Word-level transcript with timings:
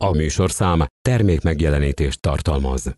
A 0.00 0.10
műsorszám 0.10 0.84
termék 1.02 1.42
megjelenítést 1.42 2.20
tartalmaz. 2.20 2.96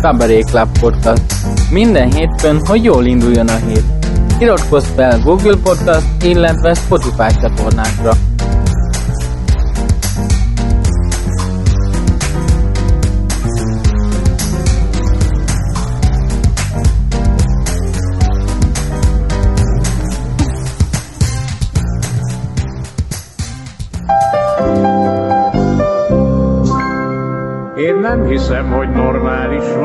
Cabaret 0.00 0.44
Club 0.50 0.78
Podcast. 0.78 1.22
Minden 1.70 2.12
hétfőn, 2.12 2.66
hogy 2.66 2.84
jól 2.84 3.04
induljon 3.04 3.48
a 3.48 3.56
hét. 3.56 3.84
Iratkozz 4.38 4.86
fel 4.94 5.20
Google 5.20 5.56
Podcast, 5.62 6.22
illetve 6.24 6.74
Spotify 6.74 7.40
csatornákra. 7.40 8.31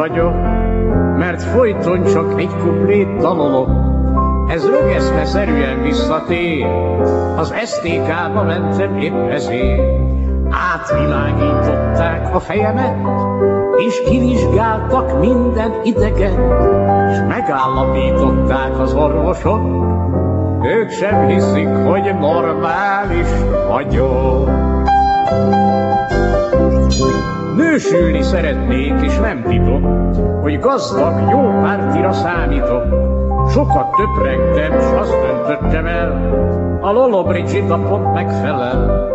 Vagyok, 0.08 0.34
mert 1.18 1.42
folyton 1.42 2.04
csak 2.04 2.40
egy 2.40 2.56
kuplét 2.64 3.18
dalolok. 3.18 3.70
Ez 4.50 4.70
rögeszme 4.70 5.26
szerűen 5.26 5.82
visszatér, 5.82 6.66
az 7.38 7.54
STK-ba 7.66 8.44
mentem 8.44 8.98
épp 8.98 9.30
ezért. 9.30 9.82
Átvilágították 10.50 12.36
a 12.36 12.40
fejemet, 12.40 12.96
és 13.88 14.02
kivizsgáltak 14.10 15.20
minden 15.20 15.72
ideget, 15.84 16.40
és 17.12 17.18
megállapították 17.28 18.80
az 18.80 18.94
orvosok, 18.94 19.62
ők 20.64 20.90
sem 20.90 21.28
hiszik, 21.28 21.68
hogy 21.68 22.16
normális 22.20 23.30
vagyok. 23.70 24.50
Nősülni 27.58 28.22
szeretnék, 28.22 28.94
és 29.02 29.18
nem 29.18 29.44
titok, 29.44 29.86
hogy 30.42 30.60
gazdag, 30.60 31.30
jó 31.30 31.40
pártira 31.40 32.14
számítok. 32.14 32.84
Sokat 33.50 33.88
töprengtem, 33.92 34.80
s 34.80 35.00
azt 35.00 35.16
döntöttem 35.22 35.86
el, 35.86 36.12
a 36.82 36.92
Lolo 36.92 37.24
Brigida 37.24 37.80
pont 37.80 38.14
megfelel. 38.14 39.06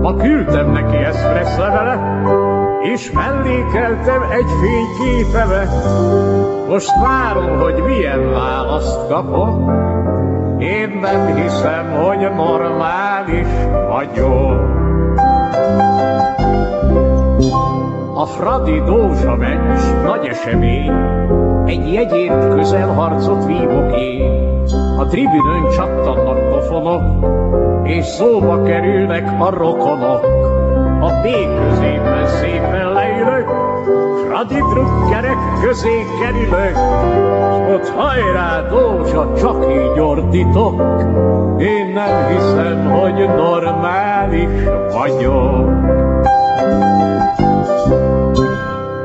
Ma 0.00 0.16
küldtem 0.16 0.70
neki 0.70 0.96
eszpressz 0.96 1.58
levelet, 1.58 2.00
és 2.82 3.10
mellékeltem 3.10 4.22
egy 4.22 4.50
fényképemet. 4.60 5.72
Most 6.68 6.90
várom, 7.02 7.58
hogy 7.58 7.82
milyen 7.86 8.30
választ 8.32 9.08
kapok. 9.08 9.70
Én 10.58 10.98
nem 11.00 11.34
hiszem, 11.34 11.90
hogy 11.90 12.34
normális 12.36 13.48
vagyok. 13.88 14.82
A 18.14 18.26
Fradi 18.26 18.80
Dózsa 18.80 19.36
meccs 19.36 19.80
nagy 20.04 20.26
esemény, 20.26 20.92
egy 21.66 21.92
jegyért 21.92 22.54
közel 22.54 22.94
harcot 22.94 23.44
vívok 23.44 23.98
én. 23.98 24.64
A 24.98 25.06
tribünön 25.06 25.70
csattannak 25.76 26.50
pofonok, 26.50 27.02
és 27.84 28.04
szóba 28.04 28.62
kerülnek 28.62 29.40
a 29.40 29.50
rokonok. 29.50 30.24
A 31.00 31.20
B 31.20 31.22
középen 31.22 32.26
szépen 32.26 32.92
leülök, 32.92 33.48
Fradi 34.26 34.58
drukkerek 34.72 35.36
közé 35.62 36.04
kerülök, 36.20 36.76
s 37.52 37.72
ott 37.72 37.88
hajrá 37.88 38.60
Dózsa, 38.68 39.32
csak 39.38 39.66
így 39.70 40.00
ordítok. 40.00 40.80
Én 41.58 41.92
nem 41.94 42.26
hiszem, 42.28 42.90
hogy 42.90 43.28
normális 43.36 44.48
vagyok. 44.92 45.70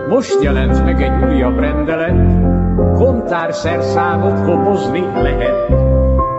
Most 0.10 0.42
jelent 0.42 0.86
meg 0.86 1.02
egy 1.02 1.34
újabb 1.34 1.60
rendelet, 1.60 2.46
kontárszerszámot 2.96 4.46
kobozni 4.46 5.04
lehet. 5.16 5.74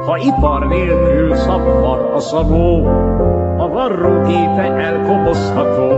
Ha 0.06 0.16
ipar 0.16 0.66
nélkül 0.66 1.34
szappar 1.34 2.10
a 2.14 2.18
szabó, 2.18 2.86
a 3.58 3.68
varrógépe 3.68 4.62
elkobozható. 4.62 5.90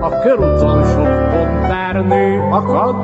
A 0.00 0.18
körúton 0.18 0.84
sok 0.84 1.28
kontárnő 1.30 2.48
akad, 2.50 2.96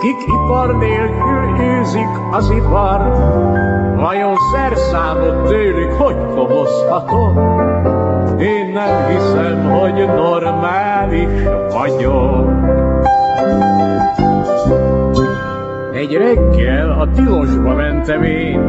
kik 0.00 0.16
ipar 0.26 0.78
nélkül 0.78 1.64
űzik 1.64 2.08
az 2.32 2.50
ipar. 2.50 3.00
Vajon 3.96 4.36
szerszámot 4.52 5.48
tőlük 5.48 5.92
hogy 5.92 6.16
kobozhatom? 6.34 7.38
Én 8.38 8.72
nem 8.72 9.06
hiszem, 9.08 9.70
hogy 9.70 10.06
normális 10.96 11.42
vagyok. 11.72 12.50
Egy 15.92 16.12
reggel 16.12 16.90
a 16.90 17.08
tilosba 17.14 17.74
mentem 17.74 18.22
én, 18.22 18.60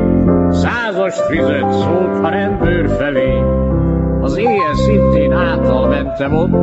százast 0.52 1.22
fizet 1.22 1.72
szót 1.72 2.24
a 2.24 2.30
rendőr 2.30 2.90
felé. 2.90 3.42
Az 4.22 4.38
éjjel 4.38 4.74
szintén 4.74 5.32
által 5.32 5.88
mentem 5.88 6.34
ott, 6.34 6.56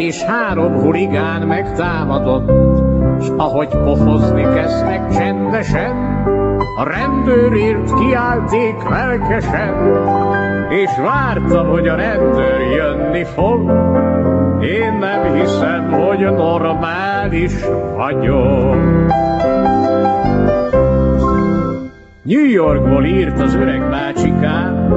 és 0.00 0.22
három 0.22 0.72
huligán 0.72 1.46
megtámadott, 1.46 2.50
s 3.22 3.28
ahogy 3.36 3.68
pofozni 3.68 4.42
kezdtek 4.42 5.08
csendesen, 5.08 6.12
a 6.76 6.84
rendőrért 6.84 7.94
kiállték 7.98 8.88
lelkesen, 8.88 9.74
és 10.70 10.90
vártam, 10.96 11.68
hogy 11.68 11.88
a 11.88 11.94
rendőr 11.94 12.60
jönni 12.60 13.24
fog. 13.24 13.70
Én 14.64 14.92
nem 14.92 15.34
hiszem, 15.34 15.92
hogy 15.92 16.18
normális 16.18 17.52
vagyok. 17.96 18.76
New 22.22 22.44
Yorkból 22.44 23.04
írt 23.04 23.40
az 23.40 23.54
öreg 23.54 23.90
bácsikám, 23.90 24.88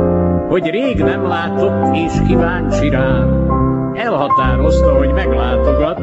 hogy 0.50 0.69
rég 0.69 1.03
nem 1.03 1.27
látott 1.27 1.95
és 1.95 2.11
kíváncsi 2.27 2.89
rám. 2.89 3.45
Elhatározta, 3.94 4.97
hogy 4.97 5.11
meglátogat, 5.13 6.01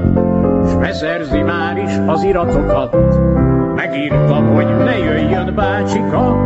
s 0.68 0.74
beszerzi 0.74 1.40
már 1.40 1.76
is 1.76 1.92
az 2.06 2.22
iratokat. 2.22 2.96
Megírtam, 3.74 4.54
hogy 4.54 4.66
ne 4.66 4.98
jöjjön 4.98 5.54
bácsika, 5.54 6.36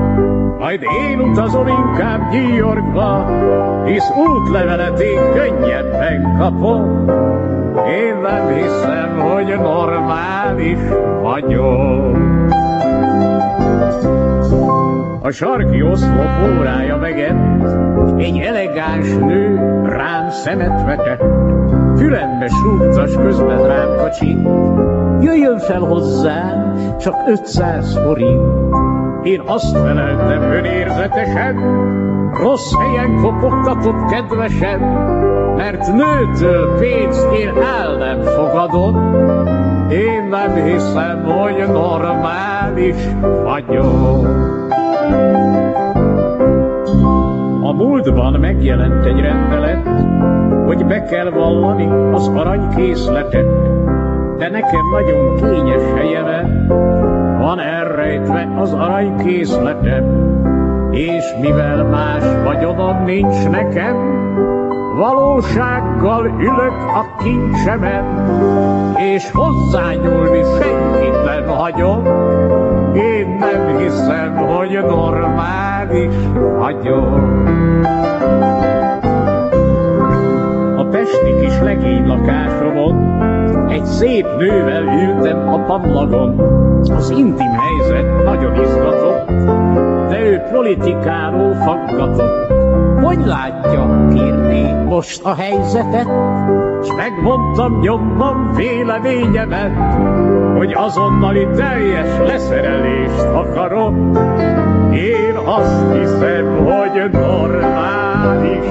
majd 0.58 0.82
én 1.08 1.20
utazom 1.20 1.66
inkább 1.66 2.32
New 2.32 2.54
Yorkba, 2.54 3.26
hisz 3.84 4.10
útlevelet 4.26 5.00
én 5.00 5.32
könnyebben 5.32 6.36
kapom. 6.38 7.06
Én 7.88 8.16
nem 8.22 8.48
hiszem, 8.48 9.18
hogy 9.18 9.56
normális 9.58 10.78
vagyok. 11.22 12.16
A 15.22 15.30
sarki 15.30 15.82
oszlop 15.82 16.56
órája 16.58 16.96
megett, 16.96 17.64
egy 18.18 18.38
elegáns 18.38 19.14
nő 19.14 19.56
rám 19.84 20.30
szemet 20.30 20.84
vetett. 20.84 21.22
Fülembe 21.96 22.48
súgtas 22.48 23.12
közben 23.12 23.66
rám 23.66 23.96
kacsint, 23.96 24.48
jöjjön 25.20 25.58
fel 25.58 25.80
hozzám, 25.80 26.74
csak 26.98 27.14
500 27.26 27.98
forint. 27.98 28.87
Én 29.22 29.42
azt 29.46 29.78
feleltem 29.78 30.42
önérzetesen, 30.42 31.56
rossz 32.32 32.72
helyen 32.78 33.20
kopogtatott 33.22 34.10
kedvesen, 34.10 34.80
mert 35.56 35.92
nőtől 35.92 36.78
pénzt 36.78 37.32
én 37.32 37.54
el 37.62 37.96
nem 37.96 38.22
fogadom. 38.22 39.16
Én 39.90 40.28
nem 40.30 40.54
hiszem, 40.54 41.24
hogy 41.24 41.64
normális 41.72 42.96
vagyok. 43.42 44.26
A 47.62 47.72
múltban 47.72 48.32
megjelent 48.40 49.04
egy 49.04 49.20
rendelet, 49.20 49.88
hogy 50.66 50.86
be 50.86 51.02
kell 51.02 51.30
vallani 51.30 52.12
az 52.12 52.28
aranykészletet, 52.28 53.46
de 54.38 54.48
nekem 54.48 54.88
nagyon 54.90 55.36
kényes 55.36 55.82
helyemen 55.94 56.66
van 57.38 57.60
elrejtve 57.60 58.48
az 58.56 58.72
aranykészletem, 58.72 60.04
és 60.90 61.24
mivel 61.40 61.84
más 61.84 62.22
vagyonom 62.44 63.04
nincs 63.04 63.48
nekem, 63.50 63.96
valósággal 64.96 66.26
ülök 66.26 66.72
a 66.72 67.16
kincsemen, 67.22 68.04
és 68.96 69.30
hozzányúlni 69.30 70.42
senkit 70.60 71.24
nem 71.24 71.46
hagyom, 71.46 72.04
én 72.94 73.36
nem 73.38 73.78
hiszem, 73.78 74.36
hogy 74.36 74.78
normális 74.86 76.14
vagyok. 76.58 77.20
A 80.76 80.84
pesti 80.90 81.34
kis 81.40 81.60
legény 81.60 82.06
lakásomon, 82.06 83.27
egy 83.78 83.84
szép 83.84 84.26
nővel 84.38 84.82
ültem 84.82 85.48
a 85.48 85.64
pamlagon. 85.64 86.40
Az 86.96 87.10
intim 87.10 87.50
helyzet 87.50 88.24
nagyon 88.24 88.62
izgatott, 88.62 89.26
de 90.08 90.20
ő 90.20 90.42
politikáról 90.52 91.54
faggatott. 91.54 92.52
Hogy 93.04 93.26
látja, 93.26 94.06
kérné 94.14 94.84
most 94.84 95.24
a 95.24 95.34
helyzetet? 95.34 96.06
S 96.82 96.92
megmondtam 96.96 97.80
nyomban 97.80 98.52
véleményemet, 98.54 99.94
hogy 100.56 100.72
azonnali 100.76 101.46
teljes 101.56 102.18
leszerelést 102.26 103.26
akarok. 103.34 103.94
Én 104.92 105.34
azt 105.44 105.92
hiszem, 105.92 106.64
hogy 106.64 107.10
normális 107.10 108.66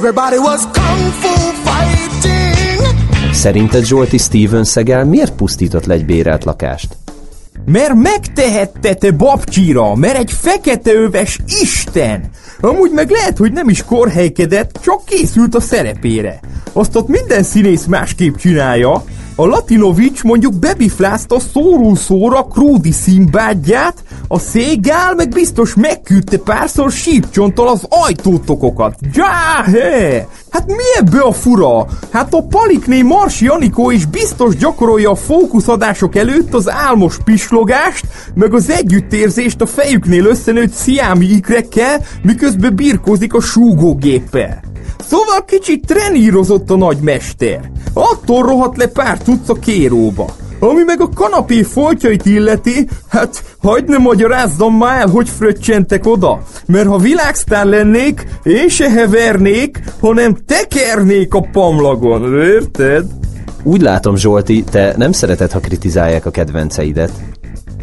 Everybody 0.00 0.38
was 0.38 0.62
kung 0.62 1.12
fu 1.20 1.52
fighting. 1.64 3.34
Szerinted 3.34 3.84
Zsolti 3.84 4.18
Steven 4.18 4.64
Seagal 4.64 5.04
miért 5.04 5.32
pusztított 5.32 5.84
le 5.86 5.94
egy 5.94 6.04
bérelt 6.04 6.44
lakást? 6.44 6.96
Mert 7.64 7.94
megtehette 7.94 8.94
te 8.94 9.10
babcsira, 9.10 9.94
mert 9.94 10.16
egy 10.16 10.32
fekete 10.32 10.92
öves 10.92 11.38
isten. 11.62 12.30
Amúgy 12.60 12.90
meg 12.94 13.10
lehet, 13.10 13.38
hogy 13.38 13.52
nem 13.52 13.68
is 13.68 13.84
korhelykedett, 13.84 14.78
csak 14.82 15.04
készült 15.04 15.54
a 15.54 15.60
szerepére. 15.60 16.40
Azt 16.72 16.96
ott 16.96 17.08
minden 17.08 17.42
színész 17.42 17.84
másképp 17.84 18.36
csinálja. 18.36 19.04
A 19.40 19.46
Latinovics 19.46 20.22
mondjuk 20.22 20.54
bebiflázta 20.54 21.38
szóról 21.38 21.96
szóra 21.96 22.42
Krúdi 22.42 22.92
színbádját, 22.92 24.02
a 24.28 24.38
Szégál 24.38 25.14
meg 25.14 25.28
biztos 25.28 25.74
megküldte 25.74 26.38
párszor 26.38 26.90
sípcsonttal 26.90 27.68
az 27.68 27.86
ajtótokokat. 27.88 28.94
Já, 29.12 29.62
he! 29.64 30.26
Hát 30.50 30.66
mi 30.66 30.82
ebbe 30.98 31.20
a 31.20 31.32
fura? 31.32 31.86
Hát 32.10 32.34
a 32.34 32.42
Palikné 32.42 33.02
Marsi 33.02 33.46
Anikó 33.46 33.90
is 33.90 34.06
biztos 34.06 34.56
gyakorolja 34.56 35.10
a 35.10 35.14
fókuszadások 35.14 36.16
előtt 36.16 36.54
az 36.54 36.70
álmos 36.70 37.18
pislogást, 37.24 38.06
meg 38.34 38.54
az 38.54 38.70
együttérzést 38.70 39.60
a 39.60 39.66
fejüknél 39.66 40.24
összenőtt 40.24 40.72
sziámi 40.72 41.26
ikrekkel, 41.26 42.04
miközben 42.22 42.74
birkózik 42.74 43.34
a 43.34 43.40
súgógéppel. 43.40 44.69
Szóval 45.08 45.44
kicsit 45.44 45.86
trenírozott 45.86 46.70
a 46.70 46.76
nagymester. 46.76 47.70
Attól 47.92 48.42
rohadt 48.42 48.76
le 48.76 48.86
pár 48.86 49.18
tudsz 49.18 49.48
a 49.48 49.54
kéróba. 49.54 50.34
Ami 50.58 50.82
meg 50.82 51.00
a 51.00 51.08
kanapé 51.08 51.62
foltjait 51.62 52.26
illeti, 52.26 52.88
hát 53.08 53.44
hagyd 53.62 53.88
ne 53.88 53.98
magyarázzam 53.98 54.76
már 54.76 55.00
el, 55.00 55.08
hogy 55.08 55.28
fröccsentek 55.28 56.06
oda. 56.06 56.42
Mert 56.66 56.88
ha 56.88 56.98
világsztár 56.98 57.66
lennék, 57.66 58.26
én 58.42 58.68
se 58.68 58.90
hevernék, 58.90 59.80
hanem 60.00 60.36
tekernék 60.46 61.34
a 61.34 61.40
pamlagon, 61.52 62.40
érted? 62.40 63.04
Úgy 63.62 63.80
látom, 63.80 64.16
Zsolti, 64.16 64.64
te 64.70 64.94
nem 64.96 65.12
szereted, 65.12 65.50
ha 65.50 65.60
kritizálják 65.60 66.26
a 66.26 66.30
kedvenceidet. 66.30 67.12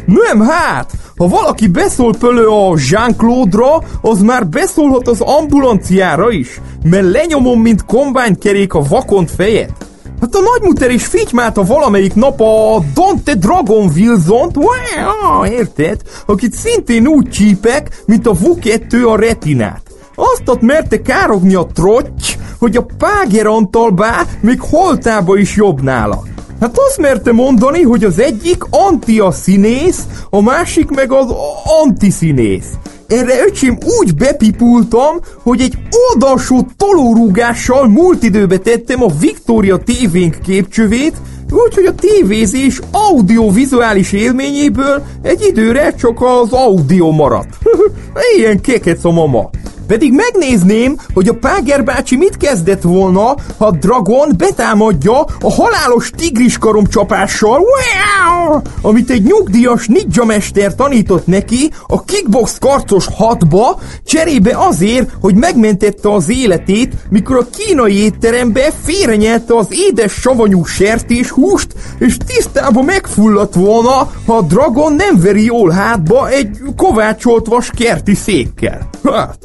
Nem 0.08 0.40
hát! 0.40 0.92
Ha 1.16 1.28
valaki 1.28 1.66
beszól 1.66 2.14
pölő 2.18 2.46
a 2.46 2.74
Jean-Claude-ra, 2.90 3.82
az 4.00 4.20
már 4.20 4.46
beszólhat 4.46 5.08
az 5.08 5.20
ambulanciára 5.20 6.30
is, 6.30 6.60
mert 6.82 7.10
lenyomom, 7.10 7.60
mint 7.60 7.84
kombánykerék 7.84 8.74
a 8.74 8.82
vakont 8.88 9.30
fejet. 9.30 9.72
Hát 10.20 10.34
a 10.34 10.40
nagymuter 10.40 10.90
is 10.90 11.06
fitymálta 11.06 11.64
valamelyik 11.64 12.14
nap 12.14 12.40
a 12.40 12.82
Dante 12.94 13.34
Dragon 13.34 13.90
Wilson-t, 13.96 14.56
érted? 15.44 16.00
Akit 16.26 16.52
szintén 16.52 17.06
úgy 17.06 17.28
csípek, 17.28 18.02
mint 18.06 18.26
a 18.26 18.32
V2 18.32 19.08
a 19.08 19.16
retinát. 19.16 19.82
Azt 20.14 20.60
merte 20.60 21.02
károgni 21.02 21.54
a 21.54 21.66
trotty, 21.74 22.36
hogy 22.58 22.76
a 22.76 22.86
Páger 22.98 23.46
Antalbá 23.46 24.24
még 24.40 24.60
holtába 24.60 25.36
is 25.36 25.56
jobb 25.56 25.82
nála. 25.82 26.22
Hát 26.60 26.78
azt 26.78 26.98
merte 26.98 27.32
mondani, 27.32 27.82
hogy 27.82 28.04
az 28.04 28.18
egyik 28.18 28.62
anti 28.70 29.20
a 29.20 29.30
színész, 29.30 30.06
a 30.30 30.40
másik 30.40 30.90
meg 30.90 31.12
az 31.12 31.34
antiszínész. 31.82 32.70
Erre 33.06 33.44
öcsém 33.46 33.78
úgy 33.98 34.14
bepipultam, 34.14 35.20
hogy 35.42 35.60
egy 35.60 35.78
oldalsó 36.08 36.66
tolórúgással 36.76 37.88
múlt 37.88 38.22
időbe 38.22 38.58
tettem 38.58 39.02
a 39.02 39.12
Victoria 39.20 39.76
tévénk 39.76 40.38
képcsövét, 40.42 41.14
úgyhogy 41.50 41.84
a 41.84 41.94
tévézés 41.94 42.80
audiovizuális 42.90 44.12
élményéből 44.12 45.02
egy 45.22 45.46
időre 45.48 45.94
csak 45.94 46.22
az 46.22 46.52
audio 46.52 47.10
maradt. 47.10 47.58
Ilyen 48.36 48.60
kekec 48.60 49.04
a 49.04 49.10
mama. 49.10 49.50
Pedig 49.88 50.12
megnézném, 50.12 50.96
hogy 51.14 51.28
a 51.28 51.34
Páger 51.34 51.84
bácsi 51.84 52.16
mit 52.16 52.36
kezdett 52.36 52.82
volna, 52.82 53.34
ha 53.58 53.70
Dragon 53.70 54.28
betámadja 54.36 55.20
a 55.40 55.52
halálos 55.52 56.10
tigriskarom 56.10 56.86
csapással, 56.86 57.60
amit 58.82 59.10
egy 59.10 59.22
nyugdíjas 59.22 59.86
ninja 59.86 60.24
mester 60.24 60.74
tanított 60.74 61.26
neki 61.26 61.70
a 61.86 62.04
kickbox 62.04 62.58
karcos 62.58 63.06
hatba, 63.14 63.80
cserébe 64.04 64.56
azért, 64.56 65.10
hogy 65.20 65.34
megmentette 65.34 66.12
az 66.12 66.30
életét, 66.30 66.94
mikor 67.10 67.36
a 67.36 67.46
kínai 67.56 68.02
étterembe 68.02 68.72
félrenyelte 68.82 69.56
az 69.56 69.66
édes 69.70 70.12
savanyú 70.12 70.64
sertés 70.64 71.30
húst, 71.30 71.74
és 71.98 72.16
tisztába 72.26 72.82
megfulladt 72.82 73.54
volna, 73.54 74.10
ha 74.26 74.36
a 74.36 74.42
Dragon 74.42 74.92
nem 74.92 75.20
veri 75.20 75.44
jól 75.44 75.70
hátba 75.70 76.28
egy 76.28 76.58
kovácsolt 76.76 77.46
vas 77.46 77.70
kerti 77.70 78.14
székkel. 78.14 78.88
Hát, 79.04 79.38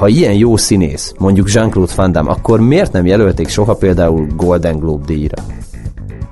ha 0.00 0.08
ilyen 0.08 0.32
jó 0.32 0.56
színész, 0.56 1.12
mondjuk 1.18 1.52
Jean-Claude 1.52 1.92
Van 1.96 2.12
Damme, 2.12 2.30
akkor 2.30 2.60
miért 2.60 2.92
nem 2.92 3.06
jelölték 3.06 3.48
soha 3.48 3.74
például 3.74 4.26
Golden 4.36 4.78
Globe 4.78 5.04
díjra? 5.06 5.42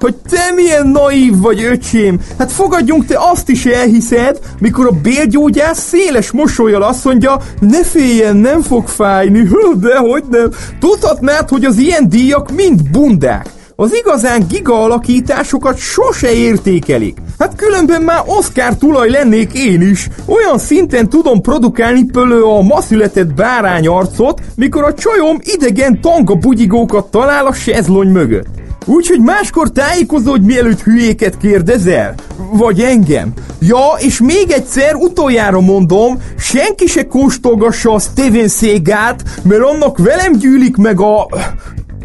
Hogy 0.01 0.15
te 0.15 0.53
milyen 0.55 0.87
naív 0.87 1.39
vagy, 1.41 1.63
öcsém! 1.63 2.21
Hát 2.39 2.53
fogadjunk, 2.53 3.05
te 3.05 3.17
azt 3.19 3.49
is 3.49 3.67
elhiszed, 3.67 4.39
mikor 4.59 4.87
a 4.87 5.01
bélgyógyász 5.03 5.79
széles 5.79 6.31
mosolyal 6.31 6.83
azt 6.83 7.05
mondja, 7.05 7.37
ne 7.61 7.85
féljen, 7.85 8.37
nem 8.37 8.63
fog 8.63 8.87
fájni, 8.87 9.43
de 9.87 9.97
hogy 9.97 10.25
nem. 10.31 10.51
Tudhatnád, 10.79 11.49
hogy 11.49 11.65
az 11.65 11.79
ilyen 11.79 12.09
díjak 12.09 12.51
mind 12.51 12.91
bundák. 12.91 13.58
Az 13.81 13.95
igazán 13.95 14.47
giga 14.49 14.83
alakításokat 14.83 15.77
sose 15.77 16.33
értékelik. 16.33 17.19
Hát 17.39 17.57
különben 17.57 18.03
már 18.03 18.23
Oscar 18.27 18.77
tulaj 18.77 19.11
lennék 19.11 19.53
én 19.53 19.81
is. 19.81 20.09
Olyan 20.27 20.59
szinten 20.59 21.09
tudom 21.09 21.41
produkálni 21.41 22.05
pölő 22.05 22.43
a 22.43 22.63
ma 22.63 22.81
született 22.81 23.35
bárányarcot, 23.35 24.41
mikor 24.57 24.85
a 24.85 24.95
csajom 24.95 25.37
idegen 25.41 26.01
tanga 26.01 26.35
bugyigókat 26.35 27.11
talál 27.11 27.47
a 27.47 27.53
sezlony 27.53 28.09
mögött. 28.09 28.47
Úgyhogy 28.85 29.21
máskor 29.21 29.71
tájékozódj, 29.71 30.45
mielőtt 30.45 30.83
hülyéket 30.83 31.37
kérdezel. 31.37 32.15
Vagy 32.53 32.81
engem. 32.81 33.33
Ja, 33.61 33.87
és 33.99 34.21
még 34.21 34.51
egyszer 34.51 34.95
utoljára 34.95 35.61
mondom, 35.61 36.19
senki 36.39 36.87
se 36.87 37.07
kóstolgassa 37.07 37.93
a 37.93 37.99
Steven 37.99 38.49
Szégát, 38.49 39.23
mert 39.43 39.63
annak 39.63 39.99
velem 39.99 40.33
gyűlik 40.33 40.77
meg 40.77 41.01
a... 41.01 41.27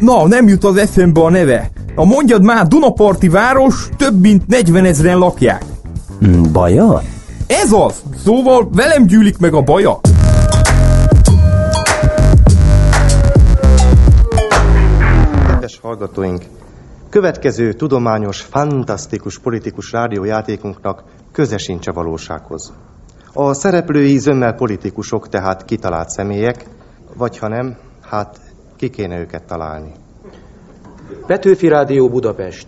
Na, 0.04 0.28
nem 0.28 0.48
jut 0.48 0.64
az 0.64 0.78
eszembe 0.78 1.22
a 1.22 1.30
neve. 1.30 1.70
A 1.96 2.06
mondjad 2.06 2.44
már, 2.44 2.68
Dunaparti 2.68 3.30
város, 3.30 3.90
több 3.98 4.22
mint 4.22 4.48
40 4.48 4.86
ezeren 4.86 5.18
lakják. 5.18 5.64
Mm, 6.26 6.44
baja? 6.52 7.02
Ez 7.48 7.72
az! 7.72 8.04
Szóval 8.24 8.70
velem 8.72 9.06
gyűlik 9.06 9.38
meg 9.38 9.54
a 9.54 9.62
baja. 9.62 10.00
Kedves 15.48 15.80
hallgatóink! 15.82 16.44
Következő 17.10 17.74
tudományos, 17.74 18.42
fantasztikus 18.42 19.40
politikus 19.40 19.92
rádiójátékunknak 19.92 21.04
köze 21.32 21.58
sincs 21.58 21.88
a 21.88 21.94
valósághoz. 21.94 22.74
A 23.34 23.54
szereplői 23.54 24.18
zömmel 24.18 24.54
politikusok, 24.54 25.30
tehát 25.30 25.66
kitalált 25.66 26.10
személyek, 26.10 26.66
vagy 27.18 27.38
ha 27.38 27.48
nem, 27.48 27.76
hát 28.02 28.43
ki 28.84 28.90
kéne 28.90 29.20
őket 29.20 29.44
találni. 29.44 29.92
Petőfi 31.28 31.68
Rádió 31.68 32.10
Budapest. 32.10 32.68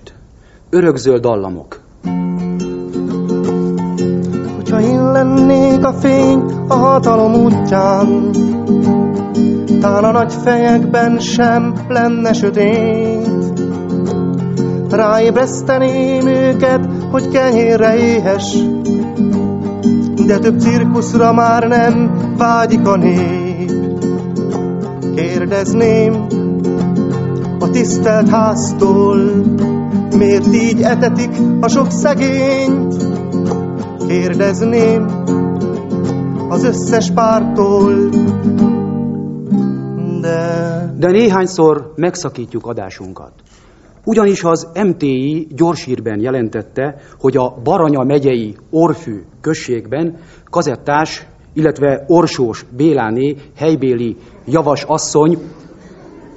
Örökzöld 0.70 1.22
dallamok. 1.22 1.80
Hogyha 4.56 4.82
én 4.82 5.12
lennék 5.12 5.86
a 5.86 5.94
fény 5.94 6.40
a 6.68 6.74
hatalom 6.74 7.34
útján, 7.34 8.32
Tán 9.82 10.04
a 10.04 10.12
nagy 10.12 10.34
fejekben 10.34 11.20
sem 11.20 11.74
lenne 11.88 12.34
sötét. 12.34 13.62
Ráébreszteném 14.90 16.28
őket, 16.28 16.90
hogy 17.12 17.28
kenyérre 17.28 17.96
éhes, 17.98 18.58
De 20.26 20.40
több 20.40 20.60
cirkuszra 20.60 21.34
már 21.34 21.68
nem 21.68 22.12
vágyik 22.38 22.88
a 22.88 22.96
nép. 22.96 23.45
Kérdezném, 25.16 26.26
a 27.60 27.70
tisztelt 27.70 28.30
háztól. 28.30 29.18
Miért 30.18 30.54
így 30.54 30.82
etetik 30.82 31.30
a 31.60 31.68
sok 31.68 31.92
szegényt? 31.92 33.06
Kérdezném, 34.08 35.06
az 36.50 36.64
összes 36.64 37.12
pártól. 37.12 38.10
De... 40.22 40.94
De 40.98 41.12
néhányszor 41.12 41.94
megszakítjuk 41.96 42.66
adásunkat. 42.66 43.32
Ugyanis 44.04 44.44
az 44.44 44.68
MTI 44.84 45.48
gyorsírben 45.56 46.20
jelentette, 46.20 46.96
hogy 47.20 47.38
a 47.38 47.56
Baranya 47.64 48.04
megyei 48.04 48.56
Orfű 48.70 49.24
községben 49.42 50.18
kazettás, 50.50 51.28
illetve 51.56 52.04
Orsós 52.08 52.66
Béláné 52.78 53.36
helybéli 53.56 54.18
javas 54.46 54.84
asszony 54.84 55.38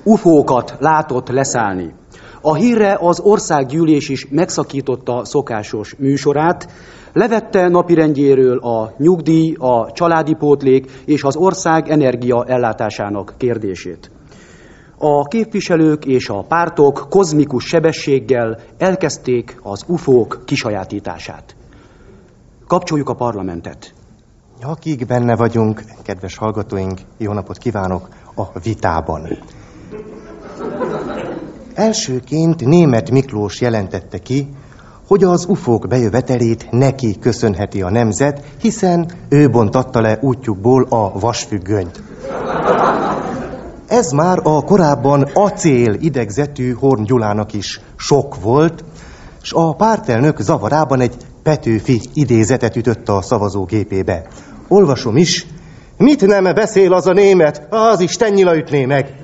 ufókat 0.04 0.76
látott 0.78 1.28
leszállni. 1.28 1.94
A 2.40 2.54
hírre 2.54 2.98
az 3.00 3.20
országgyűlés 3.20 4.08
is 4.08 4.26
megszakította 4.30 5.24
szokásos 5.24 5.94
műsorát, 5.98 6.68
levette 7.12 7.68
napirendjéről 7.68 8.58
a 8.58 8.92
nyugdíj, 8.98 9.54
a 9.58 9.92
családi 9.92 10.34
pótlék 10.34 10.90
és 11.04 11.22
az 11.22 11.36
ország 11.36 11.88
energia 11.88 12.44
ellátásának 12.44 13.34
kérdését. 13.36 14.10
A 14.98 15.22
képviselők 15.22 16.04
és 16.04 16.28
a 16.28 16.44
pártok 16.48 17.06
kozmikus 17.10 17.64
sebességgel 17.64 18.58
elkezdték 18.78 19.60
az 19.62 19.84
ufók 19.86 20.42
kisajátítását. 20.44 21.56
Kapcsoljuk 22.66 23.08
a 23.08 23.14
parlamentet. 23.14 23.92
Akik 24.62 25.06
benne 25.06 25.36
vagyunk, 25.36 25.84
kedves 26.02 26.36
hallgatóink, 26.36 27.00
jó 27.16 27.32
napot 27.32 27.58
kívánok 27.58 28.08
a 28.34 28.58
vitában. 28.62 29.38
Elsőként 31.74 32.64
német 32.64 33.10
Miklós 33.10 33.60
jelentette 33.60 34.18
ki, 34.18 34.48
hogy 35.06 35.24
az 35.24 35.46
ufók 35.48 35.88
bejövetelét 35.88 36.70
neki 36.70 37.18
köszönheti 37.18 37.82
a 37.82 37.90
nemzet, 37.90 38.44
hiszen 38.60 39.10
ő 39.28 39.50
bontatta 39.50 40.00
le 40.00 40.18
útjukból 40.20 40.86
a 40.88 41.18
vasfüggönyt. 41.18 42.02
Ez 43.86 44.10
már 44.10 44.38
a 44.42 44.60
korábban 44.60 45.22
acél 45.34 45.92
idegzetű 45.92 46.72
Horn 46.72 47.02
Gyulának 47.02 47.52
is 47.52 47.80
sok 47.96 48.40
volt, 48.40 48.84
és 49.42 49.52
a 49.52 49.74
pártelnök 49.74 50.40
zavarában 50.40 51.00
egy 51.00 51.16
Petőfi 51.48 52.00
idézetet 52.14 52.76
ütött 52.76 53.08
a 53.08 53.22
szavazógépébe. 53.22 54.26
Olvasom 54.68 55.16
is, 55.16 55.46
mit 55.96 56.26
nem 56.26 56.44
beszél 56.44 56.92
az 56.92 57.06
a 57.06 57.12
német, 57.12 57.66
az 57.70 58.00
Isten 58.00 58.32
nyila 58.32 58.56
ütné 58.56 58.84
meg. 58.84 59.14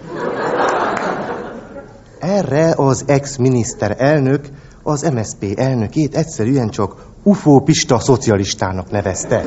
Erre 2.21 2.73
az 2.76 3.04
ex-miniszter 3.07 3.97
elnök 3.99 4.49
az 4.83 5.11
MSP 5.14 5.59
elnökét 5.59 6.16
egyszerűen 6.16 6.69
csak 6.69 7.07
UFO 7.23 7.61
Pista 7.61 7.99
szocialistának 7.99 8.90
nevezte. 8.90 9.45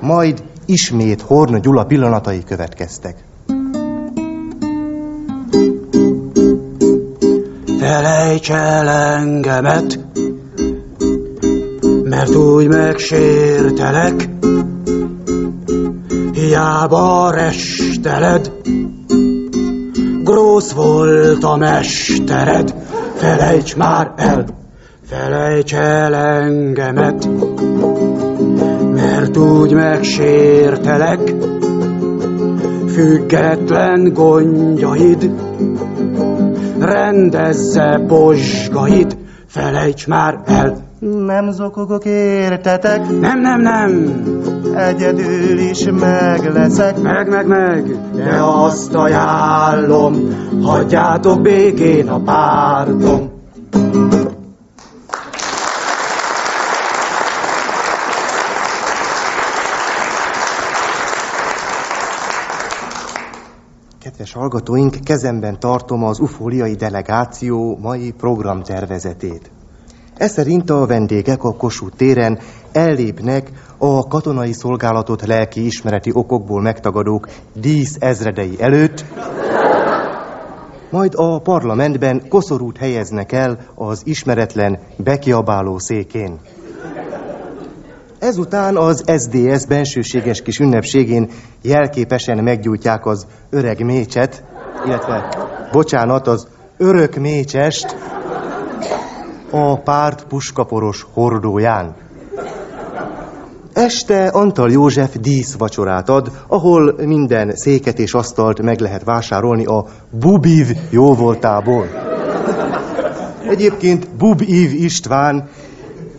Majd 0.00 0.42
ismét 0.64 1.20
Horn 1.20 1.60
Gyula 1.60 1.84
pillanatai 1.84 2.44
következtek. 2.44 3.16
Felejts 7.78 8.50
el 8.50 8.88
engemet, 8.88 10.05
mert 12.08 12.34
úgy 12.34 12.68
megsértelek, 12.68 14.28
hiába 16.32 17.30
resteled, 17.30 18.52
grósz 20.22 20.72
volt 20.72 21.44
a 21.44 21.56
mestered, 21.56 22.74
felejts 23.14 23.76
már 23.76 24.12
el, 24.16 24.44
felejts 25.06 25.74
el 25.74 26.14
engemet, 26.14 27.28
mert 28.94 29.36
úgy 29.36 29.72
megsértelek, 29.72 31.34
független 32.88 34.12
gondjaid, 34.12 35.30
rendezze 36.78 37.98
bozsgait, 38.06 39.16
felejts 39.46 40.06
már 40.06 40.40
el. 40.44 40.85
Nem 41.14 41.50
zokogok, 41.50 42.04
értetek? 42.04 43.08
Nem, 43.20 43.40
nem, 43.40 43.60
nem. 43.60 44.22
Egyedül 44.74 45.58
is 45.58 45.84
meg 45.84 46.52
leszek. 46.52 46.98
Meg, 47.02 47.28
meg, 47.28 47.46
meg. 47.46 48.12
De 48.14 48.42
azt 48.42 48.94
ajánlom, 48.94 50.14
hagyjátok 50.62 51.40
békén 51.42 52.08
a 52.08 52.20
pártom. 52.20 53.30
Kedves 64.00 64.32
hallgatóink, 64.32 64.96
kezemben 65.04 65.60
tartom 65.60 66.04
az 66.04 66.20
ufóliai 66.20 66.74
delegáció 66.74 67.78
mai 67.80 68.12
programtervezetét. 68.12 69.50
Ez 70.16 70.32
szerint 70.32 70.70
a 70.70 70.86
vendégek 70.86 71.44
a 71.44 71.56
Kossuth 71.56 71.96
téren 71.96 72.38
ellépnek 72.72 73.50
a 73.78 74.08
katonai 74.08 74.52
szolgálatot 74.52 75.26
lelki 75.26 75.64
ismereti 75.66 76.10
okokból 76.12 76.60
megtagadók 76.60 77.28
dísz 77.52 77.96
ezredei 77.98 78.56
előtt, 78.58 79.04
majd 80.90 81.12
a 81.16 81.38
parlamentben 81.40 82.28
koszorút 82.28 82.76
helyeznek 82.76 83.32
el 83.32 83.58
az 83.74 84.02
ismeretlen 84.04 84.78
bekiabáló 84.96 85.78
székén. 85.78 86.38
Ezután 88.18 88.76
az 88.76 89.04
SDS 89.18 89.66
bensőséges 89.66 90.42
kis 90.42 90.58
ünnepségén 90.58 91.30
jelképesen 91.62 92.44
meggyújtják 92.44 93.06
az 93.06 93.26
öreg 93.50 93.84
mécset, 93.84 94.44
illetve, 94.86 95.28
bocsánat, 95.72 96.26
az 96.26 96.48
örök 96.76 97.14
mécsest 97.14 97.96
a 99.56 99.80
párt 99.84 100.24
puskaporos 100.24 101.06
hordóján. 101.12 101.94
Este 103.72 104.26
Antal 104.26 104.70
József 104.70 105.16
díszvacsorát 105.16 106.08
ad, 106.08 106.30
ahol 106.46 106.94
minden 106.98 107.52
széket 107.54 107.98
és 107.98 108.14
asztalt 108.14 108.62
meg 108.62 108.80
lehet 108.80 109.04
vásárolni 109.04 109.64
a 109.64 109.84
Bubiv 110.10 110.66
jóvoltából. 110.90 111.86
Egyébként 113.48 114.16
Bubiv 114.16 114.72
István 114.72 115.48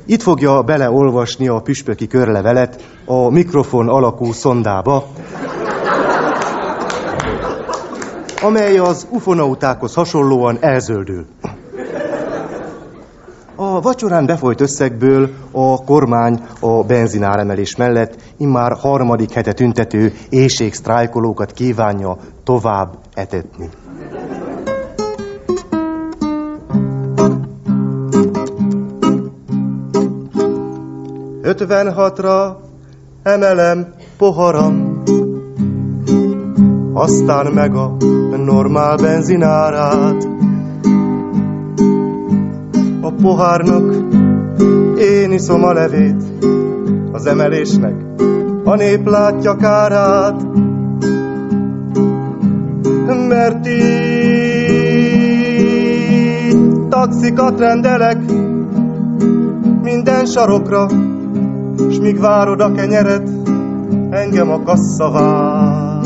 itt 0.05 0.21
fogja 0.21 0.61
beleolvasni 0.61 1.47
a 1.47 1.59
püspöki 1.59 2.07
körlevelet 2.07 2.83
a 3.05 3.29
mikrofon 3.29 3.87
alakú 3.87 4.31
szondába, 4.31 5.07
amely 8.41 8.77
az 8.77 9.07
ufonautákhoz 9.11 9.93
hasonlóan 9.93 10.57
elzöldül. 10.59 11.25
A 13.59 13.81
vacsorán 13.81 14.25
befolyt 14.25 14.61
összegből 14.61 15.29
a 15.51 15.83
kormány 15.83 16.43
a 16.59 16.83
benzináremelés 16.83 17.75
mellett 17.75 18.15
immár 18.37 18.73
harmadik 18.73 19.31
hete 19.31 19.53
tüntető 19.53 20.13
éjségsztrájkolókat 20.29 21.51
kívánja 21.51 22.17
tovább 22.43 22.97
etetni. 23.13 23.69
56-ra 31.43 32.55
emelem 33.23 33.93
poharam, 34.17 35.03
aztán 36.93 37.51
meg 37.53 37.75
a 37.75 37.95
normál 38.45 38.95
benzinárát. 38.95 40.27
A 43.07 43.11
pohárnak. 43.21 43.95
Én 44.99 45.31
iszom 45.31 45.63
a 45.63 45.73
levét, 45.73 46.23
az 47.11 47.25
emelésnek. 47.25 47.95
A 48.63 48.75
nép 48.75 49.09
látja 49.09 49.55
kárát, 49.55 50.41
mert 53.27 53.65
itt 53.65 53.79
taxikat 56.89 57.59
rendelek 57.59 58.17
minden 59.83 60.25
sarokra, 60.25 60.87
s 61.89 61.99
míg 61.99 62.19
várod 62.19 62.61
a 62.61 62.71
kenyeret, 62.71 63.29
engem 64.09 64.51
a 64.51 64.63
kassa 64.63 65.11
vár, 65.11 66.03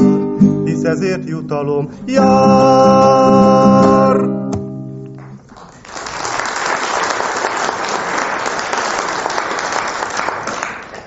hisz 0.65 0.83
ezért 0.83 1.27
jutalom. 1.27 1.89
Jár. 2.05 4.00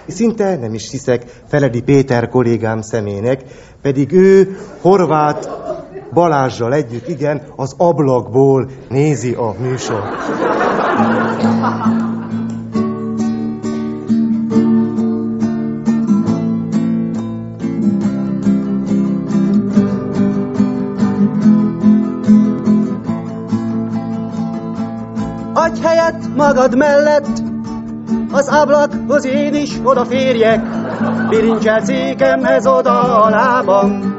Szinte 0.07 0.57
nem 0.57 0.75
is 0.75 0.91
hiszek 0.91 1.43
Feledi 1.47 1.83
Péter 1.83 2.29
kollégám 2.29 2.81
szemének, 2.81 3.43
pedig 3.83 4.13
ő 4.13 4.57
Horváth 4.81 5.49
Balázsral 6.13 6.75
együtt, 6.75 7.09
igen, 7.09 7.43
az 7.57 7.75
ablakból 7.77 8.71
nézi 8.89 9.33
a 9.33 9.55
műsort. 9.59 10.15
Adj 25.53 25.81
helyet 25.81 26.35
magad 26.37 26.77
mellett, 26.77 27.54
az 28.35 28.49
ablakhoz 28.49 29.25
én 29.25 29.55
is 29.55 29.81
odaférjek, 29.83 30.61
birincsel 31.29 31.81
cékemhez 31.81 32.67
oda 32.67 33.23
a 33.23 33.29
lábam, 33.29 34.19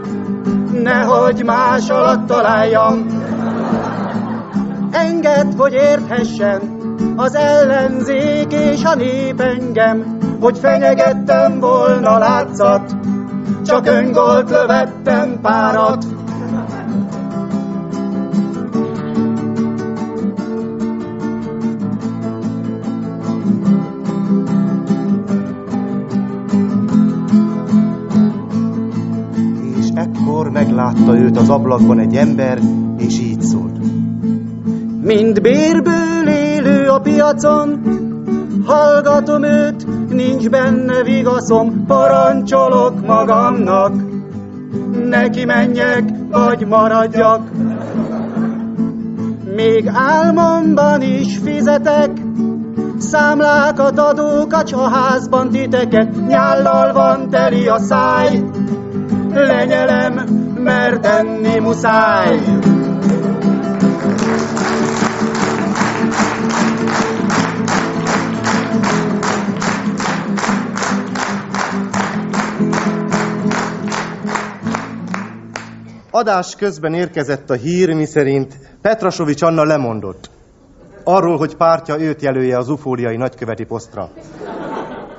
nehogy 0.83 1.43
más 1.43 1.89
alatt 1.89 2.27
találjam. 2.27 3.05
Engedd, 4.91 5.55
hogy 5.57 5.73
érthessen 5.73 6.61
az 7.15 7.35
ellenzék 7.35 8.53
és 8.53 8.83
a 8.83 8.95
nép 8.95 9.39
engem, 9.39 10.17
hogy 10.39 10.57
fenyegettem 10.57 11.59
volna 11.59 12.17
látszat, 12.17 12.95
csak 13.65 13.87
öngolt 13.87 14.49
lövettem 14.49 15.39
párat. 15.41 16.14
Meglátta 30.75 31.17
őt 31.17 31.37
az 31.37 31.49
ablakban 31.49 31.99
egy 31.99 32.15
ember, 32.15 32.59
és 32.97 33.19
így 33.19 33.41
szólt. 33.41 33.77
Mind 35.01 35.41
bérből 35.41 36.27
élő 36.27 36.87
a 36.87 36.99
piacon, 36.99 37.81
hallgatom 38.65 39.43
őt, 39.43 40.09
nincs 40.09 40.49
benne 40.49 41.03
vigaszom, 41.03 41.85
parancsolok 41.85 43.05
magamnak. 43.05 43.93
Neki 45.09 45.45
menjek, 45.45 46.03
vagy 46.31 46.65
maradjak. 46.67 47.41
Még 49.55 49.89
álmomban 49.93 51.01
is 51.01 51.37
fizetek, 51.37 52.09
számlákat, 52.97 54.01
s 54.65 54.73
a 54.73 54.89
házban 54.89 55.49
titeket, 55.49 56.27
nyállal 56.27 56.93
van 56.93 57.29
teli 57.29 57.67
a 57.67 57.77
száj. 57.77 58.43
Lenyelem, 59.33 60.44
mert 60.65 61.05
enni 61.05 61.59
muszáj. 61.59 62.39
Adás 76.11 76.55
közben 76.55 76.93
érkezett 76.93 77.49
a 77.49 77.53
hír, 77.53 77.93
miszerint 77.93 78.57
Petrasovics 78.81 79.41
Anna 79.41 79.63
lemondott. 79.63 80.29
Arról, 81.03 81.37
hogy 81.37 81.55
pártja 81.55 81.99
őt 81.99 82.21
jelölje 82.21 82.57
az 82.57 82.69
ufóriai 82.69 83.17
nagyköveti 83.17 83.63
posztra. 83.63 84.09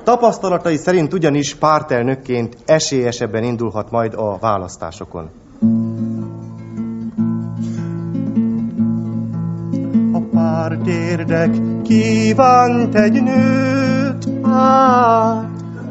Tapasztalatai 0.06 0.76
szerint 0.76 1.12
ugyanis 1.12 1.54
pártelnökként 1.54 2.56
esélyesebben 2.64 3.44
indulhat 3.44 3.90
majd 3.90 4.14
a 4.14 4.38
választásokon. 4.38 5.30
A 10.12 10.18
párt 10.32 10.86
érdek 10.86 11.50
kívánt 11.82 12.94
egy 12.94 13.22
nőt, 13.22 14.28
át, 14.42 15.50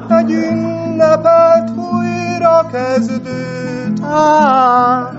egy 0.10 0.32
ünnepelt 0.32 1.70
újra 1.78 2.68
kezdőt, 2.72 4.02
át. 4.02 5.14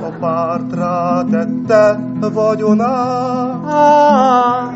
A 0.00 0.10
párt 0.20 0.74
rátette 0.74 1.98
vagyonát, 2.32 3.64
át. 3.66 4.72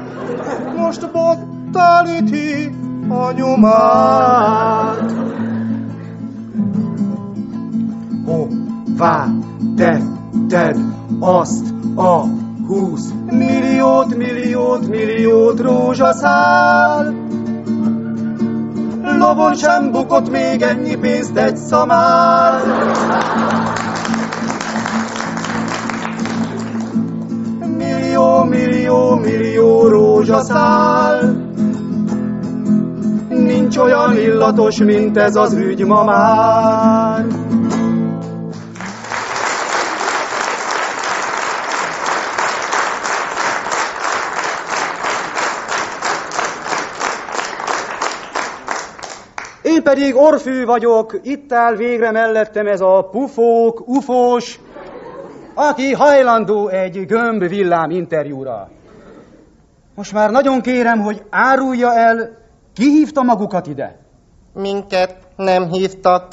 most 0.76 1.10
bottalíti 1.10 2.80
a 3.12 3.32
nyomát. 3.32 5.12
Hová 8.26 9.28
tetted 9.76 10.78
azt 11.20 11.74
a 11.96 12.24
húsz 12.66 13.12
milliót, 13.30 14.16
milliót, 14.16 14.88
milliót 14.88 15.60
rózsaszál? 15.60 17.14
Lovon 19.18 19.54
sem 19.54 19.90
bukott 19.90 20.30
még 20.30 20.62
ennyi 20.62 20.96
pénzt 20.96 21.36
egy 21.36 21.56
szamál. 21.56 22.60
Millió, 27.76 28.44
millió, 28.44 29.14
millió 29.14 29.88
rózsaszál. 29.88 31.50
Nincs 33.52 33.76
olyan 33.76 34.16
illatos, 34.16 34.78
mint 34.78 35.16
ez 35.16 35.36
az 35.36 35.52
ügy 35.52 35.84
ma 35.84 36.04
már. 36.04 37.24
Én 49.62 49.82
pedig 49.82 50.16
orfű 50.16 50.64
vagyok, 50.64 51.18
itt 51.22 51.52
áll 51.52 51.74
végre 51.76 52.10
mellettem 52.10 52.66
ez 52.66 52.80
a 52.80 53.08
pufók, 53.10 53.88
ufós, 53.88 54.60
aki 55.54 55.92
hajlandó 55.92 56.68
egy 56.68 57.06
gömb 57.06 57.48
villám 57.48 57.90
interjúra. 57.90 58.68
Most 59.94 60.12
már 60.12 60.30
nagyon 60.30 60.60
kérem, 60.60 61.00
hogy 61.00 61.22
árulja 61.30 61.94
el, 61.94 62.41
ki 62.74 62.90
hívta 62.90 63.22
magukat 63.22 63.66
ide? 63.66 63.98
Minket 64.54 65.16
nem 65.36 65.68
hívtak, 65.68 66.26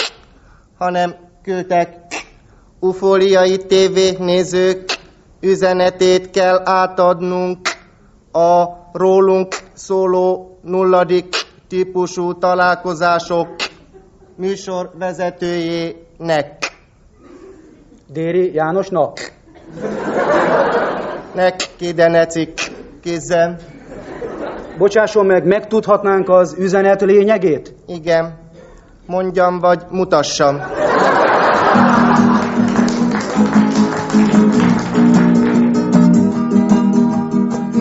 hanem 0.77 1.15
küldtek 1.43 1.97
ufóliai 2.79 3.57
TV 3.57 4.19
nézők 4.19 4.97
üzenetét 5.39 6.29
kell 6.29 6.61
átadnunk 6.65 7.67
a 8.31 8.65
rólunk 8.91 9.55
szóló 9.73 10.57
nulladik 10.61 11.35
típusú 11.67 12.37
találkozások 12.37 13.47
műsorvezetőjének. 14.35 16.77
Déri 18.07 18.53
Jánosnak. 18.53 19.31
Nek 21.33 21.55
kidenecik 21.77 22.71
kézzel. 23.01 23.59
Bocsásson 24.79 25.25
meg, 25.25 25.45
megtudhatnánk 25.45 26.29
az 26.29 26.55
üzenet 26.59 27.01
lényegét? 27.01 27.73
Igen. 27.87 28.33
Mondjam, 29.05 29.59
vagy 29.59 29.81
mutassam. 29.89 30.55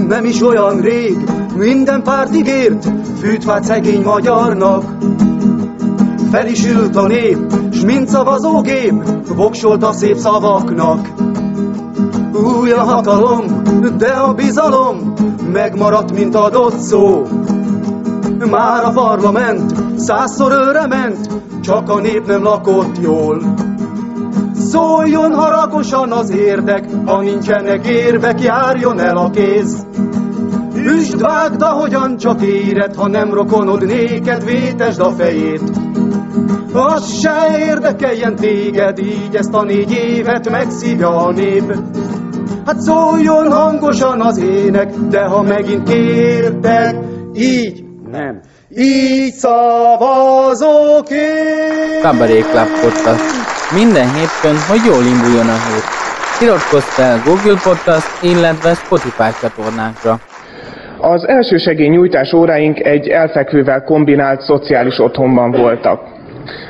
Nem 0.08 0.24
is 0.24 0.42
olyan 0.42 0.80
rég, 0.80 1.16
minden 1.54 2.02
párt 2.02 2.34
ígért, 2.34 2.86
fűtfát 3.20 3.64
szegény 3.64 4.02
magyarnak. 4.02 4.84
Fel 6.30 6.46
is 6.46 6.66
ült 6.66 6.96
a 6.96 7.06
nép, 7.06 7.38
s 7.72 7.80
mint 7.80 8.08
szavazógép, 8.08 8.94
voksolt 9.34 9.82
a 9.82 9.92
szép 9.92 10.16
szavaknak. 10.16 11.27
Új 12.44 12.70
a 12.70 12.82
hatalom, 12.82 13.62
de 13.98 14.08
a 14.08 14.34
bizalom 14.34 15.12
megmaradt, 15.52 16.12
mint 16.12 16.34
adott 16.34 16.78
szó. 16.78 17.22
Már 18.50 18.84
a 18.84 18.90
parlament 18.90 19.74
százszor 19.96 20.52
őre 20.52 20.86
ment, 20.86 21.30
csak 21.62 21.90
a 21.90 22.00
nép 22.00 22.26
nem 22.26 22.42
lakott 22.42 22.98
jól. 23.00 23.42
Szóljon 24.54 25.34
haragosan 25.34 26.12
az 26.12 26.30
érdek, 26.30 26.84
ha 27.06 27.20
nincsenek 27.20 27.86
érvek, 27.86 28.42
járjon 28.42 29.00
el 29.00 29.16
a 29.16 29.30
kéz. 29.30 29.86
Üsd, 30.74 31.20
vágd, 31.20 31.62
ahogyan 31.62 32.16
csak 32.16 32.42
éred, 32.42 32.94
ha 32.94 33.08
nem 33.08 33.34
rokonod 33.34 33.86
néked, 33.86 34.44
vétesd 34.44 35.00
a 35.00 35.10
fejét. 35.10 35.70
Az 36.72 37.12
se 37.20 37.58
érdekeljen 37.58 38.36
téged, 38.36 38.98
így 38.98 39.34
ezt 39.34 39.54
a 39.54 39.62
négy 39.62 39.90
évet 39.90 40.50
megszívja 40.50 41.16
a 41.16 41.32
nép. 41.32 41.74
Hát 42.68 42.80
szóljon 42.80 43.52
hangosan 43.52 44.20
az 44.20 44.38
ének, 44.38 44.90
de 45.10 45.20
ha 45.20 45.42
megint 45.42 45.88
kértek, 45.88 46.94
így 47.34 47.84
nem. 48.10 48.40
Így 48.76 49.32
szavazok 49.32 51.10
én. 51.10 52.00
Kabaré 52.02 52.40
Club 52.40 52.68
Podcast. 52.82 53.24
Minden 53.74 54.14
hétfőn, 54.14 54.56
hogy 54.68 54.80
jól 54.86 55.04
induljon 55.04 55.48
a 55.48 55.58
hét. 55.66 55.86
Iratkozz 56.40 56.84
fel 56.84 57.22
Google 57.24 57.60
Podcast, 57.62 58.22
illetve 58.22 58.74
Spotify 58.74 59.30
csatornánkra. 59.40 60.20
Az 61.00 61.28
elsősegély 61.28 61.88
nyújtás 61.88 62.32
óráink 62.32 62.78
egy 62.80 63.08
elfekvővel 63.08 63.82
kombinált 63.84 64.40
szociális 64.40 64.98
otthonban 64.98 65.50
voltak. 65.50 66.17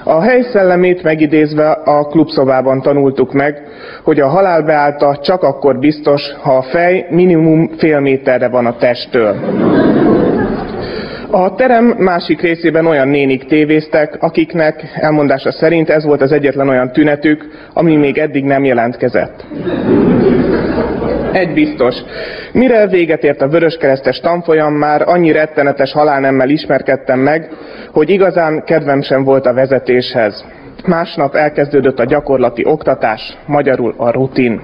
A 0.04 0.20
hely 0.20 0.42
szellemét 0.42 1.02
megidézve 1.02 1.70
a 1.70 2.04
klubszobában 2.04 2.80
tanultuk 2.80 3.32
meg, 3.32 3.62
hogy 4.02 4.20
a 4.20 4.28
halál 4.28 4.62
beállta 4.62 5.18
csak 5.22 5.42
akkor 5.42 5.78
biztos, 5.78 6.22
ha 6.40 6.56
a 6.56 6.62
fej 6.62 7.06
minimum 7.10 7.70
fél 7.78 8.00
méterre 8.00 8.48
van 8.48 8.66
a 8.66 8.76
testtől. 8.76 9.36
A 11.30 11.54
terem 11.54 11.84
másik 11.84 12.40
részében 12.40 12.86
olyan 12.86 13.08
nénik 13.08 13.44
tévéztek, 13.44 14.16
akiknek 14.20 14.82
elmondása 14.94 15.52
szerint 15.52 15.88
ez 15.90 16.04
volt 16.04 16.22
az 16.22 16.32
egyetlen 16.32 16.68
olyan 16.68 16.92
tünetük, 16.92 17.46
ami 17.72 17.96
még 17.96 18.18
eddig 18.18 18.44
nem 18.44 18.64
jelentkezett. 18.64 19.44
Egy 21.32 21.52
biztos. 21.52 21.94
Mire 22.52 22.86
véget 22.86 23.24
ért 23.24 23.40
a 23.40 23.48
vöröskeresztes 23.48 24.20
tanfolyam, 24.20 24.74
már 24.74 25.02
annyi 25.08 25.32
rettenetes 25.32 25.92
halálnemmel 25.92 26.48
ismerkedtem 26.48 27.18
meg, 27.18 27.48
hogy 27.92 28.10
igazán 28.10 28.64
kedvem 28.64 29.02
sem 29.02 29.24
volt 29.24 29.46
a 29.46 29.54
vezetéshez. 29.54 30.44
Másnap 30.86 31.34
elkezdődött 31.34 31.98
a 31.98 32.04
gyakorlati 32.04 32.64
oktatás, 32.64 33.36
magyarul 33.46 33.94
a 33.96 34.10
rutin. 34.10 34.60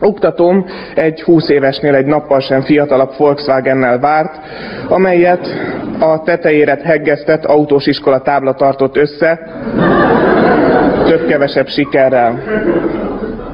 Oktatóm 0.00 0.66
egy 0.94 1.22
20 1.22 1.48
évesnél 1.48 1.94
egy 1.94 2.06
nappal 2.06 2.40
sem 2.40 2.62
fiatalabb 2.62 3.12
Volkswagennel 3.16 3.98
várt, 3.98 4.40
amelyet 4.88 5.48
a 5.98 6.22
tetejére 6.22 6.78
heggesztett 6.84 7.44
autós 7.44 7.86
iskola 7.86 8.20
tábla 8.20 8.54
tartott 8.54 8.96
össze, 8.96 9.40
több-kevesebb 11.04 11.68
sikerrel. 11.68 12.42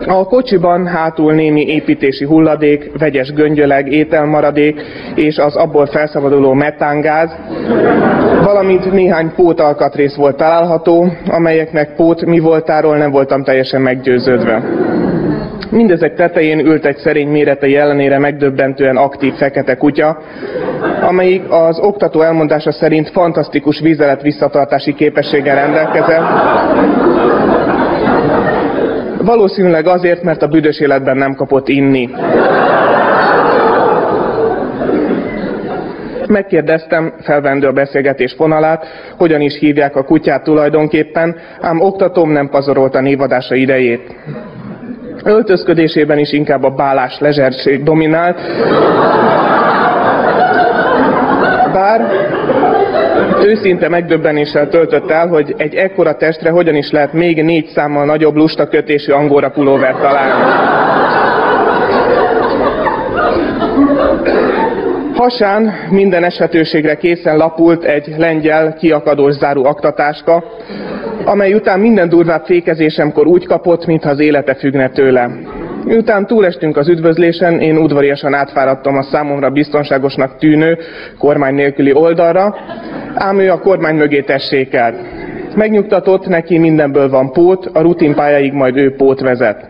A 0.08 0.24
kocsiban 0.24 0.86
hátul 0.86 1.32
némi 1.32 1.66
építési 1.66 2.24
hulladék, 2.24 2.98
vegyes 2.98 3.32
göngyöleg, 3.32 3.92
ételmaradék 3.92 4.80
és 5.14 5.36
az 5.36 5.56
abból 5.56 5.86
felszabaduló 5.86 6.52
metángáz, 6.52 7.36
valamint 8.44 8.92
néhány 8.92 9.32
pótalkatrész 9.34 10.14
volt 10.14 10.36
található, 10.36 11.12
amelyeknek 11.26 11.94
pót 11.96 12.24
mi 12.24 12.38
voltáról 12.38 12.96
nem 12.96 13.10
voltam 13.10 13.44
teljesen 13.44 13.80
meggyőződve. 13.80 14.62
Mindezek 15.70 16.14
tetején 16.14 16.58
ült 16.58 16.84
egy 16.84 16.96
szerény 16.96 17.28
méretei 17.28 17.76
ellenére 17.76 18.18
megdöbbentően 18.18 18.96
aktív 18.96 19.34
fekete 19.34 19.74
kutya, 19.76 20.18
amelyik 21.00 21.42
az 21.50 21.78
oktató 21.80 22.20
elmondása 22.20 22.72
szerint 22.72 23.10
fantasztikus 23.10 23.80
vízelet 23.80 24.22
visszatartási 24.22 24.94
képességgel 24.94 25.54
rendelkezett. 25.54 26.22
Valószínűleg 29.28 29.86
azért, 29.86 30.22
mert 30.22 30.42
a 30.42 30.46
büdös 30.46 30.80
életben 30.80 31.16
nem 31.16 31.34
kapott 31.34 31.68
inni. 31.68 32.10
Megkérdeztem, 36.26 37.12
felvendő 37.20 37.66
a 37.66 37.72
beszélgetés 37.72 38.34
vonalát, 38.38 38.86
hogyan 39.16 39.40
is 39.40 39.58
hívják 39.58 39.96
a 39.96 40.04
kutyát 40.04 40.42
tulajdonképpen, 40.42 41.36
ám 41.60 41.80
oktatóm 41.80 42.30
nem 42.30 42.48
pazarolta 42.48 43.00
névadása 43.00 43.54
idejét. 43.54 44.14
Öltözködésében 45.24 46.18
is 46.18 46.32
inkább 46.32 46.62
a 46.62 46.70
bálás 46.70 47.18
lezserség 47.18 47.82
dominált. 47.82 48.40
Bár 51.72 52.06
őszinte 53.44 53.88
megdöbbenéssel 53.88 54.68
töltött 54.68 55.10
el, 55.10 55.26
hogy 55.26 55.54
egy 55.56 55.74
ekkora 55.74 56.16
testre 56.16 56.50
hogyan 56.50 56.74
is 56.74 56.90
lehet 56.90 57.12
még 57.12 57.42
négy 57.42 57.66
számmal 57.66 58.04
nagyobb 58.04 58.34
lusta 58.34 58.68
kötésű 58.68 59.12
angóra 59.12 59.50
pulóvert 59.50 60.00
találni. 60.00 60.42
Hasán 65.14 65.72
minden 65.90 66.24
esetőségre 66.24 66.94
készen 66.94 67.36
lapult 67.36 67.84
egy 67.84 68.14
lengyel 68.16 68.74
kiakadós 68.74 69.34
záró 69.34 69.64
aktatáska, 69.64 70.44
amely 71.24 71.54
után 71.54 71.80
minden 71.80 72.08
durvább 72.08 72.44
fékezésemkor 72.44 73.26
úgy 73.26 73.46
kapott, 73.46 73.86
mintha 73.86 74.10
az 74.10 74.18
élete 74.18 74.54
függne 74.54 74.88
tőle. 74.88 75.30
Miután 75.88 76.26
túlestünk 76.26 76.76
az 76.76 76.88
üdvözlésen, 76.88 77.60
én 77.60 77.76
udvariasan 77.76 78.34
átfáradtam 78.34 78.96
a 78.96 79.02
számomra 79.02 79.50
biztonságosnak 79.50 80.36
tűnő 80.36 80.78
kormány 81.18 81.54
nélküli 81.54 81.92
oldalra, 81.92 82.56
ám 83.14 83.38
ő 83.38 83.50
a 83.50 83.58
kormány 83.58 83.96
mögé 83.96 84.20
tessékelt. 84.20 84.96
Megnyugtatott, 85.54 86.26
neki 86.26 86.58
mindenből 86.58 87.08
van 87.08 87.32
pót, 87.32 87.66
a 87.72 87.80
rutinpályáig 87.80 88.52
majd 88.52 88.76
ő 88.76 88.94
pót 88.94 89.20
vezet. 89.20 89.67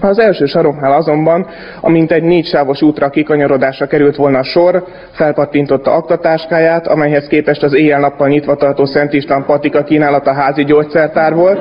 Az 0.00 0.18
első 0.18 0.44
saroknál 0.44 0.92
azonban, 0.92 1.46
amint 1.80 2.12
egy 2.12 2.22
négy 2.22 2.46
sávos 2.46 2.82
útra 2.82 3.10
kikanyarodásra 3.10 3.86
került 3.86 4.16
volna 4.16 4.38
a 4.38 4.42
sor, 4.42 4.84
felpattintotta 5.10 5.92
aktatáskáját, 5.92 6.86
amelyhez 6.86 7.26
képest 7.26 7.62
az 7.62 7.74
éjjel-nappal 7.74 8.28
nyitva 8.28 8.54
tartó 8.54 8.84
Szent 8.84 9.12
István 9.12 9.44
patika 9.44 9.82
kínálata 9.82 10.32
házi 10.32 10.64
gyógyszertár 10.64 11.34
volt. 11.34 11.60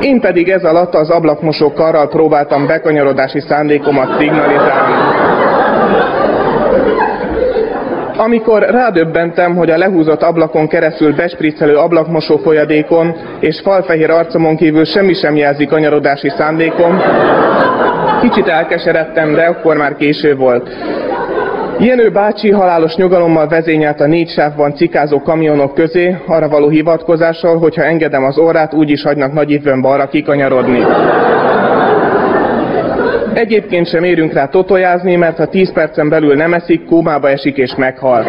Én 0.00 0.20
pedig 0.20 0.48
ez 0.48 0.64
alatt 0.64 0.94
az 0.94 1.10
ablakmosó 1.10 1.72
karral 1.72 2.08
próbáltam 2.08 2.66
bekanyarodási 2.66 3.40
szándékomat 3.40 4.18
szignalizálni. 4.18 5.03
Amikor 8.16 8.62
rádöbbentem, 8.62 9.56
hogy 9.56 9.70
a 9.70 9.76
lehúzott 9.76 10.22
ablakon 10.22 10.68
keresztül 10.68 11.14
bespriccelő 11.14 11.76
ablakmosó 11.76 12.36
folyadékon 12.36 13.14
és 13.40 13.60
falfehér 13.64 14.10
arcomon 14.10 14.56
kívül 14.56 14.84
semmi 14.84 15.14
sem 15.14 15.36
jelzi 15.36 15.66
kanyarodási 15.66 16.28
szándékom, 16.28 17.00
kicsit 18.20 18.48
elkeseredtem, 18.48 19.34
de 19.34 19.42
akkor 19.42 19.76
már 19.76 19.96
késő 19.96 20.36
volt. 20.36 20.70
Jenő 21.78 22.10
bácsi 22.10 22.50
halálos 22.50 22.94
nyugalommal 22.94 23.48
vezényelt 23.48 24.00
a 24.00 24.06
négy 24.06 24.28
sávban 24.28 24.74
cikázó 24.74 25.22
kamionok 25.22 25.74
közé, 25.74 26.16
arra 26.26 26.48
való 26.48 26.68
hivatkozással, 26.68 27.58
hogy 27.58 27.74
ha 27.74 27.82
engedem 27.82 28.24
az 28.24 28.38
órát, 28.38 28.74
úgy 28.74 28.90
is 28.90 29.02
hagynak 29.02 29.32
nagy 29.32 29.50
időn 29.50 29.80
balra 29.80 30.06
kikanyarodni. 30.06 30.80
Egyébként 33.34 33.88
sem 33.88 34.04
érünk 34.04 34.32
rá 34.32 34.46
totojázni, 34.46 35.16
mert 35.16 35.36
ha 35.36 35.46
10 35.46 35.72
percen 35.72 36.08
belül 36.08 36.34
nem 36.34 36.54
eszik, 36.54 36.86
kómába 36.86 37.28
esik 37.28 37.56
és 37.56 37.74
meghal. 37.76 38.24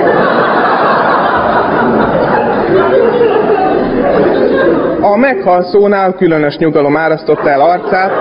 A 5.02 5.16
meghal 5.18 5.64
szónál 5.64 6.14
különös 6.14 6.58
nyugalom 6.58 6.98
árasztotta 6.98 7.50
el 7.50 7.62
arcát, 7.62 8.12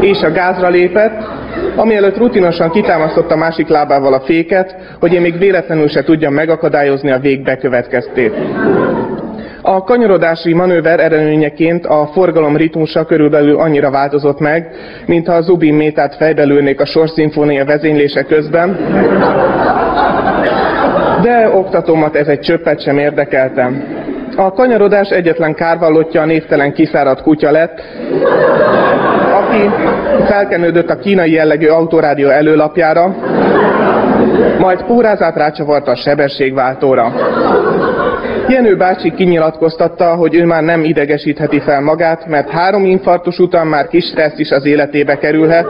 és 0.00 0.22
a 0.22 0.32
gázra 0.32 0.68
lépett, 0.68 1.22
ami 1.76 1.96
előtt 1.96 2.16
rutinosan 2.16 2.70
kitámasztotta 2.70 3.36
másik 3.36 3.68
lábával 3.68 4.12
a 4.12 4.20
féket, 4.20 4.76
hogy 5.00 5.12
én 5.12 5.20
még 5.20 5.38
véletlenül 5.38 5.88
se 5.88 6.02
tudjam 6.02 6.34
megakadályozni 6.34 7.10
a 7.10 7.18
vég 7.18 7.42
bekövetkeztét. 7.42 8.34
A 9.70 9.82
kanyarodási 9.84 10.54
manőver 10.54 11.00
eredményeként 11.00 11.86
a 11.86 12.08
forgalom 12.12 12.56
ritmusa 12.56 13.04
körülbelül 13.04 13.58
annyira 13.58 13.90
változott 13.90 14.40
meg, 14.40 14.70
mintha 15.06 15.32
a 15.34 15.40
Zubin 15.40 15.74
métát 15.74 16.16
fejbelülnék 16.16 16.80
a 16.80 16.86
sorszimfónia 16.86 17.64
vezénylése 17.64 18.22
közben, 18.22 18.76
de 21.22 21.50
oktatómat 21.54 22.16
ez 22.16 22.26
egy 22.26 22.40
csöppet 22.40 22.82
sem 22.82 22.98
érdekeltem. 22.98 23.84
A 24.36 24.52
kanyarodás 24.52 25.08
egyetlen 25.08 25.54
kárvallottja 25.54 26.20
a 26.20 26.26
névtelen 26.26 26.72
kiszáradt 26.72 27.22
kutya 27.22 27.50
lett, 27.50 27.80
aki 29.32 29.70
felkenődött 30.26 30.90
a 30.90 30.98
kínai 30.98 31.32
jellegű 31.32 31.66
autorádió 31.66 32.28
előlapjára, 32.28 33.16
majd 34.58 34.82
pórázát 34.82 35.36
rácsavarta 35.36 35.90
a 35.90 35.96
sebességváltóra. 35.96 37.12
Jenő 38.48 38.76
bácsi 38.76 39.14
kinyilatkoztatta, 39.14 40.14
hogy 40.14 40.34
ő 40.34 40.44
már 40.44 40.62
nem 40.62 40.84
idegesítheti 40.84 41.60
fel 41.60 41.80
magát, 41.80 42.26
mert 42.26 42.50
három 42.50 42.84
infarktus 42.84 43.38
után 43.38 43.66
már 43.66 43.88
kis 43.88 44.04
stressz 44.04 44.38
is 44.38 44.50
az 44.50 44.64
életébe 44.64 45.18
kerülhet, 45.18 45.66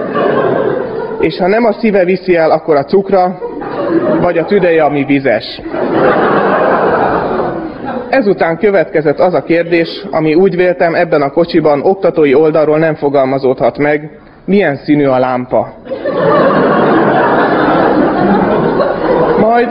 és 1.21 1.39
ha 1.39 1.47
nem 1.47 1.65
a 1.65 1.73
szíve 1.73 2.05
viszi 2.05 2.37
el, 2.37 2.51
akkor 2.51 2.77
a 2.77 2.85
cukra, 2.85 3.39
vagy 4.21 4.39
a 4.39 4.45
tüdeje, 4.45 4.85
ami 4.85 5.05
vizes. 5.05 5.61
Ezután 8.09 8.59
következett 8.59 9.19
az 9.19 9.35
a 9.35 9.43
kérdés, 9.43 9.89
ami 10.11 10.35
úgy 10.35 10.57
véltem 10.57 10.95
ebben 10.95 11.23
a 11.23 11.31
kocsiban 11.31 11.81
oktatói 11.83 12.35
oldalról 12.35 12.79
nem 12.79 12.95
fogalmazódhat 12.95 13.79
meg, 13.79 14.11
milyen 14.45 14.77
színű 14.77 15.07
a 15.07 15.19
lámpa. 15.19 15.75
Majd 19.41 19.69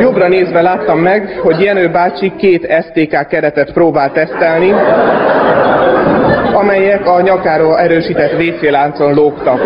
jobbra 0.00 0.28
nézve 0.28 0.60
láttam 0.62 0.98
meg, 0.98 1.38
hogy 1.42 1.60
Jenő 1.60 1.90
bácsi 1.90 2.32
két 2.36 2.74
STK 2.82 3.26
keretet 3.28 3.72
próbál 3.72 4.12
tesztelni, 4.12 4.74
amelyek 6.52 7.06
a 7.06 7.20
nyakáról 7.20 7.78
erősített 7.78 8.40
WC 8.40 8.70
láncon 8.70 9.14
lógtak. 9.14 9.60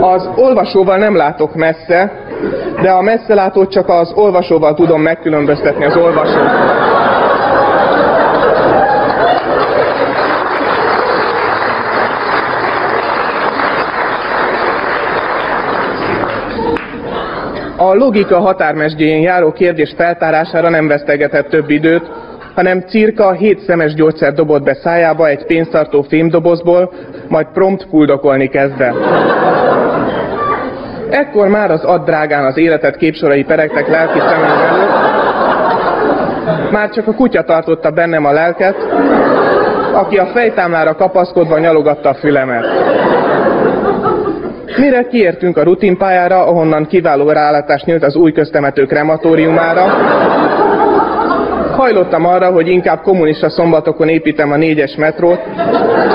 Az 0.00 0.28
olvasóval 0.36 0.96
nem 0.96 1.16
látok 1.16 1.54
messze, 1.54 2.12
de 2.82 2.90
a 2.90 3.02
messzelátót 3.02 3.70
csak 3.70 3.88
az 3.88 4.12
olvasóval 4.14 4.74
tudom 4.74 5.02
megkülönböztetni 5.02 5.84
az 5.84 5.96
olvasót. 5.96 7.05
A 17.76 17.94
logika 17.94 18.38
határmesdjén 18.38 19.20
járó 19.20 19.52
kérdés 19.52 19.94
feltárására 19.96 20.68
nem 20.68 20.88
vesztegetett 20.88 21.48
több 21.48 21.70
időt, 21.70 22.10
hanem 22.54 22.80
cirka 22.80 23.32
hét 23.32 23.60
szemes 23.60 23.94
gyógyszer 23.94 24.32
dobott 24.32 24.62
be 24.62 24.74
szájába 24.74 25.28
egy 25.28 25.46
pénztartó 25.46 26.02
fémdobozból, 26.02 26.92
majd 27.28 27.46
prompt 27.52 27.88
kuldokolni 27.88 28.48
kezdve. 28.48 28.94
Ekkor 31.10 31.48
már 31.48 31.70
az 31.70 31.84
addrágán 31.84 32.44
az 32.44 32.56
életet 32.56 32.96
képsorai 32.96 33.44
peregtek 33.44 33.88
lelki 33.88 34.18
szemem 34.18 34.76
már 36.70 36.90
csak 36.90 37.06
a 37.06 37.14
kutya 37.14 37.42
tartotta 37.42 37.90
bennem 37.90 38.24
a 38.24 38.32
lelket, 38.32 38.76
aki 39.92 40.16
a 40.16 40.26
fejtámlára 40.26 40.94
kapaszkodva 40.94 41.58
nyalogatta 41.58 42.08
a 42.08 42.14
fülemet. 42.14 42.64
Mire 44.76 45.06
kiértünk 45.06 45.56
a 45.56 45.62
rutinpályára, 45.62 46.46
ahonnan 46.46 46.86
kiváló 46.86 47.30
rálátás 47.30 47.82
nyílt 47.82 48.02
az 48.02 48.16
új 48.16 48.32
köztemető 48.32 48.86
krematóriumára, 48.86 49.84
hajlottam 51.76 52.26
arra, 52.26 52.50
hogy 52.50 52.68
inkább 52.68 53.02
kommunista 53.02 53.50
szombatokon 53.50 54.08
építem 54.08 54.52
a 54.52 54.56
négyes 54.56 54.94
metrót, 54.96 55.40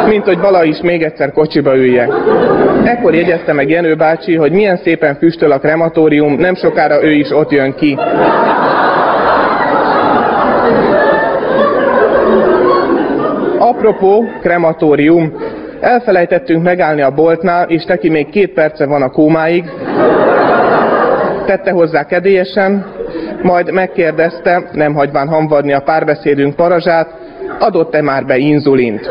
mint 0.08 0.26
hogy 0.26 0.40
vala 0.40 0.64
is 0.64 0.82
még 0.82 1.04
egyszer 1.04 1.32
kocsiba 1.32 1.76
üljek. 1.76 2.12
Ekkor 2.84 3.16
jegyezte 3.16 3.54
meg 3.54 3.70
Jenő 3.70 3.96
bácsi, 3.96 4.36
hogy 4.36 4.52
milyen 4.52 4.78
szépen 4.78 5.16
füstöl 5.16 5.52
a 5.52 5.60
krematórium, 5.60 6.34
nem 6.34 6.56
sokára 6.56 7.04
ő 7.04 7.12
is 7.12 7.32
ott 7.32 7.52
jön 7.52 7.76
ki. 7.76 7.98
Apropó, 13.58 14.26
krematórium. 14.42 15.34
Elfelejtettünk 15.82 16.64
megállni 16.64 17.02
a 17.02 17.12
boltnál, 17.12 17.70
és 17.70 17.84
neki 17.86 18.10
még 18.10 18.30
két 18.30 18.54
perce 18.54 18.86
van 18.86 19.02
a 19.02 19.10
kómáig. 19.10 19.64
Tette 21.46 21.72
hozzá 21.72 22.06
kedélyesen, 22.06 22.86
majd 23.42 23.72
megkérdezte, 23.72 24.70
nem 24.72 24.94
hagyván 24.94 25.28
hamvadni 25.28 25.74
a 25.74 25.82
párbeszédünk 25.82 26.56
parazsát, 26.56 27.08
adott-e 27.60 28.02
már 28.02 28.26
be 28.26 28.38
inzulint. 28.38 29.10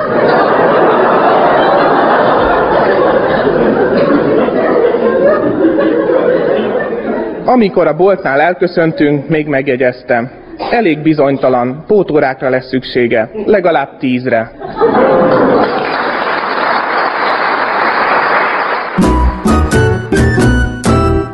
Amikor 7.45 7.87
a 7.87 7.97
boltnál 7.97 8.41
elköszöntünk, 8.41 9.29
még 9.29 9.47
megjegyeztem. 9.47 10.31
Elég 10.71 11.03
bizonytalan, 11.03 11.85
pótórákra 11.87 12.49
lesz 12.49 12.69
szüksége, 12.69 13.31
legalább 13.45 13.99
tízre. 13.99 14.51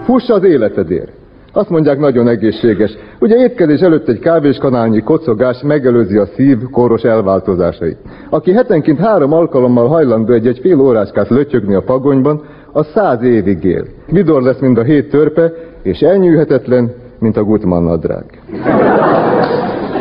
Fuss 0.07 0.29
az 0.29 0.45
életedért! 0.45 1.13
Azt 1.53 1.71
mondják, 1.71 1.99
nagyon 1.99 2.29
egészséges. 2.29 2.97
Ugye 3.21 3.37
étkezés 3.37 3.81
előtt 3.81 4.09
egy 4.09 4.19
kávéskanálnyi 4.19 5.01
kocogás 5.01 5.63
megelőzi 5.63 6.17
a 6.17 6.27
szív 6.27 6.59
koros 6.71 7.03
elváltozásait. 7.03 7.97
Aki 8.31 8.53
hetenként 8.53 8.99
három 8.99 9.33
alkalommal 9.33 9.89
hajlandó 9.89 10.33
egy-egy 10.33 10.59
fél 10.59 10.81
óráskát 10.81 11.29
lötyögni 11.29 11.75
a 11.75 11.83
pagonyban, 11.83 12.43
az 12.73 12.87
száz 12.95 13.23
évig 13.23 13.65
él. 13.65 13.85
Vidor 14.07 14.43
lesz, 14.43 14.59
mint 14.59 14.79
a 14.79 14.83
hét 14.83 15.11
törpe, 15.11 15.53
és 15.83 16.01
elnyűhetetlen, 16.01 16.93
mint 17.19 17.37
a 17.37 17.45
Gutmann 17.45 17.85
nadrág. 17.85 18.25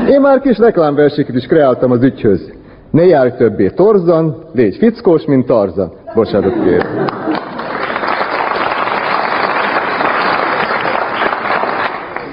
Én 0.09 0.21
már 0.21 0.39
kis 0.39 0.57
reklámversiket 0.57 1.35
is 1.35 1.45
kreáltam 1.45 1.91
az 1.91 2.03
ügyhöz. 2.03 2.51
Ne 2.91 3.05
járj 3.05 3.29
többé 3.37 3.69
torzan, 3.69 4.35
légy 4.53 4.75
fickós, 4.75 5.25
mint 5.25 5.45
Tarzan. 5.45 5.91
Bocsánat, 6.15 6.53
kérem. 6.63 7.24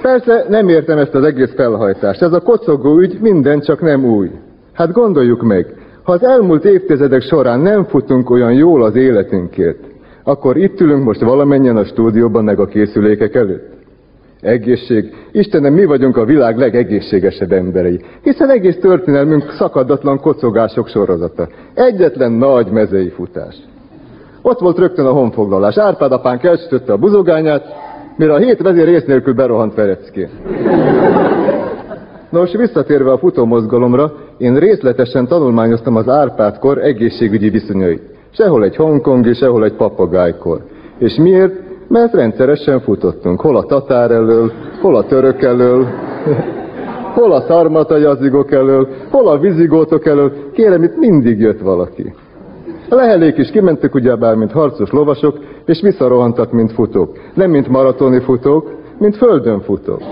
Persze 0.03 0.45
nem 0.49 0.69
értem 0.69 0.99
ezt 0.99 1.15
az 1.15 1.25
egész 1.25 1.53
felhajtást. 1.55 2.23
Ez 2.23 2.33
a 2.33 2.41
kocogó 2.41 2.99
ügy 2.99 3.19
minden 3.21 3.61
csak 3.61 3.81
nem 3.81 4.05
új. 4.05 4.31
Hát 4.73 4.93
gondoljuk 4.93 5.43
meg, 5.43 5.75
ha 6.03 6.13
az 6.13 6.23
elmúlt 6.23 6.65
évtizedek 6.65 7.23
során 7.23 7.61
nem 7.61 7.85
futunk 7.85 8.31
olyan 8.31 8.53
jól 8.53 8.83
az 8.83 8.95
életünkért, 8.95 9.79
akkor 10.25 10.57
itt 10.57 10.81
ülünk 10.81 11.05
most 11.05 11.21
valamennyien 11.21 11.77
a 11.77 11.85
stúdióban 11.85 12.45
meg 12.45 12.61
a 12.61 12.67
készülékek 12.67 13.35
előtt. 13.35 13.71
Egészség. 14.41 15.15
Istenem, 15.33 15.73
mi 15.73 15.85
vagyunk 15.85 16.17
a 16.17 16.25
világ 16.25 16.59
legegészségesebb 16.59 17.53
emberei, 17.53 18.01
hiszen 18.23 18.51
egész 18.51 18.79
történelmünk 18.81 19.51
szakadatlan 19.59 20.21
kocogások 20.21 20.89
sorozata. 20.89 21.49
Egyetlen 21.75 22.33
nagy 22.33 22.67
mezei 22.71 23.09
futás. 23.09 23.57
Ott 24.43 24.61
volt 24.61 24.79
rögtön 24.79 25.07
a 25.07 25.13
honfoglalás. 25.13 25.79
Árpád 25.79 26.13
apánk 26.13 26.43
elsütötte 26.43 26.93
a 26.93 26.97
buzogányát, 26.97 27.65
mire 28.23 28.35
a 28.35 28.39
hét 28.39 28.63
vezér 28.63 28.85
rész 28.85 29.05
nélkül 29.05 29.35
berohant 29.35 29.75
Ferecki. 29.75 30.29
Nos, 32.31 32.53
visszatérve 32.57 33.13
a 33.13 33.19
futómozgalomra, 33.19 34.13
én 34.39 34.59
részletesen 34.59 35.27
tanulmányoztam 35.27 35.97
az 35.97 36.09
Árpád-kor 36.09 36.79
egészségügyi 36.79 37.49
viszonyait. 37.49 38.03
Sehol 38.31 38.65
egy 38.65 38.77
hongkongi, 38.77 39.35
sehol 39.35 39.65
egy 39.65 39.73
papagájkor. 39.73 40.61
És 40.99 41.15
miért? 41.17 41.53
Mert 41.89 42.15
rendszeresen 42.15 42.81
futottunk. 42.81 43.41
Hol 43.41 43.57
a 43.57 43.63
tatár 43.63 44.11
elől, 44.11 44.53
hol 44.81 44.97
a 44.97 45.05
török 45.05 45.43
elől, 45.43 45.87
hol 47.15 47.33
a 47.33 47.41
szarmatajazigok 47.41 48.53
elől, 48.53 48.89
hol 49.11 49.29
a 49.29 49.39
vizigótok 49.39 50.07
elől. 50.07 50.33
Kérem, 50.53 50.83
itt 50.83 50.97
mindig 50.97 51.41
jött 51.41 51.61
valaki. 51.61 52.15
A 52.89 52.95
lehelék 52.95 53.37
is 53.37 53.51
kimentek 53.51 53.95
ugyebár, 53.95 54.35
mint 54.35 54.53
harcos 54.53 54.91
lovasok, 54.91 55.39
és 55.65 55.81
visszarohantak, 55.81 56.53
mint 56.53 56.73
futók. 56.73 57.17
Nem 57.35 57.51
mint 57.51 57.69
maratoni 57.69 58.21
futók, 58.21 58.71
mint 58.99 59.17
földön 59.17 59.61
futók. 59.61 60.03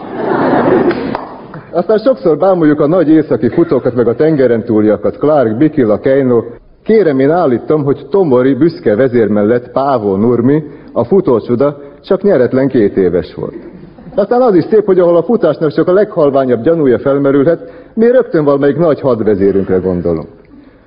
Aztán 1.73 1.99
sokszor 1.99 2.39
bámuljuk 2.39 2.81
a 2.81 2.87
nagy 2.87 3.09
északi 3.09 3.49
futókat, 3.49 3.95
meg 3.95 4.09
a 4.09 4.15
tengeren 4.15 4.65
túliakat, 4.65 5.19
Clark, 5.19 5.57
Bikila, 5.57 5.99
Keino. 5.99 6.43
Kérem, 6.83 7.19
én 7.19 7.31
állítom, 7.31 7.85
hogy 7.85 8.07
Tomori 8.11 8.55
büszke 8.55 8.97
vezér 8.97 9.29
mellett 9.29 9.71
Pávó 9.71 10.17
Nurmi, 10.17 10.63
a 10.93 11.05
futócsuda, 11.05 11.79
csak 12.05 12.23
nyeretlen 12.23 12.69
két 12.69 12.97
éves 12.97 13.35
volt. 13.35 13.69
Aztán 14.15 14.41
az 14.41 14.55
is 14.55 14.65
szép, 14.65 14.85
hogy 14.85 14.99
ahol 14.99 15.17
a 15.17 15.23
futásnak 15.23 15.73
csak 15.73 15.89
a 15.89 15.93
leghalványabb 15.93 16.63
gyanúja 16.63 16.99
felmerülhet, 16.99 17.73
mi 17.95 18.11
rögtön 18.11 18.45
valamelyik 18.45 18.77
nagy 18.77 19.01
hadvezérünkre 19.01 19.77
gondolunk. 19.77 20.29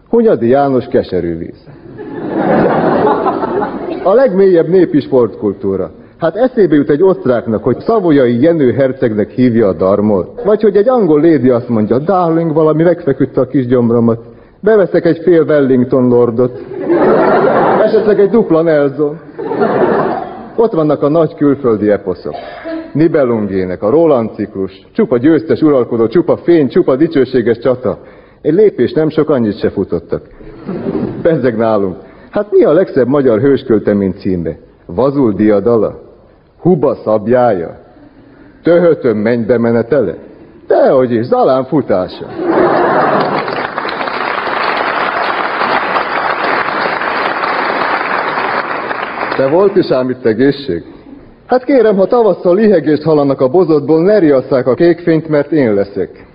Hunyadi 0.10 0.47
János 0.47 0.86
keserű 0.86 1.38
víz. 1.38 1.67
A 4.04 4.13
legmélyebb 4.13 4.68
népi 4.68 5.00
sportkultúra. 5.00 5.92
Hát 6.18 6.36
eszébe 6.36 6.76
jut 6.76 6.89
egy 6.89 7.04
osztráknak, 7.04 7.63
hogy 7.63 7.80
szavolyai 7.80 8.42
Jenő 8.42 8.72
hercegnek 8.72 9.30
hívja 9.30 9.68
a 9.68 9.74
darmot. 9.74 10.44
Vagy 10.44 10.62
hogy 10.62 10.76
egy 10.76 10.89
angol 10.89 11.22
lédi 11.22 11.50
azt 11.50 11.70
mondja, 11.70 12.00
darling, 12.00 12.54
valami 12.54 12.84
megfeküdte 12.84 13.42
a 13.42 13.48
kis 13.48 13.66
gyomromat. 13.66 14.20
Beveszek 14.60 15.06
egy 15.06 15.20
fél 15.24 15.44
Wellington 15.44 16.08
lordot. 16.08 16.62
Esetleg 17.84 18.20
egy 18.20 18.30
dupla 18.30 18.62
Nelson. 18.62 19.20
Ott 20.56 20.72
vannak 20.72 21.02
a 21.02 21.10
nagy 21.10 21.36
külföldi 21.36 21.89
eposzok. 21.89 22.36
Nibelungének, 22.94 23.84
a 23.84 23.89
Roland 23.89 24.30
ciklus, 24.36 24.88
csupa 24.94 25.18
győztes 25.18 25.62
uralkodó, 25.62 26.08
csupa 26.08 26.38
fény, 26.38 26.68
csupa 26.68 26.96
dicsőséges 26.96 27.58
csata. 27.58 28.00
Egy 28.42 28.54
lépés 28.54 28.92
nem 28.92 29.10
sok, 29.10 29.30
annyit 29.30 29.60
se 29.60 29.70
futottak. 29.70 30.22
Bezzeg 31.22 31.58
nálunk. 31.58 31.96
Hát 32.34 32.52
mi 32.52 32.63
a 32.63 32.72
legszebb 32.72 33.08
magyar 33.08 33.39
hősköltemény 33.39 34.12
címe? 34.12 34.58
Vazul 34.86 35.34
diadala? 35.34 36.00
Huba 36.60 36.96
szabjája? 36.96 37.78
Töhötöm 38.63 39.17
mennybe 39.17 39.58
menetele? 39.58 40.15
Dehogy 40.67 41.12
is, 41.12 41.26
Zalán 41.26 41.65
futása. 41.65 42.26
Te 49.36 49.48
volt 49.48 49.76
is 49.76 49.91
ám 49.91 50.10
itt 50.10 50.26
egészség? 50.26 50.84
Hát 51.46 51.63
kérem, 51.63 51.96
ha 51.96 52.06
tavasszal 52.06 52.56
lihegést 52.56 53.04
hallanak 53.04 53.41
a 53.41 53.50
bozotból, 53.50 54.04
ne 54.04 54.19
riasszák 54.19 54.67
a 54.67 54.74
kékfényt, 54.74 55.28
mert 55.28 55.52
én 55.52 55.74
leszek. 55.74 56.26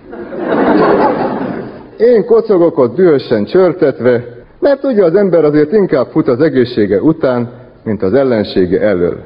Én 1.97 2.25
kocogok 2.25 2.77
ott 2.77 2.95
dühösen 2.95 3.45
csörtetve, 3.45 4.38
mert 4.59 4.83
ugye 4.83 5.03
az 5.03 5.15
ember 5.15 5.43
azért 5.43 5.71
inkább 5.71 6.07
fut 6.11 6.27
az 6.27 6.39
egészsége 6.39 7.01
után, 7.01 7.49
mint 7.83 8.03
az 8.03 8.13
ellensége 8.13 8.81
elől. 8.81 9.17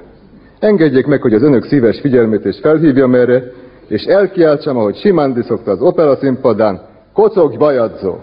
Engedjék 0.60 1.06
meg, 1.06 1.22
hogy 1.22 1.34
az 1.34 1.44
önök 1.44 1.66
szíves 1.66 2.00
figyelmét 2.00 2.46
és 2.46 2.60
felhívjam 2.62 3.16
erre, 3.16 3.44
és 3.88 4.04
elkiáltsam, 4.04 4.78
ahogy 4.78 4.96
Simándi 4.98 5.42
szokta 5.42 5.72
az 5.72 5.82
opera 5.82 6.16
színpadán, 6.16 6.82
kocogj 7.14 7.58
bajadzó! 7.58 8.16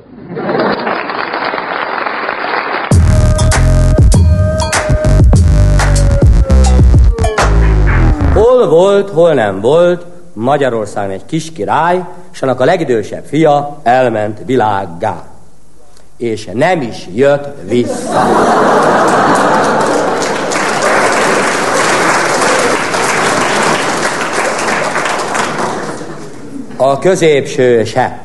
Hol 8.35 8.69
volt, 8.69 9.11
hol 9.11 9.35
nem 9.35 9.61
volt, 9.61 10.05
Magyarországon 10.33 11.13
egy 11.13 11.25
kis 11.27 11.53
király, 11.53 12.05
és 12.33 12.43
annak 12.43 12.61
a 12.61 12.65
legidősebb 12.65 13.25
fia 13.25 13.81
elment 13.83 14.39
világgá 14.47 15.30
és 16.21 16.49
nem 16.53 16.81
is 16.81 17.09
jött 17.15 17.55
vissza. 17.69 18.29
A 26.77 26.99
középső 26.99 27.85
se. 27.85 28.19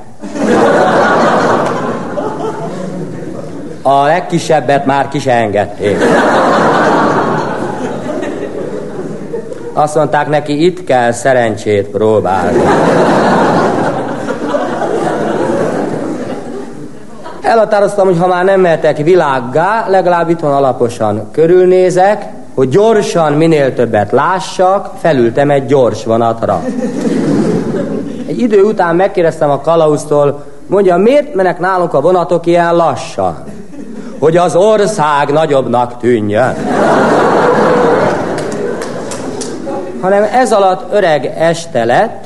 A 3.81 4.03
legkisebbet 4.03 4.85
már 4.85 5.07
ki 5.07 5.19
se 5.19 5.31
engedték. 5.31 5.97
Azt 9.73 9.95
mondták 9.95 10.27
neki, 10.27 10.65
itt 10.65 10.83
kell 10.83 11.11
szerencsét 11.11 11.87
próbálni. 11.87 12.63
Elhatároztam, 17.45 18.05
hogy 18.05 18.17
ha 18.17 18.27
már 18.27 18.45
nem 18.45 18.61
mehetek 18.61 18.97
világgá, 18.97 19.85
legalább 19.89 20.29
itthon 20.29 20.53
alaposan 20.53 21.31
körülnézek, 21.31 22.25
hogy 22.55 22.69
gyorsan 22.69 23.33
minél 23.33 23.73
többet 23.73 24.11
lássak, 24.11 24.91
felültem 25.01 25.49
egy 25.49 25.65
gyors 25.65 26.05
vonatra. 26.05 26.63
Egy 28.27 28.39
idő 28.39 28.61
után 28.61 28.95
megkérdeztem 28.95 29.49
a 29.49 29.61
kalauztól, 29.61 30.43
mondja, 30.67 30.97
miért 30.97 31.35
menek 31.35 31.59
nálunk 31.59 31.93
a 31.93 32.01
vonatok 32.01 32.45
ilyen 32.45 32.75
lassan? 32.75 33.43
Hogy 34.19 34.37
az 34.37 34.55
ország 34.55 35.31
nagyobbnak 35.31 35.97
tűnjön. 35.97 36.55
Hanem 40.01 40.23
ez 40.33 40.51
alatt 40.51 40.93
öreg 40.93 41.33
este 41.37 41.85
lett, 41.85 42.24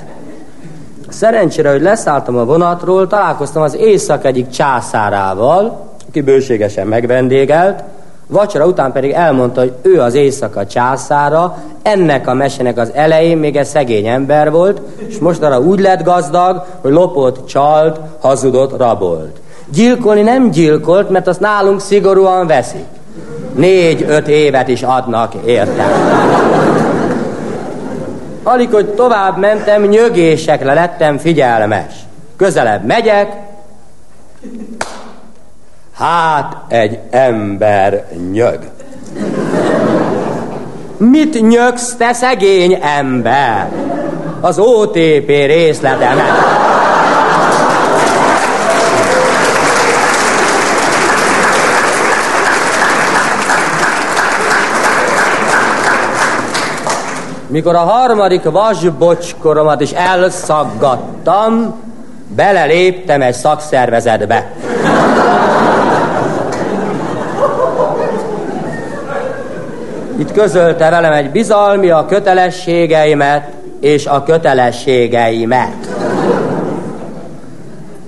Szerencsére, 1.19 1.71
hogy 1.71 1.81
leszálltam 1.81 2.37
a 2.37 2.45
vonatról, 2.45 3.07
találkoztam 3.07 3.61
az 3.61 3.75
éjszak 3.75 4.25
egyik 4.25 4.49
császárával, 4.49 5.87
aki 6.07 6.21
bőségesen 6.21 6.87
megvendégelt, 6.87 7.83
vacsora 8.27 8.65
után 8.65 8.91
pedig 8.91 9.11
elmondta, 9.11 9.59
hogy 9.59 9.73
ő 9.81 10.01
az 10.01 10.13
éjszaka 10.13 10.67
császára, 10.67 11.57
ennek 11.81 12.27
a 12.27 12.33
mesének 12.33 12.77
az 12.77 12.91
elején 12.93 13.37
még 13.37 13.55
egy 13.55 13.65
szegény 13.65 14.07
ember 14.07 14.51
volt, 14.51 14.81
és 15.07 15.17
most 15.17 15.41
arra 15.41 15.59
úgy 15.59 15.79
lett 15.79 16.03
gazdag, 16.03 16.65
hogy 16.81 16.91
lopott, 16.91 17.47
csalt, 17.47 17.99
hazudott, 18.19 18.77
rabolt. 18.77 19.39
Gyilkolni 19.73 20.21
nem 20.21 20.49
gyilkolt, 20.49 21.09
mert 21.09 21.27
azt 21.27 21.39
nálunk 21.39 21.81
szigorúan 21.81 22.47
veszik. 22.47 22.85
Négy-öt 23.55 24.27
évet 24.27 24.67
is 24.67 24.81
adnak 24.83 25.33
érte. 25.45 25.85
Alig, 28.51 28.71
hogy 28.71 28.87
tovább 28.87 29.37
mentem, 29.37 29.83
nyögésekre 29.83 30.73
lettem 30.73 31.17
figyelmes. 31.17 31.93
Közelebb 32.37 32.85
megyek, 32.85 33.35
hát 35.93 36.55
egy 36.67 36.99
ember 37.09 38.05
nyög. 38.31 38.59
Mit 40.97 41.41
nyögsz, 41.49 41.95
te 41.95 42.13
szegény 42.13 42.79
ember? 42.81 43.69
Az 44.41 44.59
OTP 44.59 45.27
részletemet. 45.27 46.48
Mikor 57.49 57.75
a 57.75 57.79
harmadik 57.79 58.43
vasbocskoromat 58.43 59.81
is 59.81 59.91
elszaggattam, 59.91 61.75
beleléptem 62.35 63.21
egy 63.21 63.33
szakszervezetbe. 63.33 64.51
Itt 70.17 70.31
közölte 70.31 70.89
velem 70.89 71.11
egy 71.11 71.31
bizalmi 71.31 71.89
a 71.89 72.05
kötelességeimet 72.05 73.49
és 73.79 74.05
a 74.05 74.23
kötelességeimet. 74.23 75.87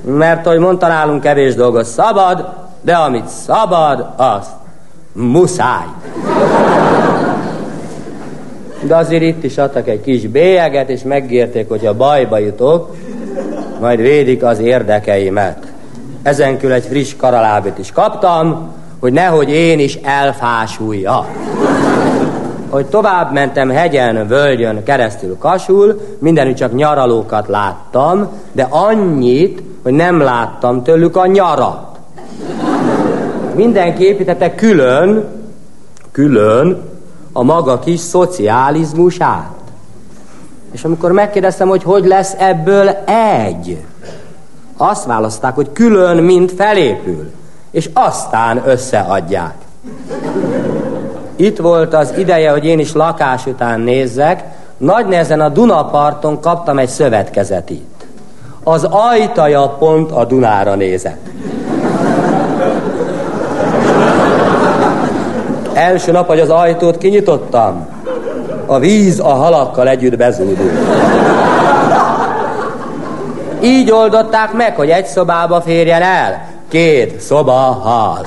Mert, 0.01 0.45
hogy 0.45 0.59
mondta 0.59 0.87
nálunk 0.87 1.21
kevés 1.21 1.55
dolgot 1.55 1.85
szabad, 1.85 2.49
de 2.81 2.95
amit 2.95 3.27
szabad, 3.27 4.09
az 4.17 4.47
muszáj 5.13 5.85
de 8.81 8.95
azért 8.95 9.21
itt 9.21 9.43
is 9.43 9.57
adtak 9.57 9.87
egy 9.87 10.01
kis 10.01 10.27
bélyeget, 10.27 10.89
és 10.89 11.03
megérték, 11.03 11.69
hogy 11.69 11.85
a 11.85 11.93
bajba 11.93 12.37
jutok, 12.37 12.95
majd 13.79 14.01
védik 14.01 14.43
az 14.43 14.59
érdekeimet. 14.59 15.71
Ezen 16.23 16.57
kül 16.57 16.71
egy 16.71 16.85
friss 16.85 17.15
karalábit 17.17 17.77
is 17.77 17.91
kaptam, 17.91 18.73
hogy 18.99 19.13
nehogy 19.13 19.49
én 19.49 19.79
is 19.79 19.95
elfásulja. 19.95 21.25
Hogy 22.69 22.85
tovább 22.85 23.33
mentem 23.33 23.69
hegyen, 23.69 24.27
völgyön, 24.27 24.83
keresztül 24.83 25.37
kasul, 25.37 26.01
mindenütt 26.19 26.55
csak 26.55 26.75
nyaralókat 26.75 27.47
láttam, 27.47 28.29
de 28.51 28.67
annyit, 28.69 29.61
hogy 29.83 29.93
nem 29.93 30.19
láttam 30.19 30.83
tőlük 30.83 31.15
a 31.15 31.25
nyarat. 31.25 31.99
Mindenki 33.55 34.03
építette 34.03 34.55
külön, 34.55 35.25
külön 36.11 36.90
a 37.33 37.43
maga 37.43 37.79
kis 37.79 37.99
szocializmusát. 37.99 39.51
És 40.71 40.83
amikor 40.83 41.11
megkérdeztem, 41.11 41.67
hogy 41.67 41.83
hogy 41.83 42.05
lesz 42.05 42.35
ebből 42.37 42.87
egy, 43.05 43.83
azt 44.77 45.05
választák, 45.05 45.55
hogy 45.55 45.71
külön, 45.73 46.23
mint 46.23 46.51
felépül, 46.51 47.31
és 47.71 47.89
aztán 47.93 48.61
összeadják. 48.65 49.53
Itt 51.35 51.57
volt 51.57 51.93
az 51.93 52.13
ideje, 52.17 52.51
hogy 52.51 52.65
én 52.65 52.79
is 52.79 52.93
lakás 52.93 53.45
után 53.45 53.79
nézzek, 53.79 54.43
nagy 54.77 55.05
nehezen 55.05 55.41
a 55.41 55.49
Dunaparton 55.49 56.39
kaptam 56.39 56.79
egy 56.79 56.89
szövetkezetit. 56.89 58.05
Az 58.63 58.83
ajtaja 58.83 59.69
pont 59.69 60.11
a 60.11 60.25
Dunára 60.25 60.75
nézett. 60.75 61.29
Első 65.81 66.11
nap, 66.11 66.27
hogy 66.27 66.39
az 66.39 66.49
ajtót 66.49 66.97
kinyitottam, 66.97 67.87
a 68.65 68.79
víz 68.79 69.19
a 69.19 69.33
halakkal 69.33 69.87
együtt 69.87 70.17
bezúdult. 70.17 70.71
Így 73.63 73.91
oldották 73.91 74.53
meg, 74.53 74.75
hogy 74.75 74.89
egy 74.89 75.05
szobába 75.05 75.61
férjen 75.61 76.01
el. 76.01 76.45
Két 76.69 77.19
szoba 77.19 77.51
hal. 77.51 78.25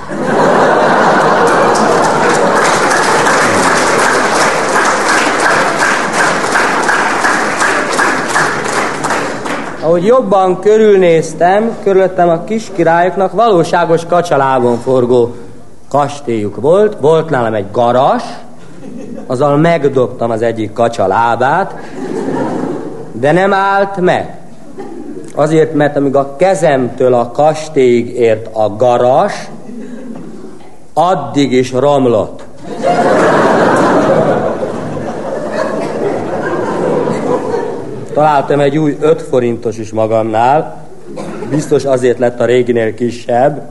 Ahogy 9.83 10.05
jobban 10.05 10.61
körülnéztem, 10.61 11.77
körülöttem 11.83 12.29
a 12.29 12.45
kis 12.45 12.71
királyoknak 12.75 13.33
valóságos 13.33 14.07
kacsalábon 14.07 14.79
forgó 14.79 15.35
kastélyuk 15.95 16.61
volt, 16.61 16.97
volt 17.01 17.31
nálam 17.31 17.55
egy 17.55 17.71
garas, 17.73 18.23
azzal 19.27 19.57
megdobtam 19.57 20.31
az 20.31 20.43
egyik 20.43 20.73
kacsa 20.73 21.07
lábát, 21.07 21.75
de 23.13 23.33
nem 23.33 23.53
állt 23.53 24.01
meg. 24.01 24.39
Azért, 25.35 25.75
mert 25.75 25.97
amíg 25.97 26.17
a 26.17 26.37
kezemtől 26.37 27.15
a 27.15 27.31
kastélyig 27.31 28.09
ért 28.09 28.49
a 28.53 28.77
garas, 28.77 29.33
addig 30.93 31.53
is 31.53 31.73
romlott. 31.73 32.45
Találtam 38.13 38.61
egy 38.61 38.79
új 38.79 38.97
öt 39.01 39.23
forintos 39.23 39.79
is 39.79 39.93
magamnál, 39.93 40.87
biztos 41.51 41.85
azért 41.85 42.19
lett 42.19 42.41
a 42.41 42.45
réginél 42.45 42.95
kisebb, 42.95 43.63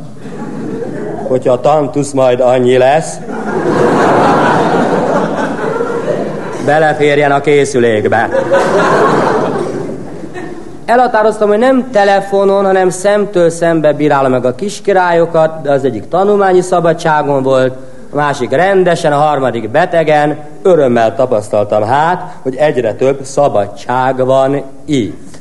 hogyha 1.34 1.54
a 1.54 1.60
tantusz 1.60 2.12
majd 2.12 2.40
annyi 2.40 2.78
lesz, 2.78 3.18
beleférjen 6.66 7.32
a 7.32 7.42
készülékbe. 7.42 8.30
Elhatároztam, 10.86 11.48
hogy 11.48 11.58
nem 11.58 11.90
telefonon, 11.92 12.66
hanem 12.66 12.90
szemtől 12.90 13.50
szembe 13.50 13.94
bírálom 13.94 14.32
meg 14.32 14.46
a 14.46 14.56
kiskirályokat, 14.56 15.62
de 15.62 15.72
az 15.72 15.84
egyik 15.84 16.08
tanulmányi 16.08 16.62
szabadságon 16.62 17.44
volt, 17.44 17.76
a 18.12 18.16
másik 18.16 18.52
rendesen, 18.52 19.14
a 19.14 19.18
harmadik 19.18 19.70
betegen. 19.70 20.38
Örömmel 20.62 21.16
tapasztaltam 21.16 21.84
hát, 21.84 22.36
hogy 22.42 22.56
egyre 22.56 22.94
több 22.94 23.20
szabadság 23.24 24.26
van 24.26 24.62
itt. 24.86 25.34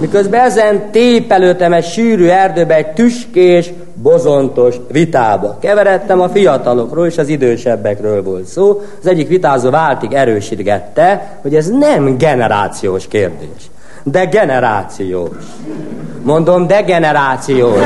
Miközben 0.00 0.40
ezen 0.40 0.90
tépelőtem 0.90 1.72
egy 1.72 1.84
sűrű 1.84 2.26
erdőbe 2.26 2.74
egy 2.74 2.86
tüskés, 2.86 3.72
bozontos 4.02 4.76
vitába. 4.88 5.56
Keveredtem 5.60 6.20
a 6.20 6.28
fiatalokról 6.28 7.06
és 7.06 7.18
az 7.18 7.28
idősebbekről 7.28 8.22
volt 8.22 8.44
szó. 8.44 8.82
Az 9.00 9.06
egyik 9.06 9.28
vitázó 9.28 9.70
váltig 9.70 10.12
erősítgette, 10.12 11.38
hogy 11.42 11.54
ez 11.54 11.68
nem 11.68 12.18
generációs 12.18 13.08
kérdés, 13.08 13.70
de 14.02 14.24
generációs. 14.24 15.36
Mondom, 16.22 16.66
de 16.66 16.82
generációs. 16.82 17.78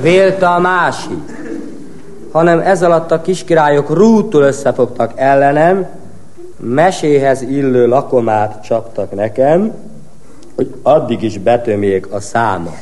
Vélte 0.00 0.46
a 0.46 0.58
másik, 0.58 1.36
hanem 2.32 2.60
ez 2.60 2.82
alatt 2.82 3.10
a 3.10 3.20
kiskirályok 3.20 3.90
rútul 3.90 4.42
összefogtak 4.42 5.12
ellenem, 5.14 5.86
meséhez 6.60 7.42
illő 7.42 7.86
lakomát 7.86 8.62
csaptak 8.62 9.14
nekem, 9.14 9.72
hogy 10.56 10.74
addig 10.82 11.22
is 11.22 11.38
betömjék 11.38 12.12
a 12.12 12.20
száma. 12.20 12.74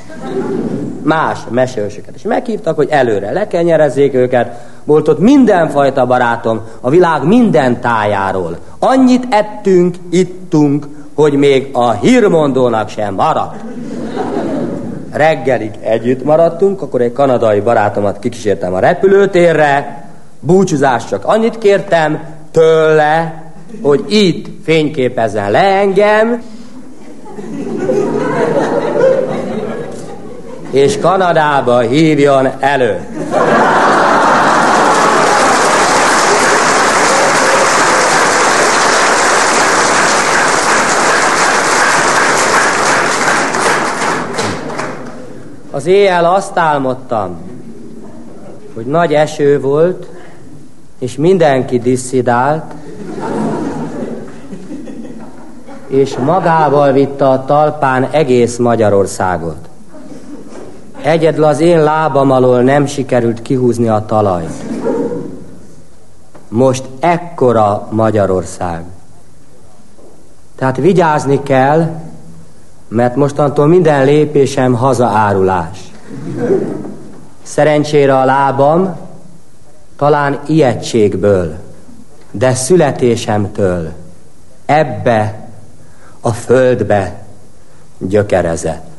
Más 1.03 1.39
mesősöket 1.51 2.14
is 2.14 2.22
meghívtak, 2.22 2.77
hogy 2.77 2.89
előre 2.91 3.31
lekenyerezzék 3.31 4.14
őket. 4.14 4.66
Volt 4.85 5.09
ott 5.09 5.18
mindenfajta 5.18 6.07
barátom 6.07 6.61
a 6.81 6.91
világ 6.91 7.27
minden 7.27 7.81
tájáról. 7.81 8.59
Annyit 8.79 9.27
ettünk, 9.31 9.97
ittunk, 10.11 10.87
hogy 11.14 11.33
még 11.33 11.68
a 11.72 11.93
hírmondónak 11.93 12.89
sem 12.89 13.14
maradt. 13.14 13.64
Reggelig 15.12 15.70
együtt 15.81 16.25
maradtunk, 16.25 16.83
akkor 16.83 17.01
egy 17.01 17.12
kanadai 17.12 17.61
barátomat 17.61 18.18
kikísértem 18.18 18.75
a 18.75 18.79
repülőtérre, 18.79 20.05
búcsúzást 20.41 21.09
csak 21.09 21.25
annyit 21.25 21.59
kértem 21.59 22.20
tőle, 22.51 23.43
hogy 23.83 24.05
itt 24.09 24.47
fényképezzen 24.64 25.51
le 25.51 25.62
engem, 25.62 26.43
és 30.75 30.99
Kanadába 30.99 31.79
hívjon 31.79 32.49
elő. 32.59 33.07
Az 45.70 45.87
éjjel 45.87 46.25
azt 46.25 46.59
álmodtam, 46.59 47.37
hogy 48.75 48.87
nagy 48.87 49.14
eső 49.14 49.61
volt, 49.61 50.07
és 50.99 51.16
mindenki 51.16 51.79
disszidált, 51.79 52.72
és 55.87 56.16
magával 56.16 56.93
vitte 56.93 57.29
a 57.29 57.45
talpán 57.45 58.09
egész 58.11 58.57
Magyarországot. 58.57 59.72
Egyedül 61.05 61.45
az 61.45 61.61
én 61.61 61.83
lábam 61.83 62.31
alól 62.31 62.63
nem 62.63 62.87
sikerült 62.87 63.43
kihúzni 63.43 63.89
a 63.89 64.05
talajt. 64.07 64.65
Most 66.49 66.85
ekkora 67.01 67.89
Magyarország. 67.91 68.85
Tehát 70.57 70.77
vigyázni 70.77 71.43
kell, 71.43 72.01
mert 72.89 73.17
mostantól 73.17 73.67
minden 73.67 74.05
lépésem 74.05 74.75
hazaárulás. 74.75 75.79
Szerencsére 77.43 78.19
a 78.19 78.25
lábam 78.25 78.97
talán 79.97 80.41
ijegységből, 80.47 81.55
de 82.31 82.55
születésemtől 82.55 83.93
ebbe 84.67 85.49
a 86.21 86.33
földbe 86.33 87.25
gyökerezett. 87.99 88.93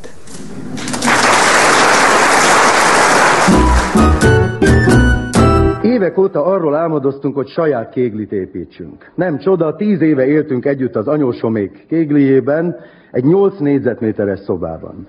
Évek 6.06 6.18
óta 6.18 6.46
arról 6.46 6.76
álmodoztunk, 6.76 7.36
hogy 7.36 7.48
saját 7.48 7.90
kéglit 7.90 8.32
építsünk. 8.32 9.12
Nem 9.16 9.38
csoda, 9.38 9.76
tíz 9.76 10.02
éve 10.02 10.26
éltünk 10.26 10.66
együtt 10.66 10.96
az 10.96 11.08
anyósomék 11.08 11.86
kégliében, 11.88 12.76
egy 13.12 13.24
8 13.24 13.60
négyzetméteres 13.60 14.40
szobában. 14.40 15.08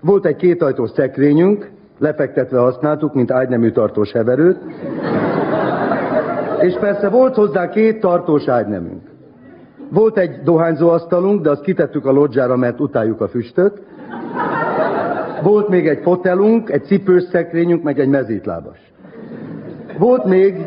Volt 0.00 0.26
egy 0.26 0.36
kétajtós 0.36 0.90
szekrényünk, 0.90 1.70
lefektetve 1.98 2.58
használtuk, 2.58 3.14
mint 3.14 3.30
ágynemű 3.30 3.70
tartós 3.70 4.12
heverőt, 4.12 4.58
és 6.60 6.74
persze 6.80 7.08
volt 7.08 7.34
hozzá 7.34 7.68
két 7.68 8.00
tartós 8.00 8.48
ágynemünk. 8.48 9.02
Volt 9.90 10.18
egy 10.18 10.40
dohányzóasztalunk, 10.44 11.42
de 11.42 11.50
azt 11.50 11.62
kitettük 11.62 12.06
a 12.06 12.12
lodzsára, 12.12 12.56
mert 12.56 12.80
utáljuk 12.80 13.20
a 13.20 13.28
füstöt. 13.28 13.82
Volt 15.42 15.68
még 15.68 15.88
egy 15.88 16.02
fotelunk, 16.02 16.70
egy 16.70 16.84
cipős 16.84 17.22
szekrényünk, 17.22 17.82
meg 17.82 17.98
egy 18.00 18.08
mezítlábas. 18.08 18.87
Volt 19.98 20.24
még... 20.24 20.66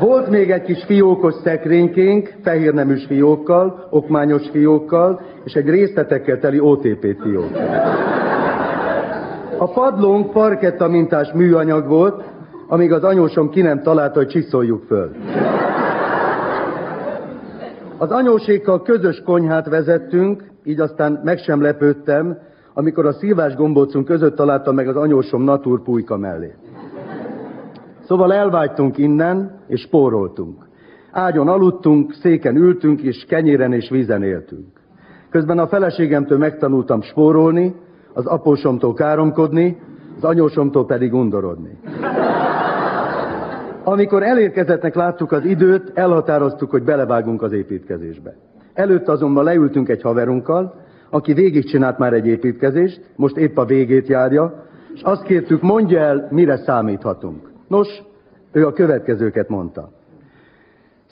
Volt 0.00 0.28
még 0.28 0.50
egy 0.50 0.62
kis 0.62 0.84
fiókos 0.84 1.34
szekrénykénk, 1.44 2.34
fehérneműs 2.42 3.06
fiókkal, 3.06 3.86
okmányos 3.90 4.48
fiókkal, 4.50 5.20
és 5.44 5.52
egy 5.52 5.68
részletekkel 5.68 6.38
teli 6.38 6.60
OTP 6.60 7.16
fiók. 7.22 7.50
A 9.58 9.70
padlónk 9.70 10.30
parketta 10.30 10.88
mintás 10.88 11.32
műanyag 11.32 11.88
volt, 11.88 12.24
amíg 12.68 12.92
az 12.92 13.04
anyósom 13.04 13.50
ki 13.50 13.62
nem 13.62 13.82
találta, 13.82 14.18
hogy 14.18 14.28
csiszoljuk 14.28 14.82
föl. 14.86 15.10
Az 17.98 18.10
anyósékkal 18.10 18.82
közös 18.82 19.22
konyhát 19.24 19.68
vezettünk, 19.68 20.44
így 20.64 20.80
aztán 20.80 21.20
meg 21.24 21.38
sem 21.38 21.62
lepődtem, 21.62 22.38
amikor 22.74 23.06
a 23.06 23.12
szívás 23.12 23.54
gombócunk 23.54 24.04
között 24.04 24.36
találtam 24.36 24.74
meg 24.74 24.88
az 24.88 24.96
anyósom 24.96 25.42
natúr 25.42 25.82
pulyka 25.82 26.16
mellé. 26.16 26.54
Szóval 28.06 28.32
elvágytunk 28.32 28.98
innen, 28.98 29.60
és 29.66 29.80
spóroltunk. 29.80 30.68
Ágyon 31.10 31.48
aludtunk, 31.48 32.12
széken 32.12 32.56
ültünk, 32.56 33.00
és 33.00 33.24
kenyéren 33.28 33.72
és 33.72 33.88
vízen 33.88 34.22
éltünk. 34.22 34.80
Közben 35.30 35.58
a 35.58 35.66
feleségemtől 35.66 36.38
megtanultam 36.38 37.02
spórolni, 37.02 37.74
az 38.12 38.26
apósomtól 38.26 38.94
káromkodni, 38.94 39.80
az 40.16 40.24
anyósomtól 40.24 40.86
pedig 40.86 41.14
undorodni. 41.14 41.78
Amikor 43.84 44.22
elérkezettnek 44.22 44.94
láttuk 44.94 45.32
az 45.32 45.44
időt, 45.44 45.90
elhatároztuk, 45.94 46.70
hogy 46.70 46.82
belevágunk 46.82 47.42
az 47.42 47.52
építkezésbe. 47.52 48.36
Előtte 48.74 49.12
azonban 49.12 49.44
leültünk 49.44 49.88
egy 49.88 50.02
haverunkkal, 50.02 50.74
aki 51.10 51.32
végigcsinált 51.32 51.98
már 51.98 52.12
egy 52.12 52.26
építkezést, 52.26 53.00
most 53.16 53.36
épp 53.36 53.56
a 53.56 53.64
végét 53.64 54.08
járja, 54.08 54.64
és 54.94 55.02
azt 55.02 55.22
kértük, 55.22 55.62
mondja 55.62 56.00
el, 56.00 56.28
mire 56.30 56.56
számíthatunk. 56.56 57.50
Nos, 57.68 58.02
ő 58.52 58.66
a 58.66 58.72
következőket 58.72 59.48
mondta. 59.48 59.90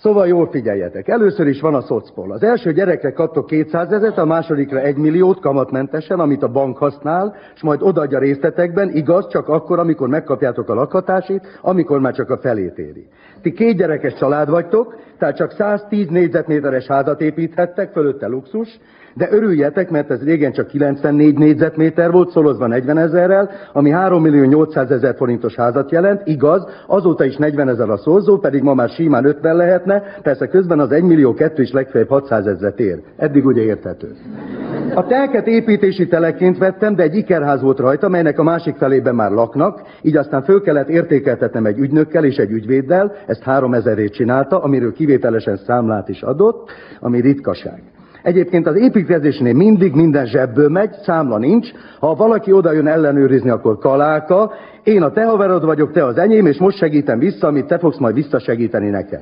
Szóval 0.00 0.26
jól 0.26 0.48
figyeljetek. 0.50 1.08
Először 1.08 1.46
is 1.46 1.60
van 1.60 1.74
a 1.74 1.80
szocpol. 1.80 2.32
Az 2.32 2.42
első 2.42 2.72
gyerekre 2.72 3.12
kaptok 3.12 3.46
200 3.46 3.92
ezeret, 3.92 4.18
a 4.18 4.24
másodikra 4.24 4.80
1 4.80 4.96
milliót 4.96 5.40
kamatmentesen, 5.40 6.20
amit 6.20 6.42
a 6.42 6.50
bank 6.50 6.76
használ, 6.76 7.36
és 7.54 7.62
majd 7.62 7.82
odaadja 7.82 8.18
részletekben, 8.18 8.90
igaz, 8.90 9.28
csak 9.28 9.48
akkor, 9.48 9.78
amikor 9.78 10.08
megkapjátok 10.08 10.68
a 10.68 10.74
lakhatásit, 10.74 11.58
amikor 11.60 12.00
már 12.00 12.14
csak 12.14 12.30
a 12.30 12.38
felét 12.38 12.78
éri. 12.78 13.06
Ti 13.42 13.52
két 13.52 13.76
gyerekes 13.76 14.14
család 14.14 14.50
vagytok, 14.50 14.96
tehát 15.18 15.36
csak 15.36 15.50
110 15.50 16.08
négyzetméteres 16.08 16.86
házat 16.86 17.20
építhettek, 17.20 17.92
fölötte 17.92 18.26
luxus, 18.26 18.78
de 19.18 19.28
örüljetek, 19.30 19.90
mert 19.90 20.10
ez 20.10 20.24
régen 20.24 20.52
csak 20.52 20.66
94 20.66 21.38
négyzetméter 21.38 22.10
volt, 22.10 22.30
szolozva 22.30 22.66
40 22.66 22.98
ezerrel, 22.98 23.50
ami 23.72 23.90
3 23.90 24.22
millió 24.22 24.44
800 24.44 24.90
ezer 24.90 25.14
forintos 25.16 25.54
házat 25.54 25.90
jelent, 25.90 26.20
igaz, 26.24 26.66
azóta 26.86 27.24
is 27.24 27.36
40 27.36 27.68
ezer 27.68 27.90
a 27.90 27.96
szorzó, 27.96 28.38
pedig 28.38 28.62
ma 28.62 28.74
már 28.74 28.88
simán 28.88 29.24
50 29.24 29.56
lehetne, 29.56 30.02
persze 30.22 30.46
közben 30.46 30.78
az 30.78 30.90
1 30.90 31.02
millió 31.02 31.34
2 31.34 31.62
is 31.62 31.72
legfeljebb 31.72 32.08
600 32.08 32.46
ezeret 32.46 32.80
ér. 32.80 33.02
Eddig 33.16 33.46
ugye 33.46 33.62
érthető. 33.62 34.16
A 34.94 35.06
telket 35.06 35.46
építési 35.46 36.06
teleként 36.08 36.58
vettem, 36.58 36.94
de 36.94 37.02
egy 37.02 37.14
ikerház 37.14 37.62
volt 37.62 37.78
rajta, 37.78 38.08
melynek 38.08 38.38
a 38.38 38.42
másik 38.42 38.76
felében 38.76 39.14
már 39.14 39.30
laknak, 39.30 39.82
így 40.02 40.16
aztán 40.16 40.42
föl 40.42 40.62
kellett 40.62 40.88
értékeltetnem 40.88 41.66
egy 41.66 41.78
ügynökkel 41.78 42.24
és 42.24 42.36
egy 42.36 42.50
ügyvéddel, 42.50 43.12
ezt 43.26 43.42
3000 43.42 44.10
csinálta, 44.10 44.62
amiről 44.62 44.92
kivételesen 44.92 45.56
számlát 45.56 46.08
is 46.08 46.22
adott, 46.22 46.70
ami 47.00 47.20
ritkaság. 47.20 47.82
Egyébként 48.28 48.66
az 48.66 48.76
építkezésnél 48.76 49.54
mindig 49.54 49.94
minden 49.94 50.26
zsebből 50.26 50.68
megy, 50.68 50.90
számla 51.02 51.38
nincs. 51.38 51.68
Ha 52.00 52.14
valaki 52.14 52.52
oda 52.52 52.72
jön 52.72 52.86
ellenőrizni, 52.86 53.50
akkor 53.50 53.78
kaláka. 53.78 54.52
Én 54.82 55.02
a 55.02 55.10
te 55.10 55.24
haverod 55.24 55.64
vagyok, 55.64 55.92
te 55.92 56.04
az 56.04 56.18
enyém, 56.18 56.46
és 56.46 56.58
most 56.58 56.76
segítem 56.76 57.18
vissza, 57.18 57.46
amit 57.46 57.66
te 57.66 57.78
fogsz 57.78 57.98
majd 57.98 58.14
visszasegíteni 58.14 58.90
nekem. 58.90 59.20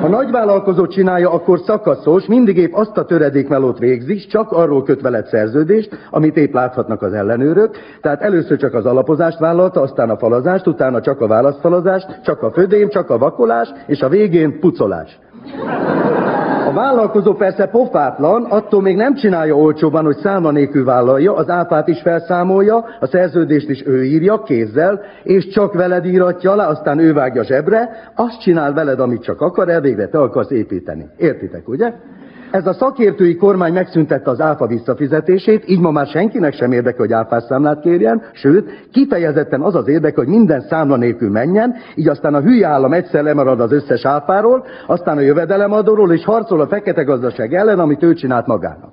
Ha 0.00 0.08
nagyvállalkozó 0.08 0.86
csinálja, 0.86 1.30
akkor 1.30 1.58
szakaszos, 1.58 2.26
mindig 2.26 2.56
épp 2.56 2.72
azt 2.72 2.96
a 2.96 3.04
töredékmelót 3.04 3.78
végzi, 3.78 4.16
csak 4.16 4.52
arról 4.52 4.82
köt 4.82 5.00
veled 5.00 5.26
szerződést, 5.26 6.08
amit 6.10 6.36
épp 6.36 6.54
láthatnak 6.54 7.02
az 7.02 7.12
ellenőrök. 7.12 7.76
Tehát 8.00 8.22
először 8.22 8.58
csak 8.58 8.74
az 8.74 8.86
alapozást 8.86 9.38
vállalta, 9.38 9.80
aztán 9.80 10.10
a 10.10 10.16
falazást, 10.16 10.66
utána 10.66 11.00
csak 11.00 11.20
a 11.20 11.26
válaszfalazást, 11.26 12.20
csak 12.24 12.42
a 12.42 12.50
födém, 12.50 12.88
csak 12.88 13.10
a 13.10 13.18
vakolás, 13.18 13.72
és 13.86 14.00
a 14.00 14.08
végén 14.08 14.60
pucolás. 14.60 15.18
Vállalkozó 16.74 17.34
persze 17.34 17.66
pofátlan, 17.66 18.44
attól 18.44 18.82
még 18.82 18.96
nem 18.96 19.14
csinálja 19.14 19.54
olcsóban, 19.54 20.04
hogy 20.04 20.16
számla 20.16 20.50
nélkül 20.50 20.84
vállalja, 20.84 21.34
az 21.34 21.48
áfát 21.48 21.88
is 21.88 22.00
felszámolja, 22.00 22.84
a 23.00 23.06
szerződést 23.06 23.68
is 23.68 23.86
ő 23.86 24.04
írja 24.04 24.42
kézzel, 24.42 25.00
és 25.22 25.48
csak 25.48 25.74
veled 25.74 26.04
íratja 26.04 26.50
alá, 26.50 26.68
aztán 26.68 26.98
ő 26.98 27.12
vágja 27.12 27.44
zsebre, 27.44 28.10
azt 28.14 28.40
csinál 28.40 28.72
veled, 28.72 29.00
amit 29.00 29.22
csak 29.22 29.40
akar, 29.40 29.68
elvégre 29.68 30.08
te 30.08 30.18
akarsz 30.18 30.50
építeni. 30.50 31.06
Értitek, 31.16 31.68
ugye? 31.68 31.92
Ez 32.54 32.66
a 32.66 32.72
szakértői 32.72 33.36
kormány 33.36 33.72
megszüntette 33.72 34.30
az 34.30 34.40
áfa 34.40 34.66
visszafizetését, 34.66 35.68
így 35.68 35.80
ma 35.80 35.90
már 35.90 36.06
senkinek 36.06 36.54
sem 36.54 36.72
érdeke, 36.72 36.98
hogy 36.98 37.12
áfás 37.12 37.42
számlát 37.42 37.80
kérjen, 37.80 38.22
sőt, 38.32 38.88
kifejezetten 38.92 39.60
az 39.60 39.74
az 39.74 39.88
érdeke, 39.88 40.16
hogy 40.16 40.28
minden 40.28 40.60
számla 40.60 40.96
nélkül 40.96 41.30
menjen, 41.30 41.74
így 41.94 42.08
aztán 42.08 42.34
a 42.34 42.40
hülye 42.40 42.66
állam 42.66 42.92
egyszer 42.92 43.22
lemarad 43.22 43.60
az 43.60 43.72
összes 43.72 44.04
áfáról, 44.04 44.64
aztán 44.86 45.16
a 45.16 45.20
jövedelemadóról, 45.20 46.12
és 46.12 46.24
harcol 46.24 46.60
a 46.60 46.66
fekete 46.66 47.02
gazdaság 47.02 47.54
ellen, 47.54 47.78
amit 47.78 48.02
ő 48.02 48.14
csinált 48.14 48.46
magának. 48.46 48.92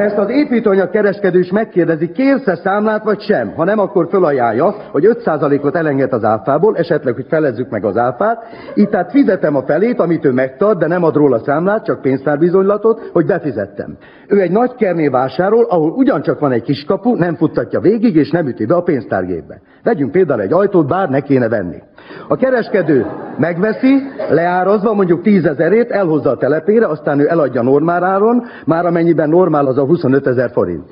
Persze 0.00 0.20
az 0.20 0.30
építőanyag 0.30 0.90
kereskedő 0.90 1.44
megkérdezi, 1.52 2.10
kérsz-e 2.10 2.56
számlát 2.56 3.04
vagy 3.04 3.20
sem? 3.20 3.52
Ha 3.56 3.64
nem, 3.64 3.78
akkor 3.78 4.08
fölajánlja, 4.10 4.74
hogy 4.90 5.04
5%-ot 5.24 5.76
elenged 5.76 6.12
az 6.12 6.24
áfából, 6.24 6.76
esetleg, 6.76 7.14
hogy 7.14 7.26
felezzük 7.28 7.70
meg 7.70 7.84
az 7.84 7.96
áfát. 7.96 8.42
Így 8.74 8.88
tehát 8.88 9.10
fizetem 9.10 9.56
a 9.56 9.62
felét, 9.62 10.00
amit 10.00 10.24
ő 10.24 10.32
megtart, 10.32 10.78
de 10.78 10.86
nem 10.86 11.02
ad 11.02 11.14
róla 11.14 11.38
számlát, 11.38 11.84
csak 11.84 12.00
pénztárbizonylatot, 12.00 13.10
hogy 13.12 13.26
befizettem. 13.26 13.96
Ő 14.28 14.40
egy 14.40 14.50
nagy 14.50 14.74
kerné 14.74 15.08
vásárol, 15.08 15.64
ahol 15.68 15.90
ugyancsak 15.90 16.38
van 16.38 16.52
egy 16.52 16.62
kiskapu, 16.62 17.14
nem 17.14 17.34
futtatja 17.34 17.80
végig, 17.80 18.16
és 18.16 18.30
nem 18.30 18.46
üti 18.46 18.66
be 18.66 18.74
a 18.74 18.82
pénztárgépbe. 18.82 19.60
Vegyünk 19.82 20.12
például 20.12 20.40
egy 20.40 20.52
ajtót, 20.52 20.88
bár 20.88 21.08
ne 21.08 21.20
kéne 21.20 21.48
venni. 21.48 21.76
A 22.28 22.36
kereskedő 22.36 23.06
megveszi, 23.38 24.02
leárazva 24.30 24.94
mondjuk 24.94 25.22
10 25.22 25.44
ezerét, 25.44 25.90
elhozza 25.90 26.30
a 26.30 26.36
telepére, 26.36 26.86
aztán 26.86 27.20
ő 27.20 27.28
eladja 27.28 27.62
normáráron, 27.62 28.44
már 28.64 28.86
amennyiben 28.86 29.28
normál 29.28 29.66
az 29.66 29.78
a 29.78 29.84
25 29.84 30.26
ezer 30.26 30.50
forint. 30.50 30.84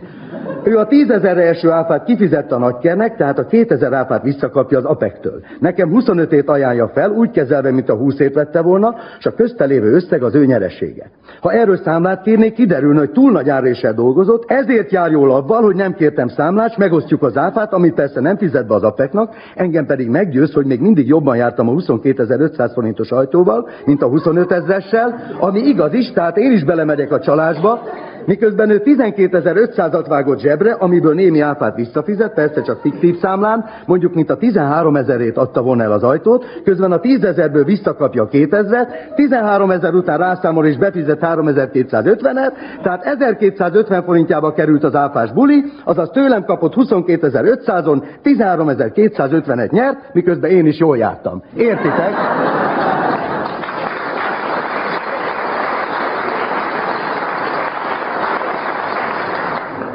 Ő 0.62 0.76
a 0.76 0.86
10 0.86 1.10
ezer 1.10 1.38
első 1.38 1.70
áfát 1.70 2.04
kifizette 2.04 2.54
a 2.54 2.58
nagykernek, 2.58 3.16
tehát 3.16 3.38
a 3.38 3.46
2000 3.46 3.92
áfát 3.92 4.22
visszakapja 4.22 4.78
az 4.78 4.84
APEC-től. 4.84 5.40
Nekem 5.60 5.90
25-ét 5.92 6.44
ajánlja 6.44 6.88
fel, 6.88 7.10
úgy 7.10 7.30
kezelve, 7.30 7.70
mint 7.70 7.88
a 7.88 7.98
20-ét 7.98 8.30
vette 8.34 8.62
volna, 8.62 8.94
és 9.18 9.26
a 9.26 9.34
köztelévő 9.34 9.92
összeg 9.92 10.22
az 10.22 10.34
ő 10.34 10.44
nyeresége. 10.44 11.10
Ha 11.40 11.52
erről 11.52 11.76
számlát 11.76 12.22
kérnék, 12.22 12.52
kiderülne, 12.52 12.98
hogy 12.98 13.10
túl 13.10 13.32
nagy 13.32 13.48
áréssel 13.48 13.94
dolgozott, 13.94 14.50
ezért 14.50 14.90
jár 14.90 15.10
jól 15.10 15.30
abban, 15.30 15.62
hogy 15.62 15.74
nem 15.74 15.94
kértem 15.94 16.28
számlát, 16.28 16.76
megosztjuk 16.76 17.22
az 17.22 17.36
áfát, 17.36 17.72
amit 17.72 17.94
persze 17.94 18.20
nem 18.20 18.36
fizet 18.36 18.66
be 18.66 18.74
az 18.74 18.82
APEC-nak, 18.82 19.34
engem 19.54 19.86
pedig 19.86 20.08
meggyőz, 20.08 20.52
hogy 20.52 20.66
még 20.66 20.80
mindig 20.80 21.06
jobban 21.06 21.36
jártam 21.36 21.68
a 21.68 21.72
22.500 21.72 22.70
forintos 22.74 23.10
ajtóval, 23.10 23.68
mint 23.84 24.02
a 24.02 24.08
25 24.08 24.52
ezeressel, 24.52 25.36
ami 25.40 25.60
igaz 25.60 25.92
is, 25.92 26.12
tehát 26.12 26.36
én 26.36 26.52
is 26.52 26.64
belemegyek 26.64 27.12
a 27.12 27.20
csalásba, 27.20 27.80
miközben 28.28 28.70
ő 28.70 28.82
12.500-at 28.84 30.04
vágott 30.08 30.40
zsebre, 30.40 30.72
amiből 30.72 31.14
némi 31.14 31.40
áfát 31.40 31.76
visszafizet, 31.76 32.34
persze 32.34 32.62
csak 32.62 32.80
fiktív 32.80 33.18
számlán, 33.18 33.64
mondjuk 33.86 34.14
mint 34.14 34.30
a 34.30 34.36
13 34.36 34.96
ezerét 34.96 35.36
adta 35.36 35.62
volna 35.62 35.82
el 35.82 35.92
az 35.92 36.02
ajtót, 36.02 36.44
közben 36.64 36.92
a 36.92 37.00
10 37.00 37.24
ezerből 37.24 37.64
visszakapja 37.64 38.22
a 38.22 38.28
2000-et, 38.28 39.14
13 39.14 39.70
ezer 39.70 39.94
után 39.94 40.18
rászámol 40.18 40.66
és 40.66 40.76
befizet 40.76 41.18
3250-et, 41.22 42.52
tehát 42.82 43.04
1250 43.04 44.02
forintjába 44.02 44.52
került 44.52 44.84
az 44.84 44.94
áfás 44.94 45.32
buli, 45.32 45.64
azaz 45.84 46.10
tőlem 46.10 46.44
kapott 46.44 46.74
22.500-on 46.74 48.02
13.250-et 48.24 49.70
nyert, 49.70 49.98
miközben 50.12 50.50
én 50.50 50.66
is 50.66 50.78
jól 50.78 50.96
jártam. 50.96 51.42
Értitek? 51.56 52.12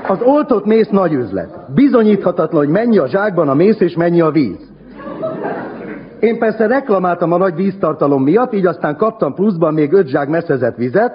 Az 0.08 0.22
oltott 0.22 0.66
mész 0.66 0.90
nagy 0.90 1.14
üzlet. 1.14 1.74
Bizonyíthatatlan, 1.74 2.64
hogy 2.66 2.74
mennyi 2.74 2.98
a 2.98 3.08
zsákban 3.08 3.50
a 3.50 3.54
mész 3.54 3.80
és 3.80 3.96
mennyi 3.96 4.22
a 4.22 4.32
víz. 4.32 4.72
Én 6.20 6.40
persze 6.40 6.68
reklamáltam 6.68 7.32
a 7.32 7.38
nagy 7.38 7.56
víztartalom 7.56 8.24
miatt, 8.24 8.54
így 8.54 8.66
aztán 8.66 8.96
kaptam 8.98 9.34
pluszban 9.34 9.74
még 9.74 9.94
öt 9.94 10.08
zsák 10.08 10.28
messzezett 10.28 10.76
vizet. 10.76 11.14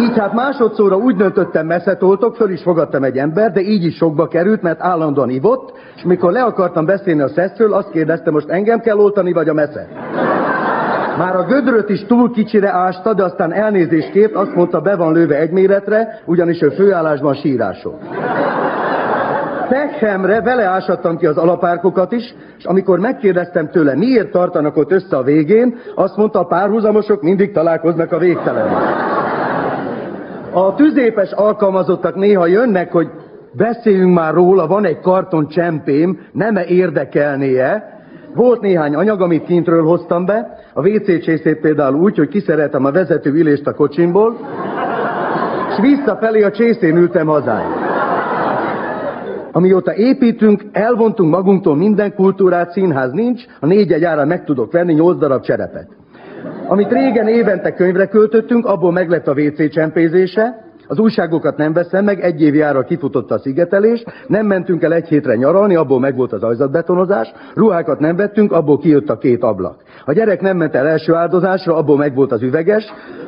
Így 0.00 0.18
hát 0.18 0.32
másodszorra 0.32 0.96
úgy 0.96 1.16
döntöttem 1.16 1.66
messzetoltok, 1.66 2.36
föl 2.36 2.50
is 2.50 2.62
fogadtam 2.62 3.04
egy 3.04 3.16
ember, 3.16 3.52
de 3.52 3.60
így 3.60 3.84
is 3.84 3.96
sokba 3.96 4.28
került, 4.28 4.62
mert 4.62 4.80
állandóan 4.80 5.30
ivott, 5.30 5.72
és 5.96 6.02
mikor 6.02 6.32
le 6.32 6.42
akartam 6.42 6.86
beszélni 6.86 7.20
a 7.20 7.28
szeszről, 7.28 7.72
azt 7.72 7.90
kérdezte, 7.90 8.30
most 8.30 8.48
engem 8.48 8.80
kell 8.80 8.98
oltani, 8.98 9.32
vagy 9.32 9.48
a 9.48 9.52
messzet. 9.52 9.88
Már 11.20 11.36
a 11.36 11.44
gödröt 11.44 11.88
is 11.88 12.04
túl 12.06 12.30
kicsire 12.30 12.70
ásta, 12.70 13.14
de 13.14 13.24
aztán 13.24 13.52
elnézést 13.52 14.10
kért, 14.10 14.34
azt 14.34 14.54
mondta, 14.54 14.80
be 14.80 14.96
van 14.96 15.12
lőve 15.12 15.36
egy 15.36 15.50
méretre, 15.50 16.20
ugyanis 16.24 16.62
ő 16.62 16.68
főállásban 16.68 17.34
sírások. 17.34 17.98
Pekhemre 19.68 20.40
beleásattam 20.40 21.16
ki 21.16 21.26
az 21.26 21.36
alapárkokat 21.36 22.12
is, 22.12 22.34
és 22.58 22.64
amikor 22.64 22.98
megkérdeztem 22.98 23.70
tőle, 23.70 23.96
miért 23.96 24.30
tartanak 24.30 24.76
ott 24.76 24.92
össze 24.92 25.16
a 25.16 25.22
végén, 25.22 25.76
azt 25.94 26.16
mondta, 26.16 26.38
a 26.38 26.46
párhuzamosok 26.46 27.22
mindig 27.22 27.52
találkoznak 27.52 28.12
a 28.12 28.18
végtelen. 28.18 28.68
A 30.52 30.74
tüzépes 30.74 31.30
alkalmazottak 31.32 32.14
néha 32.14 32.46
jönnek, 32.46 32.92
hogy 32.92 33.10
beszéljünk 33.52 34.14
már 34.14 34.34
róla, 34.34 34.66
van 34.66 34.84
egy 34.84 35.00
karton 35.00 35.48
csempém, 35.48 36.20
nem 36.32 36.56
-e 36.56 36.64
érdekelnie, 36.64 37.99
volt 38.34 38.60
néhány 38.60 38.94
anyag, 38.94 39.20
amit 39.20 39.44
kintről 39.44 39.84
hoztam 39.84 40.24
be, 40.24 40.58
a 40.74 40.88
WC 40.88 41.22
csészét 41.24 41.60
például 41.60 41.94
úgy, 41.94 42.16
hogy 42.16 42.28
kiszereltem 42.28 42.84
a 42.84 42.90
vezető 42.90 43.30
ülést 43.30 43.66
a 43.66 43.74
kocsimból, 43.74 44.36
és 45.70 45.76
visszafelé 45.80 46.42
a 46.42 46.50
csészén 46.50 46.96
ültem 46.96 47.26
hazáig. 47.26 47.88
Amióta 49.52 49.94
építünk, 49.94 50.62
elvontunk 50.72 51.30
magunktól 51.30 51.76
minden 51.76 52.14
kultúrát, 52.14 52.70
színház 52.70 53.12
nincs, 53.12 53.44
a 53.60 53.66
négy 53.66 54.04
ára 54.04 54.24
meg 54.24 54.44
tudok 54.44 54.72
venni 54.72 54.92
nyolc 54.92 55.18
darab 55.18 55.42
cserepet. 55.42 55.88
Amit 56.68 56.92
régen 56.92 57.28
évente 57.28 57.72
könyvre 57.72 58.06
költöttünk, 58.06 58.66
abból 58.66 58.92
meglett 58.92 59.28
a 59.28 59.32
WC 59.32 59.70
csempézése, 59.70 60.69
az 60.90 60.98
újságokat 60.98 61.56
nem 61.56 61.72
veszem 61.72 62.04
meg, 62.04 62.20
egy 62.20 62.42
év 62.42 62.54
jára 62.54 62.84
kifutott 62.84 63.30
a 63.30 63.38
szigetelés, 63.38 64.04
nem 64.26 64.46
mentünk 64.46 64.82
el 64.82 64.92
egy 64.92 65.08
hétre 65.08 65.36
nyaralni, 65.36 65.74
abból 65.74 66.00
megvolt 66.00 66.32
az 66.32 66.42
ajzatbetonozás, 66.42 67.32
ruhákat 67.54 68.00
nem 68.00 68.16
vettünk, 68.16 68.52
abból 68.52 68.78
kijött 68.78 69.08
a 69.10 69.18
két 69.18 69.42
ablak. 69.42 69.76
A 70.04 70.12
gyerek 70.12 70.40
nem 70.40 70.56
ment 70.56 70.74
el 70.74 70.86
első 70.86 71.14
áldozásra, 71.14 71.76
abból 71.76 71.96
megvolt 71.96 72.32
az 72.32 72.42
üveges, 72.42 72.84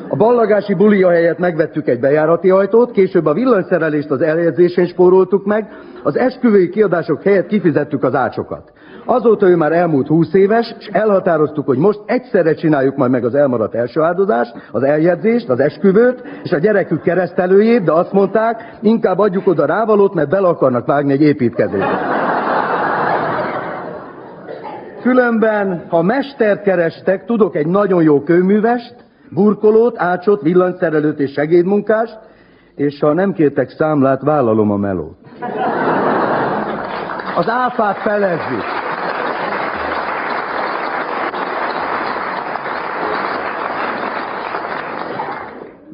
a 0.09 0.17
ballagási 0.17 0.75
bulia 0.75 1.11
helyett 1.11 1.39
megvettük 1.39 1.89
egy 1.89 2.01
bejárati 2.01 2.51
ajtót, 2.51 2.91
később 2.91 3.27
a 3.27 3.33
villanyszerelést 3.33 4.11
az 4.11 4.21
eljegyzésén 4.21 4.87
spóroltuk 4.87 5.45
meg, 5.45 5.69
az 6.03 6.17
esküvői 6.17 6.69
kiadások 6.69 7.23
helyett 7.23 7.47
kifizettük 7.47 8.05
az 8.05 8.15
ácsokat. 8.15 8.73
Azóta 9.05 9.49
ő 9.49 9.57
már 9.57 9.73
elmúlt 9.73 10.07
20 10.07 10.35
éves, 10.35 10.75
és 10.79 10.87
elhatároztuk, 10.87 11.67
hogy 11.67 11.79
most 11.79 12.01
egyszerre 12.07 12.55
csináljuk 12.55 12.97
majd 12.97 13.11
meg 13.11 13.25
az 13.25 13.35
elmaradt 13.35 13.75
első 13.75 14.01
áldozást, 14.01 14.55
az 14.71 14.83
eljegyzést, 14.83 15.49
az 15.49 15.61
esküvőt, 15.61 16.23
és 16.43 16.53
a 16.53 16.59
gyerekük 16.59 17.03
keresztelőjét, 17.53 17.85
de 17.85 17.93
azt 17.93 18.13
mondták, 18.13 18.79
inkább 18.81 19.19
adjuk 19.19 19.47
oda 19.47 19.67
rávalót, 19.67 20.15
mert 20.15 20.29
bele 20.29 20.49
akarnak 20.49 20.87
vágni 20.87 21.13
egy 21.13 21.23
építkezést. 21.23 21.87
Különben, 25.03 25.85
ha 25.89 26.03
mestert 26.03 26.63
kerestek, 26.63 27.25
tudok 27.25 27.57
egy 27.57 27.67
nagyon 27.67 28.03
jó 28.03 28.23
kőművest, 28.23 28.95
burkolót, 29.31 29.99
ácsot, 29.99 30.43
villanyszerelőt 30.43 31.19
és 31.19 31.33
segédmunkást, 31.33 32.19
és 32.75 32.99
ha 33.01 33.13
nem 33.13 33.33
kértek 33.33 33.71
számlát, 33.71 34.23
vállalom 34.23 34.71
a 34.71 34.77
melót. 34.77 35.17
Az 37.37 37.49
áfát 37.49 37.97
felezzük. 37.97 38.82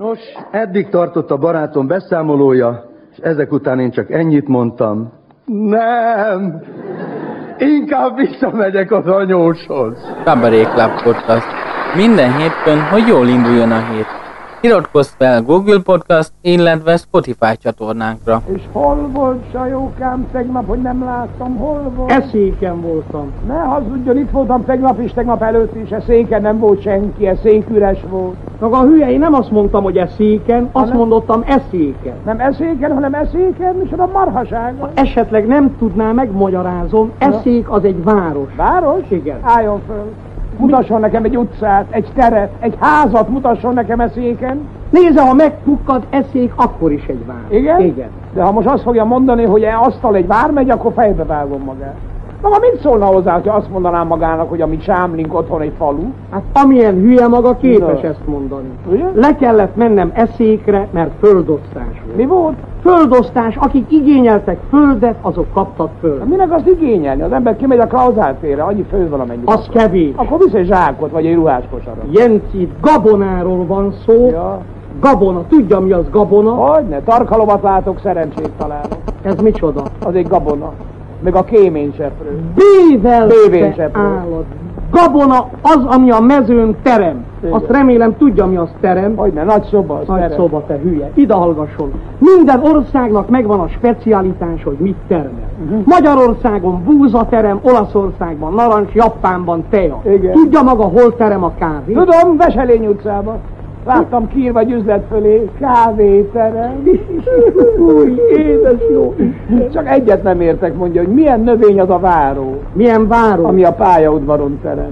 Nos, 0.09 0.20
eddig 0.50 0.88
tartott 0.88 1.30
a 1.30 1.36
barátom 1.36 1.86
beszámolója, 1.86 2.84
és 3.11 3.16
ezek 3.18 3.52
után 3.52 3.80
én 3.80 3.90
csak 3.90 4.11
ennyit 4.11 4.48
mondtam. 4.48 5.12
Nem! 5.46 6.62
Inkább 7.59 8.16
visszamegyek 8.16 8.92
az 8.92 9.06
anyóshoz. 9.06 10.14
Kabaré 10.24 10.62
Club 10.62 11.02
Podcast. 11.02 11.46
Minden 11.96 12.36
hétfőn, 12.36 12.80
hogy 12.80 13.06
jól 13.06 13.26
induljon 13.26 13.70
a 13.70 13.86
hét. 13.90 14.28
Iratkozz 14.61 15.09
fel 15.18 15.42
Google 15.42 15.80
Podcast, 15.82 16.32
illetve 16.40 16.96
Spotify 16.96 17.56
csatornánkra. 17.62 18.42
És 18.54 18.61
hol 18.72 19.09
volt 19.12 19.42
sajókám 19.52 20.26
tegnap, 20.32 20.66
hogy 20.66 20.82
nem 20.82 21.04
láttam, 21.04 21.56
hol 21.56 21.92
volt? 21.96 22.11
Eszéken 22.11 22.80
voltam. 22.80 23.32
Ne 23.46 23.59
hazudjon, 23.59 24.16
itt 24.18 24.30
voltam 24.30 24.64
tegnap 24.64 25.00
is, 25.00 25.12
tegnap 25.12 25.42
előtt 25.42 25.74
is, 25.74 25.90
eszéken 25.90 26.42
nem 26.42 26.59
volt 26.59 26.82
senki, 26.82 27.26
eszék 27.26 27.70
üres 27.70 27.98
volt. 28.11 28.36
Maga 28.61 28.78
a 28.78 28.82
hülye, 28.82 29.11
én 29.11 29.18
nem 29.18 29.34
azt 29.34 29.50
mondtam, 29.50 29.82
hogy 29.82 29.96
eszéken, 29.96 30.62
azt 30.72 30.84
Hanem- 30.84 30.96
mondottam 30.96 31.44
eszéken. 31.46 32.14
Nem 32.24 32.40
eszéken, 32.40 32.92
hanem 32.94 33.14
eszéken, 33.14 33.74
micsoda 33.74 34.06
marhaság. 34.06 34.74
Ha 34.80 34.90
esetleg 34.94 35.46
nem 35.46 35.76
tudná, 35.78 36.12
megmagyarázom, 36.12 37.12
eszék 37.18 37.70
az 37.70 37.84
egy 37.84 38.04
város. 38.04 38.48
Város? 38.56 39.02
Igen. 39.09 39.38
Álljon 39.42 39.80
föl. 39.86 40.12
Mutasson 40.59 41.00
nekem 41.00 41.24
egy 41.24 41.36
utcát, 41.36 41.86
egy 41.90 42.09
teret, 42.14 42.50
egy 42.61 42.74
házat 42.80 43.28
mutasson 43.28 43.74
nekem 43.74 44.00
eszéken. 44.00 44.68
Nézze, 44.90 45.22
ha 45.22 45.34
megpukkad 45.34 46.06
eszék, 46.11 46.52
akkor 46.56 46.92
is 46.92 47.06
egy 47.06 47.26
város. 47.26 47.50
Igen? 47.50 47.80
Igen. 47.80 48.09
De 48.34 48.42
ha 48.42 48.52
most 48.52 48.66
azt 48.66 48.82
fogja 48.82 49.04
mondani, 49.04 49.44
hogy 49.44 49.62
e 49.62 49.78
asztal 49.78 50.16
egy 50.16 50.26
vármegy, 50.26 50.70
akkor 50.70 50.92
fejbe 50.92 51.24
vágom 51.24 51.62
magát. 51.62 51.96
Maga 52.43 52.59
mit 52.59 52.80
szólna 52.80 53.07
hozzá, 53.07 53.41
ha 53.45 53.53
azt 53.55 53.70
mondanám 53.70 54.07
magának, 54.07 54.49
hogy 54.49 54.61
a 54.61 54.66
mi 54.66 54.78
sámlink 54.80 55.34
otthon 55.34 55.61
egy 55.61 55.72
falu? 55.78 56.03
Hát 56.30 56.43
amilyen 56.53 56.95
hülye 56.95 57.28
maga 57.28 57.57
képes 57.57 58.01
Na. 58.01 58.09
ezt 58.09 58.26
mondani. 58.26 58.68
Ugye? 58.91 59.05
Le 59.14 59.36
kellett 59.36 59.76
mennem 59.76 60.11
eszékre, 60.14 60.89
mert 60.91 61.11
földosztás 61.20 62.03
volt. 62.05 62.16
Mi 62.16 62.26
volt? 62.26 62.57
Földosztás, 62.82 63.57
akik 63.57 63.93
igényeltek 63.93 64.59
földet, 64.68 65.14
azok 65.20 65.53
kaptak 65.53 65.91
föld. 66.01 66.18
Hát 66.18 66.28
minek 66.28 66.53
azt 66.53 66.66
igényelni? 66.66 67.22
Az 67.22 67.32
ember 67.32 67.57
kimegy 67.57 67.78
a 67.78 67.86
klauzáltérre, 67.86 68.62
annyi 68.62 68.84
fő 68.91 69.09
van 69.09 69.20
amennyi. 69.20 69.43
Az 69.45 69.68
kevés. 69.72 70.12
Akkor 70.16 70.39
visz 70.39 70.53
egy 70.55 70.66
zsákot, 70.66 71.11
vagy 71.11 71.26
egy 71.26 71.34
ruhás 71.34 71.64
kosarat. 71.70 72.05
Jenci, 72.11 72.61
itt 72.61 72.72
gabonáról 72.80 73.66
van 73.66 73.93
szó. 74.07 74.28
Ja. 74.30 74.61
Gabona, 75.01 75.47
tudja 75.49 75.80
mi 75.80 75.93
az 75.93 76.11
gabona? 76.11 76.51
Hogyne, 76.51 77.01
tarkalomat 77.03 77.62
látok, 77.62 78.01
szerencsét 78.03 78.51
találok. 78.59 78.99
Ez 79.22 79.34
micsoda? 79.43 79.82
Az 80.05 80.14
egy 80.14 80.28
gabona. 80.28 80.72
Meg 81.23 81.35
a 81.35 81.45
kéményseprő. 81.45 82.41
Bével 82.55 83.27
Bévényseprő. 83.27 84.03
állat. 84.03 84.45
Gabona 84.91 85.49
az, 85.62 85.85
ami 85.87 86.11
a 86.11 86.21
mezőn 86.21 86.77
terem. 86.83 87.25
Igen. 87.41 87.53
Azt 87.53 87.71
remélem 87.71 88.16
tudja, 88.16 88.47
mi 88.47 88.57
az 88.57 88.69
terem. 88.81 89.16
Hogyne, 89.16 89.45
nagy 89.45 89.64
szoba 89.64 89.95
az 89.95 90.07
Nagy 90.07 90.21
terem. 90.21 90.37
szoba, 90.37 90.64
te 90.66 90.79
hülye. 90.83 91.11
Ide 91.14 91.35
hallgasson. 91.35 91.93
Minden 92.19 92.61
országnak 92.64 93.29
megvan 93.29 93.61
a 93.61 93.69
specialitás, 93.69 94.62
hogy 94.64 94.77
mit 94.79 94.97
termel. 95.09 95.49
Mhm. 95.64 95.75
Magyarországon 95.85 96.83
búza 96.85 97.27
terem, 97.31 97.59
Olaszországban 97.62 98.55
narancs, 98.55 98.93
Japánban 98.93 99.64
teja. 99.71 100.01
Igen. 100.05 100.33
Tudja 100.33 100.62
maga, 100.62 100.83
hol 100.85 101.16
terem 101.16 101.45
a 101.45 101.53
kávé? 101.59 101.93
Tudom, 101.93 102.37
Veselény 102.37 102.87
utcában. 102.87 103.37
Láttam 103.89 104.28
kiírva 104.28 104.61
egy 104.61 104.70
üzlet 104.70 105.05
fölé, 105.11 105.51
kávéterem. 105.61 106.82
Új, 107.78 108.20
édes 108.36 108.80
jó 108.93 109.14
Csak 109.72 109.89
egyet 109.89 110.22
nem 110.22 110.41
értek, 110.41 110.76
mondja, 110.76 111.05
hogy 111.05 111.14
milyen 111.14 111.41
növény 111.41 111.80
az 111.80 111.91
a 111.91 111.99
váró, 111.99 112.55
Milyen 112.72 113.09
váró? 113.09 113.45
ami 113.45 113.64
a 113.64 113.72
pályaudvaron 113.72 114.59
terem. 114.62 114.91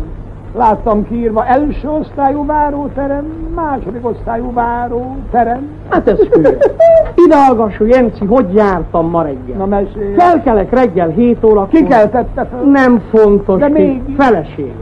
Láttam 0.54 1.06
kiírva 1.08 1.46
első 1.46 1.88
osztályú 1.88 2.46
váróterem, 2.46 3.24
második 3.54 4.06
osztályú 4.06 4.52
váróterem. 4.52 5.68
Hát 5.88 6.08
ez 6.08 6.18
hülye. 6.18 6.56
Ide 7.26 7.44
hallgasson, 7.44 7.88
Jenci, 7.88 8.24
hogy 8.24 8.54
jártam 8.54 9.10
ma 9.10 9.22
reggel. 9.22 9.56
Na 9.56 9.66
mesélj. 9.66 10.14
Felkelek 10.16 10.70
reggel 10.72 11.08
7 11.08 11.44
óra. 11.44 11.66
Ki 11.66 11.84
keltette 11.84 12.44
föl? 12.44 12.70
Nem 12.70 13.02
fontos. 13.10 13.58
De 13.58 13.66
ki. 13.66 13.72
mégis. 13.72 14.14
Feleség. 14.16 14.72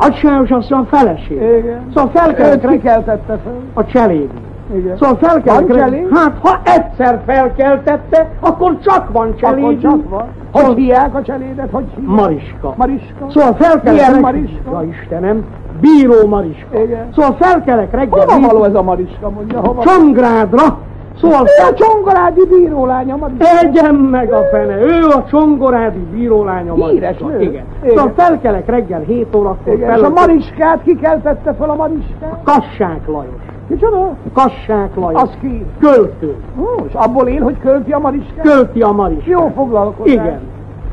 Kacsás 0.00 0.22
Atyságos 0.22 0.50
azt 0.50 0.70
mondja, 0.70 0.98
feleség. 0.98 1.36
Igen. 1.36 1.86
Szóval 1.94 2.10
felkelek 2.14 2.52
Őt 2.54 2.60
ki 2.60 2.66
reggel 2.66 2.92
keltette 2.92 3.38
föl? 3.44 3.60
a 3.74 3.84
cseléd. 3.84 4.30
Igen. 4.74 4.96
Szóval 4.96 5.18
reggel. 5.20 5.66
cseléd? 5.66 6.08
Hát, 6.16 6.32
ha 6.42 6.60
egyszer 6.64 7.20
felkeltette, 7.26 8.28
akkor 8.40 8.78
csak 8.84 9.12
van 9.12 9.36
cseléd. 9.36 9.64
Akkor 9.64 9.78
csak 9.78 10.08
van. 10.08 10.28
Hogy 10.52 10.76
hívják 10.76 11.14
a 11.14 11.22
cselédet? 11.22 11.68
Hogy 11.70 11.84
hívják? 11.94 12.16
Mariska. 12.16 12.74
Mariska. 12.76 13.26
Szóval 13.28 13.54
felkelek 13.54 14.06
Milyen. 14.06 14.20
Mariska? 14.20 14.70
Ja 14.70 14.82
Istenem, 14.82 15.44
bíró 15.80 16.28
Mariska. 16.28 16.82
Igen. 16.82 17.08
Szóval 17.14 17.36
felkelek 17.40 17.90
reggel. 17.90 18.24
Hova 18.26 18.46
való 18.46 18.64
ez 18.64 18.74
a 18.74 18.82
Mariska, 18.82 19.30
mondja? 19.30 19.60
Hova? 19.60 19.82
Csongrádra. 19.82 20.78
Szóval 21.20 21.46
Ő 21.46 21.64
a 21.70 21.74
csongorádi 21.74 22.46
bírólánya, 22.50 23.16
Mariska. 23.16 23.58
Egyen 23.58 23.94
meg 23.94 24.32
a 24.32 24.42
fene, 24.50 24.76
ő 24.80 25.04
a 25.06 25.24
csongorádi 25.30 25.98
bírólánya 26.12 26.74
Híres 26.74 27.18
Mariska. 27.18 27.26
nő. 27.26 27.40
Igen. 27.40 27.64
Igen. 27.82 27.96
Szóval 27.96 28.12
felkelek 28.16 28.66
reggel 28.66 29.00
7 29.00 29.34
órakor. 29.34 29.72
Igen. 29.74 29.88
És 29.90 29.94
fel- 30.00 30.04
a 30.04 30.08
Mariskát 30.08 30.82
ki 30.82 30.96
keltette 30.96 31.54
föl 31.54 31.70
a 31.70 31.74
Mariskát? 31.74 32.40
Kassák 32.44 33.06
Lajos. 33.06 33.32
Micsoda? 33.68 34.16
Kassák 34.32 34.94
Lajos. 34.94 35.22
Az 35.22 35.30
ki? 35.40 35.64
Költő. 35.80 36.34
Ó, 36.60 36.84
és 36.86 36.92
abból 36.94 37.26
él, 37.28 37.42
hogy 37.42 37.58
költi 37.58 37.92
a 37.92 37.98
Mariskát? 37.98 38.44
Költi 38.44 38.82
a 38.82 38.90
Mariska. 38.92 39.30
Jó 39.30 39.52
foglalkozás. 39.56 40.12
Igen. 40.12 40.40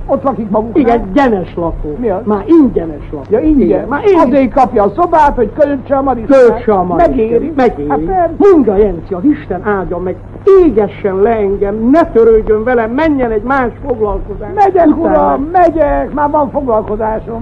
Ott 0.09 0.23
lakik 0.23 0.49
maguknál? 0.49 0.81
Igen, 0.81 1.11
gyenes 1.13 1.53
lakó. 1.55 1.95
Mi 1.99 2.09
az? 2.09 2.21
Már 2.23 2.43
ingyenes 2.47 3.09
lakó. 3.11 3.25
Ja, 3.29 3.39
ingyen. 3.39 3.67
Igen, 3.67 3.87
Már 3.87 4.03
ingyen. 4.05 4.27
Azért 4.27 4.53
kapja 4.53 4.83
a 4.83 4.91
szobát, 4.95 5.35
hogy 5.35 5.51
költse 5.59 5.95
a 5.95 6.01
Mariskát. 6.01 6.39
Költse 6.39 6.73
a 6.73 6.83
Mariska. 6.83 7.09
Megéri. 7.09 7.53
Megéri. 7.55 7.89
Hát 7.89 7.99
persze. 7.99 8.33
Mondja 8.37 8.75
Jenci, 8.75 9.13
az 9.13 9.23
Isten 9.23 9.61
áldja 9.67 9.97
meg, 9.97 10.15
égessen 10.63 11.15
le 11.15 11.29
engem, 11.29 11.89
ne 11.91 12.05
törődjön 12.05 12.63
velem, 12.63 12.91
menjen 12.91 13.31
egy 13.31 13.43
más 13.43 13.71
foglalkozás. 13.85 14.49
Megyek, 14.55 14.87
Utána- 14.87 14.99
uram, 14.99 15.49
megyek, 15.51 16.13
már 16.13 16.29
van 16.29 16.49
foglalkozásom. 16.49 17.41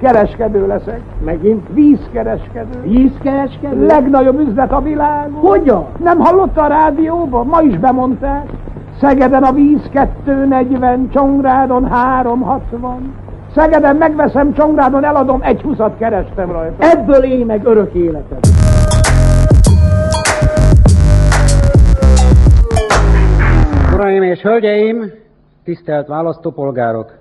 Kereskedő 0.00 0.66
leszek. 0.66 1.00
Megint? 1.24 1.66
Vízkereskedő. 1.72 2.80
Vízkereskedő? 2.82 3.86
Legnagyobb 3.86 4.38
üzlet 4.38 4.72
a 4.72 4.80
világon. 4.80 5.40
Hogyan? 5.40 5.84
Nem 6.02 6.18
hallotta 6.18 6.62
a 6.62 6.66
rádióban? 6.66 7.46
Ma 7.46 7.60
is 7.60 7.78
bemondták. 7.78 8.44
Szegeden 9.00 9.42
a 9.42 9.52
víz 9.52 9.90
240, 10.24 11.10
Csongrádon 11.10 11.88
360. 11.88 13.14
Szegeden 13.54 13.96
megveszem, 13.96 14.52
Csongrádon 14.52 15.04
eladom, 15.04 15.42
egy 15.42 15.60
huszat 15.60 15.96
kerestem 15.98 16.52
rajta. 16.52 16.90
Ebből 16.90 17.22
élj 17.22 17.42
meg 17.42 17.64
örök 17.64 17.92
életed. 17.92 18.38
Uraim 23.94 24.22
és 24.22 24.40
hölgyeim, 24.40 25.04
tisztelt 25.64 26.06
választópolgárok! 26.06 27.12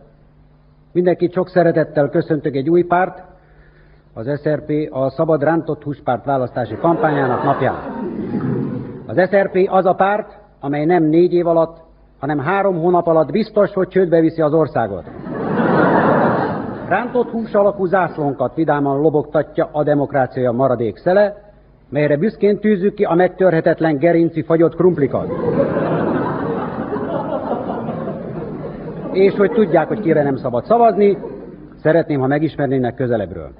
Mindenkit 0.91 1.33
sok 1.33 1.49
szeretettel 1.49 2.09
köszöntök 2.09 2.55
egy 2.55 2.69
új 2.69 2.83
párt, 2.83 3.23
az 4.13 4.39
SRP 4.41 4.71
a 4.91 5.09
Szabad 5.09 5.43
Rántott 5.43 5.83
Húspárt 5.83 6.25
választási 6.25 6.75
kampányának 6.75 7.43
napján. 7.43 7.75
Az 9.05 9.29
SRP 9.29 9.67
az 9.69 9.85
a 9.85 9.93
párt, 9.93 10.40
amely 10.63 10.85
nem 10.85 11.03
négy 11.03 11.33
év 11.33 11.47
alatt, 11.47 11.77
hanem 12.19 12.39
három 12.39 12.79
hónap 12.79 13.07
alatt 13.07 13.31
biztos, 13.31 13.73
hogy 13.73 13.87
csődbe 13.87 14.19
viszi 14.19 14.41
az 14.41 14.53
országot. 14.53 15.03
Rántott 16.87 17.29
hús 17.29 17.53
alakú 17.53 17.85
zászlónkat 17.85 18.55
vidáman 18.55 19.01
lobogtatja 19.01 19.69
a 19.71 19.83
demokrácia 19.83 20.51
maradék 20.51 20.97
szele, 20.97 21.51
melyre 21.89 22.17
büszkén 22.17 22.59
tűzzük 22.59 22.93
ki 22.93 23.03
a 23.03 23.13
megtörhetetlen 23.13 23.97
gerinci 23.97 24.41
fagyott 24.41 24.75
krumplikat. 24.75 25.31
És 29.11 29.33
hogy 29.33 29.51
tudják, 29.51 29.87
hogy 29.87 29.99
kire 29.99 30.23
nem 30.23 30.35
szabad 30.35 30.65
szavazni, 30.65 31.17
szeretném, 31.81 32.19
ha 32.19 32.27
megismernének 32.27 32.95
közelebbről. 32.95 33.51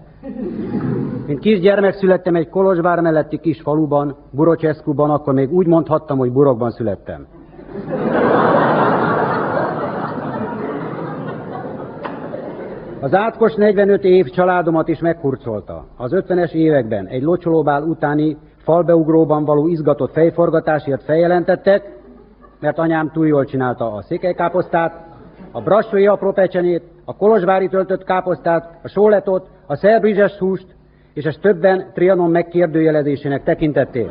Mint 1.32 1.44
kisgyermek 1.44 1.94
születtem 1.94 2.36
egy 2.36 2.50
Kolozsvár 2.50 3.00
melletti 3.00 3.40
kis 3.40 3.62
faluban, 3.62 4.16
Burocseszkuban, 4.32 5.10
akkor 5.10 5.34
még 5.34 5.52
úgy 5.52 5.68
mondhattam, 5.68 6.18
hogy 6.18 6.32
burokban 6.32 6.72
születtem. 6.72 7.28
Az 13.00 13.14
átkos 13.14 13.56
45 13.56 14.04
év 14.04 14.30
családomat 14.30 14.88
is 14.88 15.00
meghurcolta. 15.00 15.86
Az 15.98 16.12
50-es 16.16 16.52
években 16.52 17.08
egy 17.08 17.22
locsolóbál 17.22 17.84
utáni 17.84 18.38
falbeugróban 18.58 19.46
való 19.46 19.68
izgatott 19.68 20.12
fejforgatásért 20.12 21.04
feljelentettek, 21.04 22.00
mert 22.60 22.78
anyám 22.78 23.12
túl 23.12 23.28
jól 23.28 23.46
csinálta 23.46 23.94
a 23.94 24.02
székelykáposztát, 24.02 25.06
a 25.52 25.62
brassói 25.62 26.08
aprópecsenét, 26.08 26.84
a 27.06 27.16
kolozsvári 27.16 27.68
töltött 27.68 28.04
káposztát, 28.04 28.80
a 28.84 28.88
sóletot, 28.88 29.50
a 29.68 29.76
szerbrizses 29.76 30.38
húst, 30.38 30.80
és 31.14 31.24
ezt 31.24 31.42
többen 31.42 31.92
Trianon 31.94 32.32
megkérdőjelezésének 32.32 33.44
tekintették. 33.44 34.10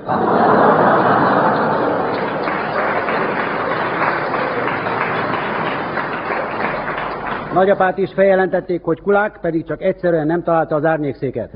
Nagyapát 7.54 7.98
is 7.98 8.12
feljelentették, 8.14 8.82
hogy 8.82 9.00
kulák, 9.00 9.38
pedig 9.40 9.64
csak 9.64 9.82
egyszerűen 9.82 10.26
nem 10.26 10.42
találta 10.42 10.74
az 10.74 10.84
árnyékszéket. 10.84 11.50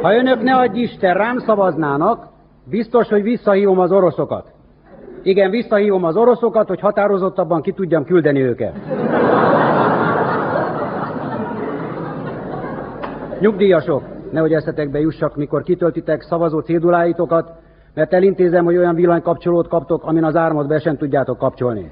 Ha 0.00 0.14
önök 0.14 0.42
ne 0.42 0.54
adj 0.56 0.80
Isten 0.80 1.14
rám 1.14 1.38
szavaznának, 1.38 2.26
biztos, 2.70 3.08
hogy 3.08 3.22
visszahívom 3.22 3.78
az 3.78 3.92
oroszokat. 3.92 4.52
Igen, 5.22 5.50
visszahívom 5.50 6.04
az 6.04 6.16
oroszokat, 6.16 6.68
hogy 6.68 6.80
határozottabban 6.80 7.62
ki 7.62 7.72
tudjam 7.72 8.04
küldeni 8.04 8.42
őket. 8.42 8.74
Nyugdíjasok, 13.44 14.02
nehogy 14.30 14.52
eszetekbe 14.52 15.00
jussak, 15.00 15.36
mikor 15.36 15.62
kitöltitek 15.62 16.22
szavazó 16.22 16.60
céduláitokat, 16.60 17.52
mert 17.94 18.12
elintézem, 18.12 18.64
hogy 18.64 18.76
olyan 18.76 18.94
villanykapcsolót 18.94 19.68
kaptok, 19.68 20.04
amin 20.04 20.24
az 20.24 20.36
ármat 20.36 20.66
be 20.66 20.78
sem 20.78 20.96
tudjátok 20.96 21.38
kapcsolni. 21.38 21.90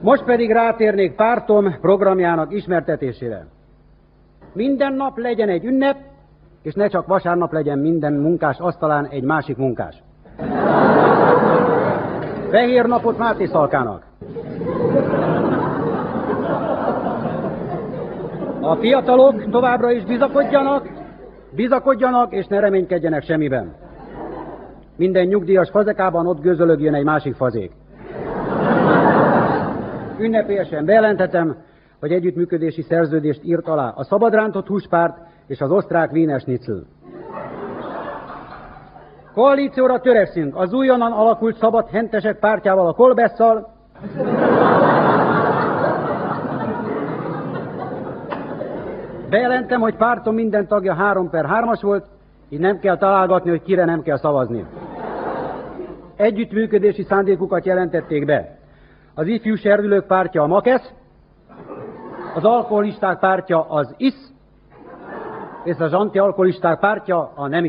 Most 0.00 0.24
pedig 0.24 0.50
rátérnék 0.50 1.14
pártom 1.14 1.74
programjának 1.80 2.52
ismertetésére. 2.52 3.46
Minden 4.52 4.92
nap 4.92 5.18
legyen 5.18 5.48
egy 5.48 5.64
ünnep, 5.64 5.96
és 6.62 6.74
ne 6.74 6.88
csak 6.88 7.06
vasárnap 7.06 7.52
legyen 7.52 7.78
minden 7.78 8.12
munkás 8.12 8.58
asztalán 8.58 9.06
egy 9.06 9.22
másik 9.22 9.56
munkás. 9.56 10.02
Fehér 12.50 12.86
napot 12.86 13.18
Máté 13.18 13.46
Szalkának. 13.46 14.04
A 18.60 18.76
fiatalok 18.76 19.50
továbbra 19.50 19.90
is 19.90 20.04
bizakodjanak, 20.04 20.88
bizakodjanak 21.50 22.32
és 22.32 22.46
ne 22.46 22.60
reménykedjenek 22.60 23.22
semmiben. 23.22 23.74
Minden 24.96 25.26
nyugdíjas 25.26 25.70
fazekában 25.70 26.26
ott 26.26 26.40
gőzölögjön 26.40 26.94
egy 26.94 27.04
másik 27.04 27.34
fazék. 27.34 27.72
Ünnepélyesen 30.18 30.84
bejelenthetem, 30.84 31.56
hogy 32.00 32.12
együttműködési 32.12 32.82
szerződést 32.82 33.40
írt 33.44 33.68
alá 33.68 33.92
a 33.96 34.04
szabadrántott 34.04 34.66
húspárt 34.66 35.18
és 35.46 35.60
az 35.60 35.70
osztrák 35.70 36.12
Wiener 36.12 36.40
Schnitzel. 36.40 36.82
Koalícióra 39.34 40.00
törekszünk 40.00 40.56
az 40.56 40.72
újonnan 40.72 41.12
alakult 41.12 41.56
szabad 41.56 41.88
hentesek 41.88 42.38
pártjával, 42.38 42.86
a 42.86 42.92
Kolbesszal, 42.92 43.72
Bejelentem, 49.30 49.80
hogy 49.80 49.96
pártom 49.96 50.34
minden 50.34 50.66
tagja 50.66 50.94
3 50.94 51.30
per 51.30 51.46
3-as 51.48 51.78
volt, 51.80 52.06
így 52.48 52.58
nem 52.58 52.78
kell 52.78 52.96
találgatni, 52.96 53.50
hogy 53.50 53.62
kire 53.62 53.84
nem 53.84 54.02
kell 54.02 54.16
szavazni. 54.16 54.64
Együttműködési 56.16 57.02
szándékukat 57.02 57.64
jelentették 57.64 58.24
be. 58.24 58.58
Az 59.14 59.26
ifjú 59.26 59.54
serdülők 59.54 60.06
pártja 60.06 60.42
a 60.42 60.46
Makesz, 60.46 60.92
az 62.34 62.44
alkoholisták 62.44 63.18
pártja 63.18 63.68
az 63.68 63.94
ISZ, 63.96 64.32
és 65.64 65.76
az 65.78 65.92
antialkoholisták 65.92 66.78
pártja 66.78 67.32
a 67.34 67.46
nem 67.48 67.64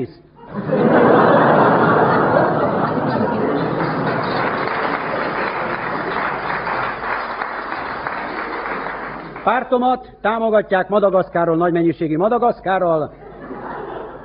Pártomat 9.44 10.10
támogatják 10.22 10.90
Madagaszkárról 10.90 11.56
nagy 11.56 11.72
mennyiségű 11.72 12.18
Madagaszkárral, 12.18 13.14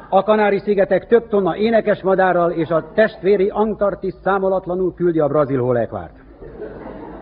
a 0.09 0.23
Kanári-szigetek 0.23 1.07
több 1.07 1.29
tonna 1.29 1.57
énekes 1.57 2.03
madárral 2.03 2.51
és 2.51 2.69
a 2.69 2.93
testvéri 2.95 3.49
Antarktisz 3.49 4.17
számolatlanul 4.23 4.95
küldi 4.95 5.19
a 5.19 5.29
brazil 5.29 5.63
holekvárt. 5.63 6.13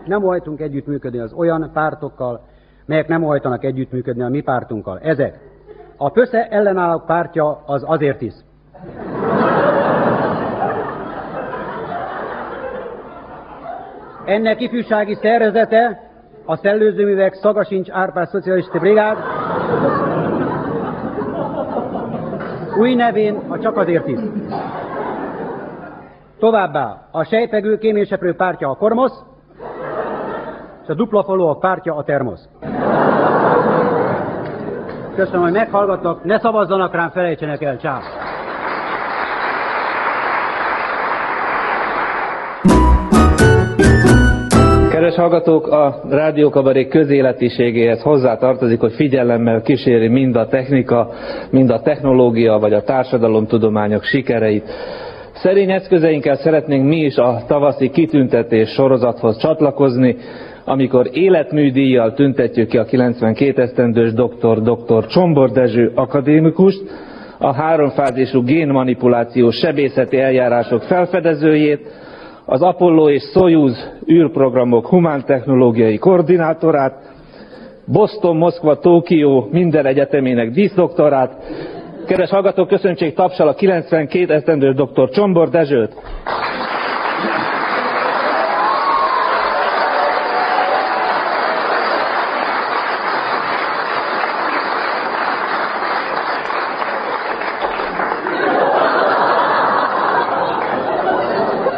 Nem 0.05 0.21
hajtunk 0.21 0.59
együttműködni 0.59 1.19
az 1.19 1.33
olyan 1.33 1.69
pártokkal, 1.73 2.41
melyek 2.85 3.07
nem 3.07 3.21
hajtanak 3.21 3.63
együttműködni 3.63 4.21
a 4.21 4.29
mi 4.29 4.41
pártunkkal. 4.41 4.99
Ezek. 4.99 5.39
A 5.97 6.09
PÖSZE 6.09 6.47
ellenállók 6.47 7.05
pártja 7.05 7.63
az 7.65 7.83
azért 7.87 8.21
is. 8.21 8.33
Ennek 14.25 14.61
ifjúsági 14.61 15.13
szervezete 15.13 16.05
a 16.45 16.55
Szellőzőművek 16.55 17.33
Szagasincs 17.33 17.89
Árpád 17.91 18.27
Szocialista 18.27 18.79
Brigád, 18.79 19.17
új 22.77 22.95
nevén 22.95 23.35
a 23.47 23.59
Csak 23.59 23.77
azért 23.77 24.07
is. 24.07 24.19
Továbbá 26.39 27.07
a 27.11 27.23
sejpegő 27.23 27.77
kéményseprő 27.77 28.35
pártja 28.35 28.69
a 28.69 28.75
Kormosz, 28.75 29.23
és 30.83 30.87
a 30.87 30.93
dupla 30.93 31.23
falóak 31.23 31.59
pártja 31.59 31.95
a 31.95 32.03
Termosz. 32.03 32.49
Köszönöm, 35.15 35.41
hogy 35.41 35.51
meghallgattak, 35.51 36.23
ne 36.23 36.39
szavazzanak 36.39 36.93
rám, 36.93 37.09
felejtsenek 37.09 37.61
el, 37.61 37.77
csá. 37.77 37.99
Kedves 45.15 45.31
hallgatók, 45.31 45.67
a 45.67 46.01
rádiókabaré 46.09 46.87
közéletiségéhez 46.87 48.01
hozzá 48.01 48.37
tartozik, 48.37 48.79
hogy 48.79 48.93
figyelemmel 48.93 49.61
kíséri 49.61 50.07
mind 50.07 50.35
a 50.35 50.47
technika, 50.47 51.09
mind 51.49 51.69
a 51.69 51.81
technológia, 51.81 52.57
vagy 52.57 52.73
a 52.73 52.83
társadalomtudományok 52.83 54.03
sikereit. 54.03 54.63
Szerény 55.33 55.71
eszközeinkkel 55.71 56.35
szeretnénk 56.35 56.87
mi 56.87 56.97
is 56.97 57.15
a 57.15 57.43
tavaszi 57.47 57.89
kitüntetés 57.89 58.69
sorozathoz 58.69 59.37
csatlakozni, 59.37 60.15
amikor 60.65 61.09
életműdíjjal 61.11 62.13
tüntetjük 62.13 62.69
ki 62.69 62.77
a 62.77 62.85
92 62.85 63.61
esztendős 63.61 64.13
dr. 64.13 64.61
dr. 64.61 65.05
Csombor 65.05 65.51
Dezső 65.51 65.91
akadémikust, 65.95 66.81
a 67.37 67.53
háromfázisú 67.53 68.43
génmanipulációs 68.43 69.55
sebészeti 69.55 70.19
eljárások 70.19 70.81
felfedezőjét, 70.81 72.03
az 72.45 72.61
Apollo 72.61 73.09
és 73.09 73.23
Soyuz 73.33 73.91
űrprogramok 74.11 74.87
humántechnológiai 74.87 75.97
koordinátorát, 75.97 77.13
Boston, 77.85 78.37
Moszkva, 78.37 78.79
Tokió 78.79 79.47
minden 79.51 79.85
egyetemének 79.85 80.49
díszdoktorát. 80.49 81.33
Kedves 82.05 82.29
hallgatók, 82.29 82.67
köszöntsék 82.67 83.13
tapsal 83.15 83.47
a 83.47 83.53
92 83.53 84.33
esztendős 84.33 84.75
dr. 84.75 85.09
Csombor 85.09 85.49
Dezsőt. 85.49 85.93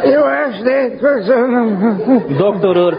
Jó 0.04 0.24
estét, 0.26 0.98
köszönöm. 1.00 1.57
Doktor 2.38 2.76
úr, 2.76 2.98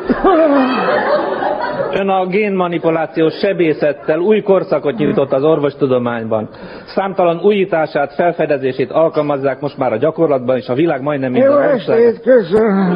ön 1.92 2.10
a 2.10 2.26
génmanipulációs 2.26 3.34
sebészettel 3.34 4.20
új 4.20 4.42
korszakot 4.42 4.98
nyitott 4.98 5.32
az 5.34 5.44
orvostudományban. 5.44 6.50
Számtalan 6.86 7.40
újítását, 7.44 8.14
felfedezését 8.14 8.92
alkalmazzák 8.92 9.60
most 9.60 9.78
már 9.78 9.94
a 9.94 9.98
gyakorlatban, 9.98 10.58
és 10.58 10.68
a 10.68 10.74
világ 10.74 11.02
majdnem 11.02 11.32
minden 11.32 11.52
Jó 11.52 11.58
estét, 11.58 12.22
köszönöm. 12.22 12.92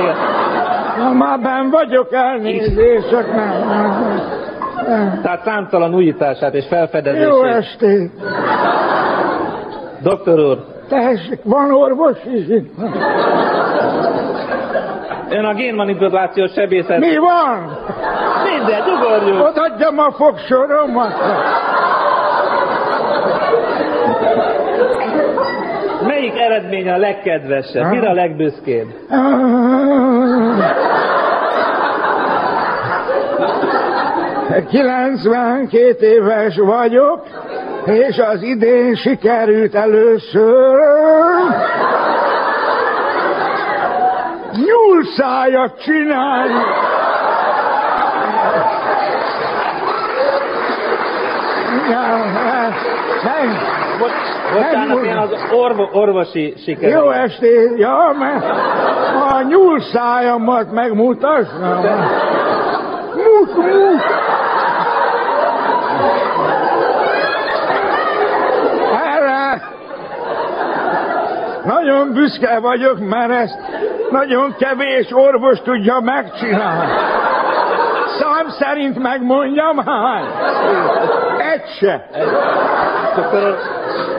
Igen. 0.00 0.16
Na, 0.98 1.12
már 1.12 1.40
benn 1.40 1.70
vagyok, 1.70 2.12
elnézést, 2.12 3.08
csak 3.10 3.34
nem. 3.34 3.52
Tehát 5.22 5.42
számtalan 5.44 5.94
újítását 5.94 6.54
és 6.54 6.64
felfedezését. 6.68 7.28
Jó 7.28 7.44
estét. 7.44 8.10
Doktor 10.02 10.38
úr, 10.38 10.58
Tessék, 10.88 11.40
van 11.44 11.72
orvos 11.72 12.18
is 12.24 12.48
itt? 12.48 12.72
Ön 15.34 15.44
a 15.44 15.54
génmanipulációs 15.54 16.52
sebészet... 16.52 16.98
Mi 16.98 17.16
van? 17.16 17.78
Minden, 18.44 18.82
ugorjunk! 18.88 19.48
Odaadjam 19.48 19.98
a 19.98 20.12
fogsoromat. 20.12 21.12
Melyik 26.06 26.38
eredmény 26.38 26.88
a 26.88 26.96
legkedvesebb? 26.96 27.90
Mire 27.90 28.08
a 28.08 28.12
legbüszkébb? 28.12 28.86
92 34.70 35.96
éves 36.00 36.56
vagyok, 36.56 37.22
és 37.84 38.18
az 38.18 38.42
idén 38.42 38.94
sikerült 38.94 39.74
először 39.74 40.93
Ja, 51.90 52.16
nem, 53.24 53.58
Bocsánat, 54.52 55.04
én 55.04 55.16
az 55.16 55.30
orvo, 55.52 55.88
orvosi 55.92 56.54
siker. 56.64 56.90
Jó 56.90 57.10
estét, 57.10 57.78
ja, 57.78 58.14
mert 58.18 58.44
a 59.32 59.42
nyúlszájamat 59.42 60.72
megmutassam. 60.72 61.80
Mut, 63.14 63.56
mut. 63.56 64.02
Erre 69.14 69.62
nagyon 71.64 72.12
büszke 72.12 72.58
vagyok, 72.58 72.98
mert 72.98 73.30
ezt 73.30 73.58
nagyon 74.14 74.54
kevés 74.58 75.08
orvos 75.12 75.58
tudja 75.62 76.00
megcsinálni. 76.00 76.92
Szám 78.18 78.48
szerint 78.48 78.98
megmondjam 79.02 79.76
hány? 79.76 80.24
Egy 81.52 81.68
se. 81.78 82.06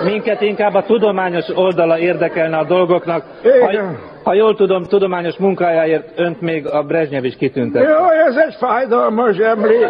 Minket 0.04 0.42
inkább 0.42 0.74
a 0.74 0.84
tudományos 0.84 1.46
oldala 1.56 1.98
érdekelne 1.98 2.58
a 2.58 2.64
dolgoknak. 2.66 3.24
Ha, 3.44 3.72
Igen. 3.72 4.00
ha 4.24 4.34
jól 4.34 4.56
tudom, 4.56 4.84
tudományos 4.84 5.38
munkájáért 5.38 6.12
önt 6.16 6.42
még 6.42 6.68
a 6.68 6.84
Brezsnyev 6.84 7.24
is 7.24 7.36
kitüntet. 7.36 7.84
Jó, 7.84 8.10
ez 8.28 8.36
egy 8.36 8.56
fájdalmas 8.60 9.38
emlék. 9.38 9.88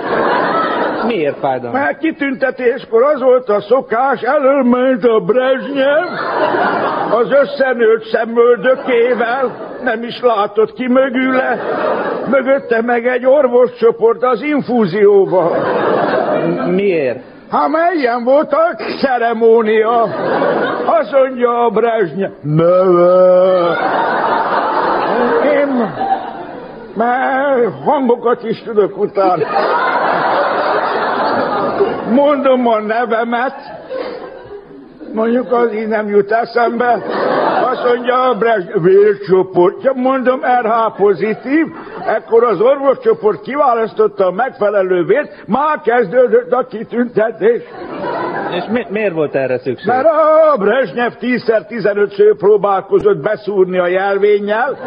Miért 1.06 1.40
fájdalmas? 1.40 1.82
Mert 1.82 1.98
kitüntetéskor 1.98 3.04
az 3.04 3.22
volt 3.22 3.50
a 3.50 3.62
szokás, 3.62 4.22
előment 4.22 5.04
a 5.04 5.20
Brezsnyev, 5.20 6.08
az 7.12 7.32
összenőtt 7.32 8.04
szemöldökével, 8.04 9.52
nem 9.84 10.04
is 10.04 10.20
látott 10.22 10.74
ki 10.74 10.88
mögüle, 10.88 11.60
mögötte 12.30 12.82
meg 12.82 13.08
egy 13.08 13.26
orvoscsoport 13.26 14.24
az 14.24 14.42
infúzióval. 14.42 15.56
Miért? 16.68 17.20
Hát 17.50 17.70
melyen 17.70 18.24
volt 18.24 18.54
a 18.54 18.76
ceremónia? 19.00 20.02
Azt 20.86 21.12
mondja 21.12 21.66
a 21.66 21.70
Brezsnye. 21.70 22.32
Neve. 22.42 23.78
Én 25.54 25.94
már 26.96 27.58
hangokat 27.86 28.44
is 28.44 28.64
tudok 28.64 28.98
utána. 28.98 29.46
Mondom 32.10 32.68
a 32.68 32.80
nevemet, 32.80 33.56
mondjuk 35.14 35.52
az 35.52 35.74
így 35.74 35.88
nem 35.88 36.08
jut 36.08 36.32
eszembe. 36.32 37.04
Azt 37.72 37.84
mondja 37.84 38.30
a 38.30 38.38
Brezsnye, 38.38 38.80
vércsoportja, 38.80 39.92
mondom 39.94 40.40
RH 40.40 40.96
pozitív, 40.98 41.66
ekkor 42.06 42.44
az 42.44 42.62
orvoscsoport 42.62 43.42
kiválasztotta 43.42 44.26
a 44.26 44.32
megfelelő 44.32 45.06
vért, 45.06 45.48
már 45.48 45.82
kezdődött 45.82 46.52
a 46.52 46.66
kitüntetés. 46.70 47.62
És 48.52 48.64
mi, 48.70 48.86
miért 48.90 49.14
volt 49.14 49.36
erre 49.36 49.60
szükség? 49.60 49.88
Mert 49.88 50.06
a 50.06 50.58
Brezsnyev 50.58 51.12
10x15-ször 51.22 52.36
próbálkozott 52.38 53.18
beszúrni 53.18 53.78
a 53.78 53.88
jelvénnyel. 53.88 54.78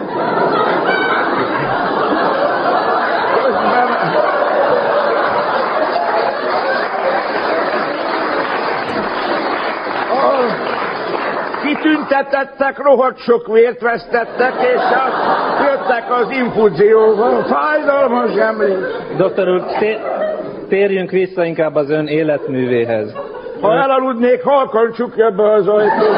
Kitüntetettek, 11.83 12.79
rohadt 12.83 13.19
sok 13.19 13.47
vért 13.47 13.81
vesztettek, 13.81 14.53
és 14.61 14.81
jöttek 15.65 16.05
az 16.11 16.31
infúzióval. 16.31 17.43
Fájdalmas 17.43 18.35
emlék. 18.37 18.77
Doktor 19.17 19.49
úr, 19.49 19.63
té- 19.79 20.01
térjünk 20.69 21.11
vissza 21.11 21.45
inkább 21.45 21.75
az 21.75 21.91
ön 21.91 22.07
életművéhez. 22.07 23.13
Ha 23.61 23.73
elaludnék, 23.73 24.43
halkan 24.43 24.93
csukja 24.93 25.31
be 25.31 25.53
az 25.53 25.69
ajtót. 25.69 26.17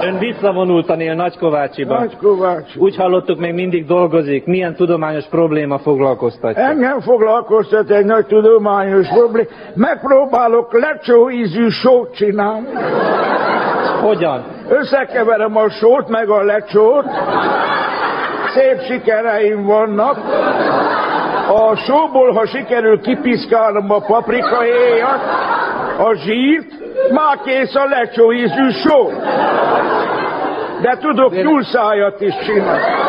Ön 0.00 0.18
visszavonultan 0.18 1.00
él 1.00 1.14
Nagykovácsiban. 1.14 1.98
Nagykovácsi. 1.98 2.78
Úgy 2.78 2.96
hallottuk, 2.96 3.38
még 3.38 3.52
mindig 3.52 3.86
dolgozik. 3.86 4.44
Milyen 4.46 4.74
tudományos 4.74 5.24
probléma 5.24 5.78
foglalkoztatja? 5.78 6.62
Engem 6.62 7.00
foglalkoztat 7.00 7.90
egy 7.90 8.04
nagy 8.04 8.26
tudományos 8.26 9.08
probléma. 9.08 9.48
Megpróbálok 9.74 10.72
lecsó 10.72 11.30
ízű 11.30 11.68
sót 11.68 12.14
csinálni. 12.14 12.66
Hogyan? 14.00 14.44
Összekeverem 14.68 15.56
a 15.56 15.70
sót 15.70 16.08
meg 16.08 16.28
a 16.28 16.42
lecsót. 16.42 17.04
Szép 18.54 18.80
sikereim 18.80 19.64
vannak. 19.64 20.16
A 21.48 21.76
sóból, 21.76 22.32
ha 22.32 22.46
sikerül 22.46 23.00
kipiszkálnom 23.00 23.90
a 23.90 23.98
paprikahéjat, 23.98 25.20
a 25.98 26.14
zsírt, 26.14 26.72
már 27.10 27.38
kész 27.44 27.74
a 27.74 27.84
lecsó 27.84 28.32
ízű 28.32 28.70
só. 28.70 29.08
De 30.80 30.96
tudok 31.00 31.32
nyúlszájat 31.42 32.20
is 32.20 32.34
csinálni. 32.46 33.03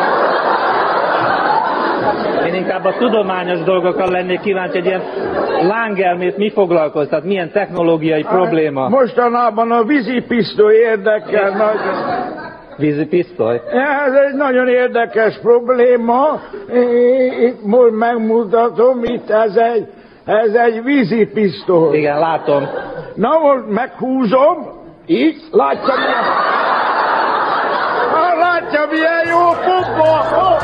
Én 2.46 2.54
inkább 2.54 2.84
a 2.84 2.96
tudományos 2.98 3.62
dolgokkal 3.62 4.10
lennék 4.10 4.40
kíváncsi, 4.40 4.78
egy 4.78 4.84
ilyen 4.86 5.02
lángelmét 5.60 6.36
mi 6.36 6.50
foglalkoztat, 6.50 7.24
milyen 7.24 7.50
technológiai 7.50 8.22
probléma? 8.22 8.88
Mostanában 8.88 9.70
a 9.70 9.84
vízipisztoly 9.84 10.74
érdekel 10.74 11.50
nagyon. 11.50 11.94
Vízipisztoly? 12.76 13.60
Ez 14.06 14.12
egy 14.12 14.34
nagyon 14.36 14.68
érdekes 14.68 15.38
probléma. 15.42 16.40
Itt 17.40 17.64
most 17.64 17.94
megmutatom, 17.94 19.04
itt 19.04 19.30
ez 19.30 19.56
egy, 19.56 19.86
ez 20.24 20.54
egy 20.54 20.82
vízipisztoly. 20.84 21.96
Igen, 21.96 22.18
látom. 22.18 22.68
Na 23.14 23.38
most 23.38 23.68
meghúzom, 23.68 24.56
így, 25.06 25.36
látja 25.50 25.94
milyen... 25.96 26.24
Látja 28.76 28.94
milyen 28.94 29.28
jó 29.28 29.48
pumpa! 29.48 30.10
Oh. 30.36 30.54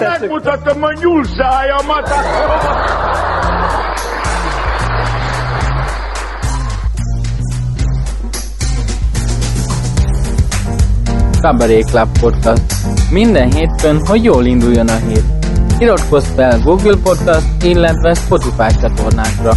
Megmutatom 0.00 0.82
a 0.82 0.92
nyúlszájamat! 0.92 2.08
Cabaret 11.40 11.90
Club 11.90 12.18
Podcast. 12.20 12.62
Minden 13.10 13.52
hétfőn, 13.52 14.06
hogy 14.06 14.24
jól 14.24 14.44
induljon 14.44 14.88
a 14.88 14.96
hét. 14.96 15.24
Iratkozz 15.78 16.26
fel 16.34 16.60
Google 16.64 16.96
Podcast, 17.02 17.64
illetve 17.64 18.14
Spotify 18.14 18.78
csatornákra. 18.80 19.52